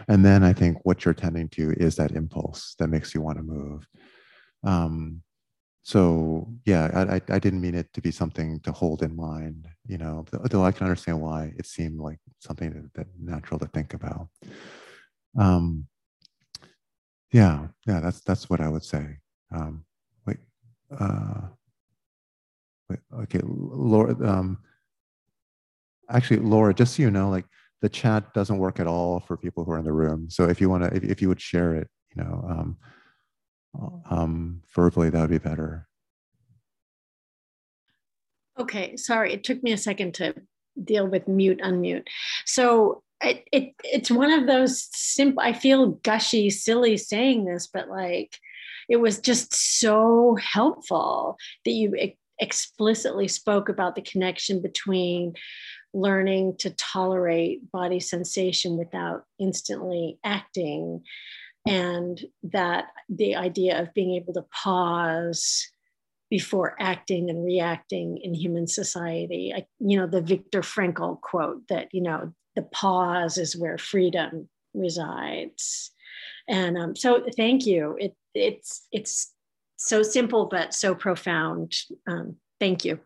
And 0.09 0.25
then 0.25 0.45
i 0.45 0.53
think 0.53 0.79
what 0.85 1.05
you're 1.05 1.15
tending 1.15 1.49
to 1.51 1.73
is 1.73 1.97
that 1.97 2.13
impulse 2.13 2.75
that 2.79 2.89
makes 2.89 3.15
you 3.15 3.21
want 3.23 3.39
to 3.39 3.43
move. 3.43 3.87
Um, 4.65 5.23
so 5.83 6.49
yeah 6.65 6.85
I, 7.11 7.21
I 7.37 7.39
didn't 7.39 7.61
mean 7.61 7.75
it 7.75 7.93
to 7.95 8.01
be 8.01 8.11
something 8.11 8.61
to 8.61 8.73
hold 8.73 9.03
in 9.03 9.17
mind 9.17 9.69
you 9.87 9.99
know? 9.99 10.25
Though 10.51 10.65
i 10.65 10.73
can 10.73 10.87
understand 10.87 11.21
why 11.21 11.53
it 11.57 11.67
seemed 11.67 11.99
like 12.01 12.19
something 12.41 12.71
that, 12.75 12.95
that 12.95 13.07
natural 13.19 13.59
to 13.61 13.67
think 13.67 13.95
about. 13.95 14.29
Um, 15.39 15.87
yeah 17.33 17.69
yeah 17.87 18.01
that's 18.01 18.21
that's 18.21 18.49
what 18.51 18.61
i 18.61 18.69
would 18.69 18.85
say. 18.85 19.19
Um, 19.55 19.85
wait 20.27 20.39
uh, 20.99 21.41
okay, 23.23 23.41
Laura. 23.43 24.15
Um, 24.27 24.59
actually, 26.11 26.39
Laura, 26.41 26.75
just 26.75 26.97
so 26.97 27.03
you 27.03 27.11
know, 27.11 27.31
like 27.31 27.45
the 27.83 27.89
chat 27.89 28.33
doesn't 28.35 28.59
work 28.59 28.81
at 28.81 28.87
all 28.87 29.21
for 29.21 29.37
people 29.37 29.65
who 29.65 29.73
are 29.73 29.79
in 29.79 29.85
the 29.85 29.93
room. 29.93 30.29
So 30.31 30.49
if 30.49 30.61
you 30.61 30.69
want 30.69 30.85
to, 30.85 30.97
if, 30.97 31.05
if 31.05 31.23
you 31.23 31.29
would 31.29 31.41
share 31.41 31.75
it, 31.75 31.89
you 32.15 32.23
know, 32.23 32.45
um, 32.49 32.77
um, 34.11 34.63
verbally, 34.75 35.11
that 35.11 35.21
would 35.21 35.31
be 35.31 35.39
better. 35.39 35.89
Okay, 38.59 38.97
sorry, 38.97 39.35
it 39.35 39.45
took 39.45 39.63
me 39.63 39.73
a 39.73 39.79
second 39.79 40.15
to 40.15 40.35
deal 40.83 41.07
with 41.07 41.29
mute, 41.29 41.61
unmute. 41.63 42.07
So 42.47 43.03
it, 43.23 43.45
it 43.53 43.75
it's 43.85 44.11
one 44.11 44.33
of 44.33 44.47
those 44.47 44.89
simple. 44.93 45.43
I 45.43 45.53
feel 45.53 45.93
gushy, 46.03 46.51
silly 46.51 46.97
saying 46.97 47.45
this, 47.45 47.67
but 47.67 47.89
like 47.89 48.37
it 48.89 48.97
was 48.97 49.19
just 49.19 49.55
so 49.55 50.37
helpful 50.41 51.37
that 51.65 51.73
you 51.73 51.95
explicitly 52.39 53.29
spoke 53.29 53.69
about 53.69 53.95
the 53.95 54.03
connection 54.03 54.61
between 54.61 55.35
learning 55.95 56.57
to 56.59 56.71
tolerate 56.71 57.71
body 57.73 58.01
sensation 58.01 58.77
without 58.77 59.25
instantly 59.39 60.19
acting 60.25 61.03
and 61.67 62.25
that 62.45 62.87
the 63.09 63.35
idea 63.35 63.81
of 63.81 63.95
being 63.95 64.15
able 64.15 64.33
to 64.35 64.45
pause 64.53 65.67
before 66.31 66.77
acting 66.79 67.31
and 67.31 67.45
reacting 67.45 68.19
in 68.19 68.35
human 68.35 68.67
society. 68.67 69.53
I, 69.55 69.67
you 69.79 69.97
know 69.97 70.07
the 70.07 70.21
viktor 70.21 70.61
frankl 70.61 71.21
quote 71.21 71.67
that 71.69 71.89
you 71.93 72.03
know 72.03 72.33
the 72.57 72.63
pause 72.63 73.39
is 73.39 73.57
where 73.57 73.79
freedom 73.79 74.49
resides. 74.75 75.91
And 76.49 76.79
um, 76.79 76.97
so 76.97 77.25
thank 77.37 77.67
you. 77.67 77.97
It, 77.99 78.15
it's 78.35 78.87
it's 78.93 79.33
so 79.77 80.03
simple 80.03 80.47
but 80.47 80.75
so 80.75 80.95
profound. 80.95 81.73
Um, 82.07 82.37
thank 82.59 82.85
you. 82.85 83.01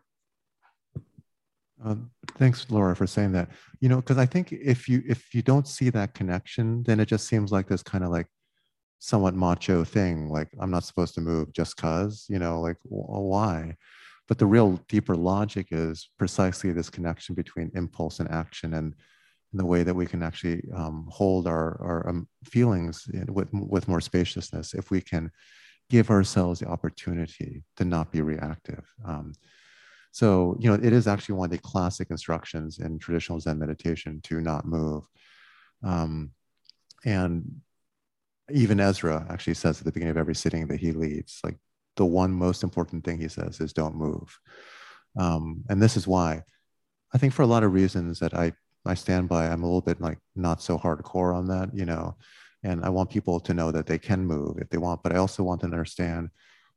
Uh, 1.83 1.95
thanks, 2.37 2.67
Laura, 2.69 2.95
for 2.95 3.07
saying 3.07 3.31
that. 3.31 3.49
You 3.79 3.89
know, 3.89 3.97
because 3.97 4.17
I 4.17 4.25
think 4.25 4.51
if 4.51 4.87
you 4.87 5.01
if 5.07 5.33
you 5.33 5.41
don't 5.41 5.67
see 5.67 5.89
that 5.89 6.13
connection, 6.13 6.83
then 6.83 6.99
it 6.99 7.07
just 7.07 7.27
seems 7.27 7.51
like 7.51 7.67
this 7.67 7.83
kind 7.83 8.03
of 8.03 8.11
like 8.11 8.27
somewhat 8.99 9.33
macho 9.33 9.83
thing. 9.83 10.29
Like 10.29 10.49
I'm 10.59 10.69
not 10.69 10.83
supposed 10.83 11.15
to 11.15 11.21
move 11.21 11.51
just 11.53 11.77
cause. 11.77 12.25
You 12.29 12.39
know, 12.39 12.61
like 12.61 12.77
why? 12.83 13.75
But 14.27 14.37
the 14.37 14.45
real 14.45 14.79
deeper 14.87 15.15
logic 15.15 15.67
is 15.71 16.09
precisely 16.17 16.71
this 16.71 16.89
connection 16.89 17.35
between 17.35 17.71
impulse 17.75 18.19
and 18.19 18.29
action, 18.29 18.75
and, 18.75 18.95
the 19.53 19.65
way 19.65 19.83
that 19.83 19.93
we 19.93 20.05
can 20.05 20.23
actually 20.23 20.63
um, 20.73 21.05
hold 21.11 21.45
our 21.45 21.77
our 21.81 22.07
um, 22.07 22.25
feelings 22.45 23.05
with 23.27 23.49
with 23.51 23.85
more 23.89 23.99
spaciousness 23.99 24.73
if 24.73 24.89
we 24.91 25.01
can 25.01 25.29
give 25.91 26.09
ourselves 26.09 26.61
the 26.61 26.67
opportunity 26.67 27.63
to 27.75 27.83
not 27.83 28.11
be 28.13 28.21
reactive. 28.21 28.85
Um, 29.05 29.33
so, 30.13 30.55
you 30.57 30.69
know, 30.69 30.75
it 30.75 30.93
is 30.93 31.05
actually 31.05 31.35
one 31.35 31.47
of 31.47 31.51
the 31.51 31.57
classic 31.57 32.09
instructions 32.09 32.79
in 32.79 32.97
traditional 32.97 33.41
Zen 33.41 33.59
meditation 33.59 34.21
to 34.23 34.39
not 34.39 34.65
move. 34.65 35.03
Um, 35.83 36.31
and 37.03 37.61
even 38.49 38.79
Ezra 38.79 39.25
actually 39.29 39.55
says 39.55 39.79
at 39.79 39.85
the 39.85 39.91
beginning 39.91 40.11
of 40.11 40.17
every 40.17 40.35
sitting 40.35 40.67
that 40.67 40.79
he 40.79 40.93
leads, 40.93 41.39
like 41.43 41.57
the 41.97 42.05
one 42.05 42.31
most 42.31 42.63
important 42.63 43.03
thing 43.03 43.19
he 43.19 43.27
says 43.27 43.59
is 43.59 43.73
don't 43.73 43.95
move. 43.95 44.39
Um, 45.17 45.63
and 45.69 45.81
this 45.81 45.97
is 45.97 46.07
why 46.07 46.43
I 47.13 47.17
think 47.17 47.33
for 47.33 47.41
a 47.41 47.53
lot 47.53 47.63
of 47.63 47.73
reasons 47.73 48.19
that 48.19 48.33
I, 48.33 48.53
I 48.85 48.93
stand 48.93 49.27
by, 49.27 49.47
I'm 49.47 49.63
a 49.63 49.65
little 49.65 49.81
bit 49.81 49.99
like 49.99 50.19
not 50.35 50.61
so 50.61 50.77
hardcore 50.77 51.35
on 51.35 51.47
that, 51.47 51.69
you 51.73 51.85
know, 51.85 52.15
and 52.63 52.83
I 52.83 52.89
want 52.89 53.09
people 53.09 53.39
to 53.39 53.53
know 53.53 53.71
that 53.71 53.87
they 53.87 53.97
can 53.97 54.25
move 54.25 54.57
if 54.59 54.69
they 54.69 54.77
want, 54.77 55.03
but 55.03 55.13
I 55.13 55.17
also 55.17 55.43
want 55.43 55.61
them 55.61 55.71
to 55.71 55.77
understand 55.77 56.29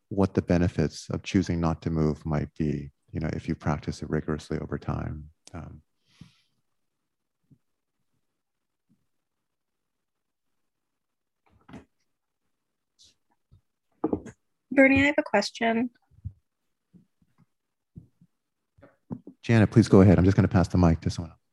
what 0.09 0.35
the 0.35 0.43
benefits 0.43 1.09
of 1.11 1.23
choosing 1.23 1.61
not 1.61 1.83
to 1.83 1.91
move 1.91 2.25
might 2.25 2.49
be, 2.57 2.91
you 3.13 3.21
know, 3.21 3.31
if 3.33 3.49
you 3.49 3.55
practice 3.55 4.03
it 4.03 4.11
rigorously 4.11 4.59
over 4.59 4.79
time. 4.79 5.31
Um, 5.53 5.83
Bernie, 14.73 15.03
I 15.03 15.07
have 15.07 15.15
a 15.19 15.23
question. 15.23 15.91
Janet, 19.43 19.71
please 19.71 19.89
go 19.89 20.01
ahead. 20.01 20.19
I'm 20.19 20.25
just 20.25 20.37
going 20.37 20.49
to 20.49 20.53
pass 20.53 20.69
the 20.69 20.79
mic 20.79 21.01
to 21.03 21.11
someone 21.11 21.31
else. 21.31 21.44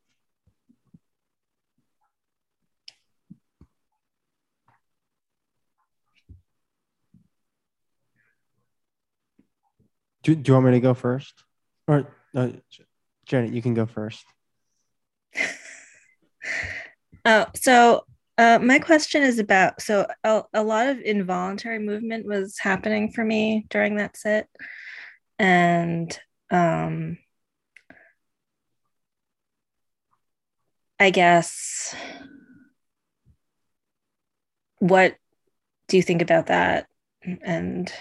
Do, 10.23 10.35
do 10.35 10.49
you 10.49 10.53
want 10.53 10.67
me 10.67 10.71
to 10.73 10.79
go 10.79 10.93
first? 10.93 11.43
Or 11.87 12.07
Janet, 13.25 13.53
you 13.53 13.61
can 13.61 13.73
go 13.73 13.85
first. 13.85 14.25
oh, 17.25 17.45
so 17.55 18.05
uh, 18.37 18.59
my 18.61 18.79
question 18.79 19.23
is 19.23 19.39
about 19.39 19.81
so 19.81 20.07
a, 20.23 20.43
a 20.53 20.63
lot 20.63 20.87
of 20.87 20.99
involuntary 20.99 21.79
movement 21.79 22.25
was 22.25 22.57
happening 22.59 23.11
for 23.11 23.23
me 23.23 23.65
during 23.69 23.97
that 23.97 24.17
sit, 24.17 24.47
and 25.39 26.17
um, 26.49 27.17
I 30.99 31.09
guess 31.09 31.95
what 34.79 35.15
do 35.87 35.97
you 35.97 36.03
think 36.03 36.21
about 36.21 36.47
that? 36.47 36.87
And 37.43 37.91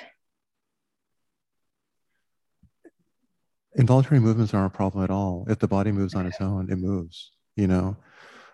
involuntary 3.81 4.20
movements 4.20 4.55
aren't 4.55 4.72
a 4.72 4.76
problem 4.76 5.03
at 5.03 5.11
all. 5.11 5.47
If 5.49 5.59
the 5.59 5.66
body 5.66 5.91
moves 5.91 6.14
on 6.14 6.26
its 6.26 6.41
own, 6.41 6.70
it 6.70 6.76
moves, 6.76 7.33
you 7.57 7.66
know? 7.66 7.97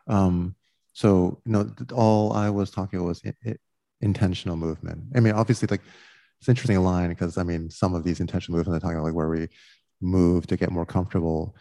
Um, 0.07 0.55
so, 0.93 1.41
you 1.45 1.53
know, 1.53 1.70
all 1.93 2.33
I 2.33 2.49
was 2.49 2.70
talking 2.70 2.99
about 2.99 3.09
was 3.09 3.22
it, 3.24 3.37
it, 3.43 3.61
intentional 4.01 4.57
movement. 4.57 5.03
I 5.14 5.20
mean, 5.20 5.35
obviously, 5.35 5.68
like, 5.68 5.83
it's 6.39 6.49
interesting 6.49 6.79
line 6.81 7.09
because 7.09 7.39
I 7.39 7.43
mean, 7.43 7.70
some 7.70 7.95
of 7.95 8.05
these 8.05 8.20
intentional 8.20 8.57
movements 8.57 8.77
I'm 8.77 8.81
talking 8.81 8.99
about, 8.99 9.07
like 9.07 9.14
where 9.14 9.29
we 9.29 9.49
move 10.01 10.47
to 10.47 10.57
get 10.57 10.70
more 10.70 10.87
comfortable, 10.87 11.57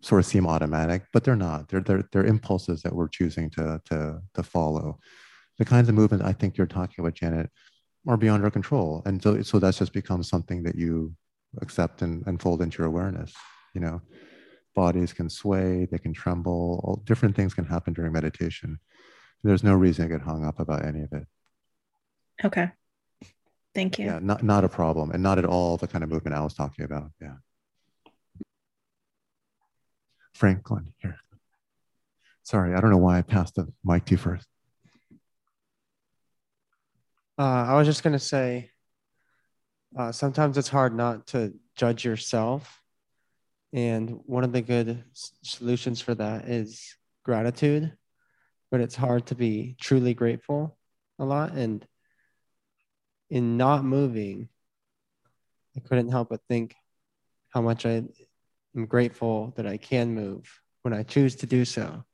sort 0.00 0.20
of 0.20 0.26
seem 0.26 0.46
automatic, 0.46 1.02
but 1.12 1.24
they're 1.24 1.36
not. 1.36 1.68
They're 1.68 1.80
they're, 1.80 2.08
they're 2.12 2.24
impulses 2.24 2.82
that 2.82 2.94
we're 2.94 3.08
choosing 3.08 3.50
to 3.50 3.80
to 3.86 4.20
to 4.34 4.42
follow. 4.42 4.98
The 5.58 5.64
kinds 5.64 5.88
of 5.88 5.94
movement 5.94 6.22
I 6.22 6.32
think 6.32 6.56
you're 6.56 6.66
talking 6.66 7.04
about, 7.04 7.14
Janet, 7.14 7.50
are 8.06 8.16
beyond 8.16 8.44
our 8.44 8.50
control, 8.50 9.02
and 9.04 9.22
so 9.22 9.42
so 9.42 9.58
that's 9.58 9.78
just 9.78 9.92
becomes 9.92 10.28
something 10.28 10.62
that 10.62 10.76
you 10.76 11.14
accept 11.60 12.02
and, 12.02 12.26
and 12.26 12.40
fold 12.40 12.62
into 12.62 12.78
your 12.78 12.86
awareness. 12.86 13.32
You 13.74 13.80
know, 13.80 14.02
bodies 14.74 15.12
can 15.12 15.28
sway, 15.28 15.86
they 15.90 15.98
can 15.98 16.12
tremble, 16.12 16.80
all 16.84 17.02
different 17.04 17.36
things 17.36 17.54
can 17.54 17.64
happen 17.64 17.92
during 17.92 18.12
meditation. 18.12 18.78
There's 19.42 19.64
no 19.64 19.74
reason 19.74 20.08
to 20.08 20.14
get 20.14 20.24
hung 20.24 20.44
up 20.44 20.60
about 20.60 20.84
any 20.84 21.02
of 21.02 21.12
it. 21.12 21.26
Okay. 22.44 22.70
Thank 23.74 23.98
you. 23.98 24.06
Yeah, 24.06 24.18
not, 24.20 24.42
not 24.42 24.64
a 24.64 24.68
problem 24.68 25.10
and 25.10 25.22
not 25.22 25.38
at 25.38 25.44
all 25.44 25.76
the 25.76 25.86
kind 25.86 26.02
of 26.02 26.10
movement 26.10 26.36
I 26.36 26.40
was 26.40 26.54
talking 26.54 26.84
about. 26.84 27.10
Yeah. 27.20 27.34
Franklin, 30.32 30.92
here. 30.98 31.18
Sorry, 32.42 32.74
I 32.74 32.80
don't 32.80 32.90
know 32.90 32.96
why 32.96 33.18
I 33.18 33.22
passed 33.22 33.56
the 33.56 33.66
mic 33.84 34.04
to 34.06 34.12
you 34.12 34.16
first. 34.16 34.46
Uh, 37.38 37.42
I 37.42 37.74
was 37.74 37.86
just 37.86 38.02
going 38.02 38.14
to 38.14 38.18
say 38.18 38.70
uh, 39.96 40.12
sometimes 40.12 40.58
it's 40.58 40.68
hard 40.68 40.94
not 40.94 41.26
to 41.28 41.54
judge 41.76 42.04
yourself. 42.04 42.82
And 43.72 44.20
one 44.24 44.44
of 44.44 44.52
the 44.52 44.62
good 44.62 45.04
solutions 45.42 46.00
for 46.00 46.14
that 46.14 46.46
is 46.46 46.96
gratitude, 47.24 47.92
but 48.70 48.80
it's 48.80 48.96
hard 48.96 49.26
to 49.26 49.34
be 49.34 49.76
truly 49.80 50.14
grateful 50.14 50.76
a 51.18 51.24
lot. 51.24 51.52
And 51.52 51.86
in 53.30 53.56
not 53.56 53.84
moving, 53.84 54.48
I 55.76 55.80
couldn't 55.80 56.10
help 56.10 56.30
but 56.30 56.40
think 56.48 56.74
how 57.50 57.60
much 57.60 57.84
I 57.84 58.02
am 58.76 58.86
grateful 58.86 59.52
that 59.56 59.66
I 59.66 59.76
can 59.76 60.14
move 60.14 60.48
when 60.82 60.94
I 60.94 61.02
choose 61.02 61.36
to 61.36 61.46
do 61.46 61.64
so. 61.64 62.04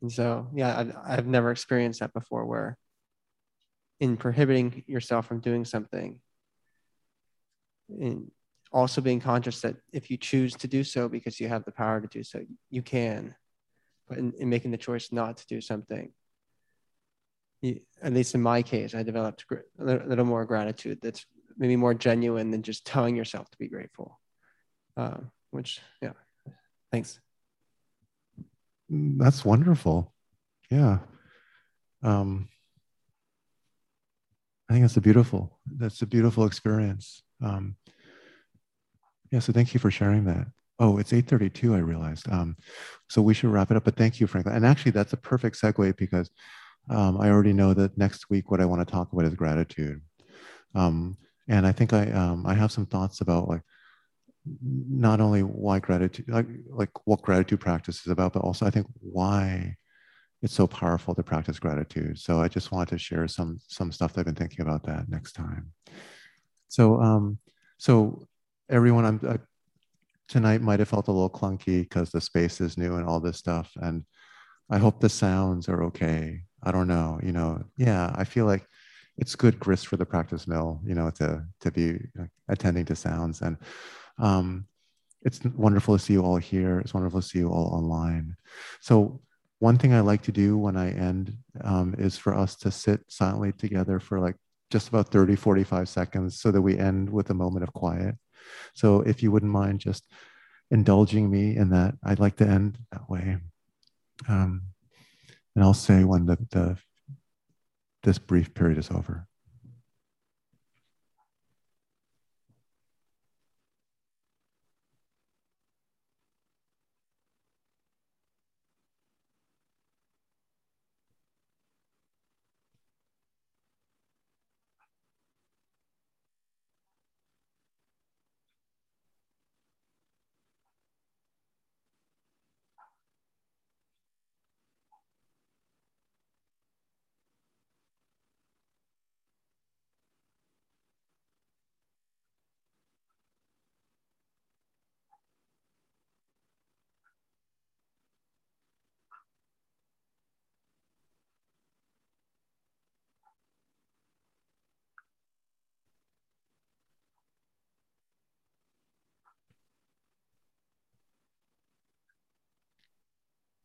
And 0.00 0.10
so, 0.10 0.48
yeah, 0.52 0.78
I've, 0.78 0.96
I've 1.04 1.26
never 1.26 1.52
experienced 1.52 2.00
that 2.00 2.12
before 2.12 2.44
where 2.44 2.76
in 4.00 4.16
prohibiting 4.16 4.82
yourself 4.88 5.26
from 5.26 5.38
doing 5.38 5.64
something, 5.64 6.18
and 7.88 8.30
also 8.72 9.00
being 9.00 9.20
conscious 9.20 9.60
that 9.60 9.76
if 9.92 10.10
you 10.10 10.16
choose 10.16 10.54
to 10.54 10.68
do 10.68 10.82
so 10.82 11.08
because 11.08 11.38
you 11.38 11.48
have 11.48 11.64
the 11.64 11.72
power 11.72 12.00
to 12.00 12.08
do 12.08 12.22
so, 12.22 12.40
you 12.70 12.82
can. 12.82 13.34
But 14.08 14.18
in, 14.18 14.32
in 14.38 14.48
making 14.48 14.70
the 14.70 14.78
choice 14.78 15.12
not 15.12 15.36
to 15.38 15.46
do 15.46 15.60
something, 15.60 16.12
you, 17.60 17.80
at 18.02 18.12
least 18.12 18.34
in 18.34 18.42
my 18.42 18.62
case, 18.62 18.94
I 18.94 19.02
developed 19.02 19.44
a 19.78 19.84
little 19.84 20.24
more 20.24 20.44
gratitude 20.44 20.98
that's 21.02 21.24
maybe 21.56 21.76
more 21.76 21.94
genuine 21.94 22.50
than 22.50 22.62
just 22.62 22.86
telling 22.86 23.14
yourself 23.14 23.50
to 23.50 23.58
be 23.58 23.68
grateful. 23.68 24.18
Uh, 24.96 25.18
which, 25.50 25.80
yeah, 26.00 26.12
thanks. 26.90 27.20
That's 28.88 29.44
wonderful. 29.44 30.12
Yeah. 30.70 30.98
Um, 32.02 32.48
I 34.68 34.72
think 34.72 34.84
that's 34.84 34.96
a 34.96 35.02
beautiful, 35.02 35.58
that's 35.66 36.02
a 36.02 36.06
beautiful 36.06 36.46
experience. 36.46 37.22
Um, 37.42 37.76
yeah, 39.30 39.38
so 39.38 39.52
thank 39.52 39.74
you 39.74 39.80
for 39.80 39.90
sharing 39.90 40.24
that. 40.24 40.46
Oh, 40.78 40.98
it's 40.98 41.12
8.32, 41.12 41.74
I 41.74 41.78
realized. 41.78 42.30
Um, 42.30 42.56
so 43.08 43.22
we 43.22 43.34
should 43.34 43.50
wrap 43.50 43.70
it 43.70 43.76
up, 43.76 43.84
but 43.84 43.96
thank 43.96 44.20
you, 44.20 44.26
Franklin. 44.26 44.56
And 44.56 44.66
actually 44.66 44.92
that's 44.92 45.12
a 45.12 45.16
perfect 45.16 45.60
segue 45.60 45.96
because 45.96 46.30
um, 46.90 47.20
I 47.20 47.30
already 47.30 47.52
know 47.52 47.72
that 47.74 47.96
next 47.96 48.30
week 48.30 48.50
what 48.50 48.60
I 48.60 48.64
want 48.64 48.86
to 48.86 48.90
talk 48.90 49.12
about 49.12 49.24
is 49.24 49.34
gratitude. 49.34 50.00
Um, 50.74 51.16
and 51.48 51.66
I 51.66 51.72
think 51.72 51.92
I, 51.92 52.10
um, 52.10 52.46
I 52.46 52.54
have 52.54 52.72
some 52.72 52.86
thoughts 52.86 53.20
about 53.20 53.48
like, 53.48 53.62
not 54.60 55.20
only 55.20 55.42
why 55.42 55.78
gratitude, 55.78 56.28
like, 56.28 56.46
like 56.68 56.90
what 57.04 57.22
gratitude 57.22 57.60
practice 57.60 58.04
is 58.04 58.10
about, 58.10 58.32
but 58.32 58.42
also 58.42 58.66
I 58.66 58.70
think 58.70 58.86
why 58.98 59.76
it's 60.42 60.52
so 60.52 60.66
powerful 60.66 61.14
to 61.14 61.22
practice 61.22 61.58
gratitude. 61.58 62.18
So 62.18 62.40
I 62.40 62.48
just 62.48 62.72
wanted 62.72 62.88
to 62.88 62.98
share 62.98 63.28
some 63.28 63.60
some 63.68 63.92
stuff 63.92 64.12
that 64.12 64.20
I've 64.20 64.26
been 64.26 64.34
thinking 64.34 64.60
about 64.60 64.82
that 64.84 65.08
next 65.08 65.32
time. 65.32 65.72
So 66.72 67.02
um, 67.02 67.38
so 67.76 68.26
everyone, 68.70 69.04
I'm 69.04 69.20
uh, 69.28 69.36
tonight 70.26 70.62
might 70.62 70.78
have 70.78 70.88
felt 70.88 71.08
a 71.08 71.12
little 71.12 71.28
clunky 71.28 71.82
because 71.82 72.08
the 72.08 72.20
space 72.20 72.62
is 72.62 72.78
new 72.78 72.96
and 72.96 73.06
all 73.06 73.20
this 73.20 73.36
stuff, 73.36 73.70
and 73.76 74.04
I 74.70 74.78
hope 74.78 74.98
the 74.98 75.10
sounds 75.10 75.68
are 75.68 75.84
okay. 75.84 76.40
I 76.62 76.72
don't 76.72 76.88
know, 76.88 77.20
you 77.22 77.32
know, 77.32 77.62
yeah, 77.76 78.10
I 78.14 78.24
feel 78.24 78.46
like 78.46 78.66
it's 79.18 79.36
good 79.36 79.60
grist 79.60 79.86
for 79.86 79.98
the 79.98 80.06
practice 80.06 80.48
mill, 80.48 80.80
you 80.82 80.94
know, 80.94 81.10
to 81.10 81.44
to 81.60 81.70
be 81.70 81.98
attending 82.48 82.86
to 82.86 82.96
sounds 82.96 83.42
and. 83.42 83.58
Um, 84.18 84.66
it's 85.24 85.44
wonderful 85.44 85.96
to 85.96 86.02
see 86.02 86.14
you 86.14 86.22
all 86.22 86.36
here. 86.36 86.80
It's 86.80 86.94
wonderful 86.94 87.20
to 87.20 87.26
see 87.26 87.38
you 87.38 87.48
all 87.48 87.68
online. 87.72 88.34
So 88.80 89.20
one 89.60 89.78
thing 89.78 89.94
I 89.94 90.00
like 90.00 90.22
to 90.22 90.32
do 90.32 90.58
when 90.58 90.76
I 90.76 90.90
end 90.90 91.36
um, 91.62 91.94
is 91.96 92.18
for 92.18 92.34
us 92.34 92.56
to 92.56 92.72
sit 92.72 93.02
silently 93.06 93.52
together 93.52 94.00
for 94.00 94.18
like 94.18 94.34
just 94.72 94.88
about 94.88 95.08
30, 95.08 95.36
45 95.36 95.88
seconds 95.88 96.40
so 96.40 96.50
that 96.50 96.62
we 96.62 96.78
end 96.78 97.10
with 97.10 97.28
a 97.30 97.34
moment 97.34 97.62
of 97.62 97.72
quiet. 97.74 98.16
So 98.74 99.02
if 99.02 99.22
you 99.22 99.30
wouldn't 99.30 99.52
mind 99.52 99.80
just 99.80 100.04
indulging 100.70 101.30
me 101.30 101.54
in 101.56 101.68
that, 101.70 101.94
I'd 102.02 102.18
like 102.18 102.36
to 102.36 102.46
end 102.46 102.78
that 102.90 103.08
way. 103.08 103.36
Um, 104.28 104.62
and 105.54 105.62
I'll 105.62 105.74
say 105.74 106.04
when 106.04 106.24
the, 106.24 106.38
the 106.50 106.78
this 108.02 108.18
brief 108.18 108.54
period 108.54 108.78
is 108.78 108.90
over. 108.90 109.28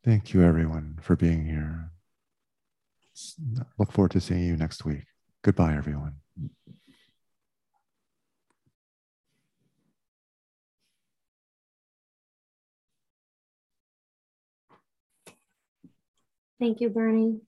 Thank 0.08 0.32
you, 0.32 0.42
everyone, 0.42 0.98
for 1.02 1.16
being 1.16 1.44
here. 1.44 1.90
Look 3.78 3.92
forward 3.92 4.12
to 4.12 4.22
seeing 4.22 4.42
you 4.42 4.56
next 4.56 4.86
week. 4.86 5.04
Goodbye, 5.42 5.74
everyone. 5.74 6.14
Thank 16.58 16.80
you, 16.80 16.88
Bernie. 16.88 17.40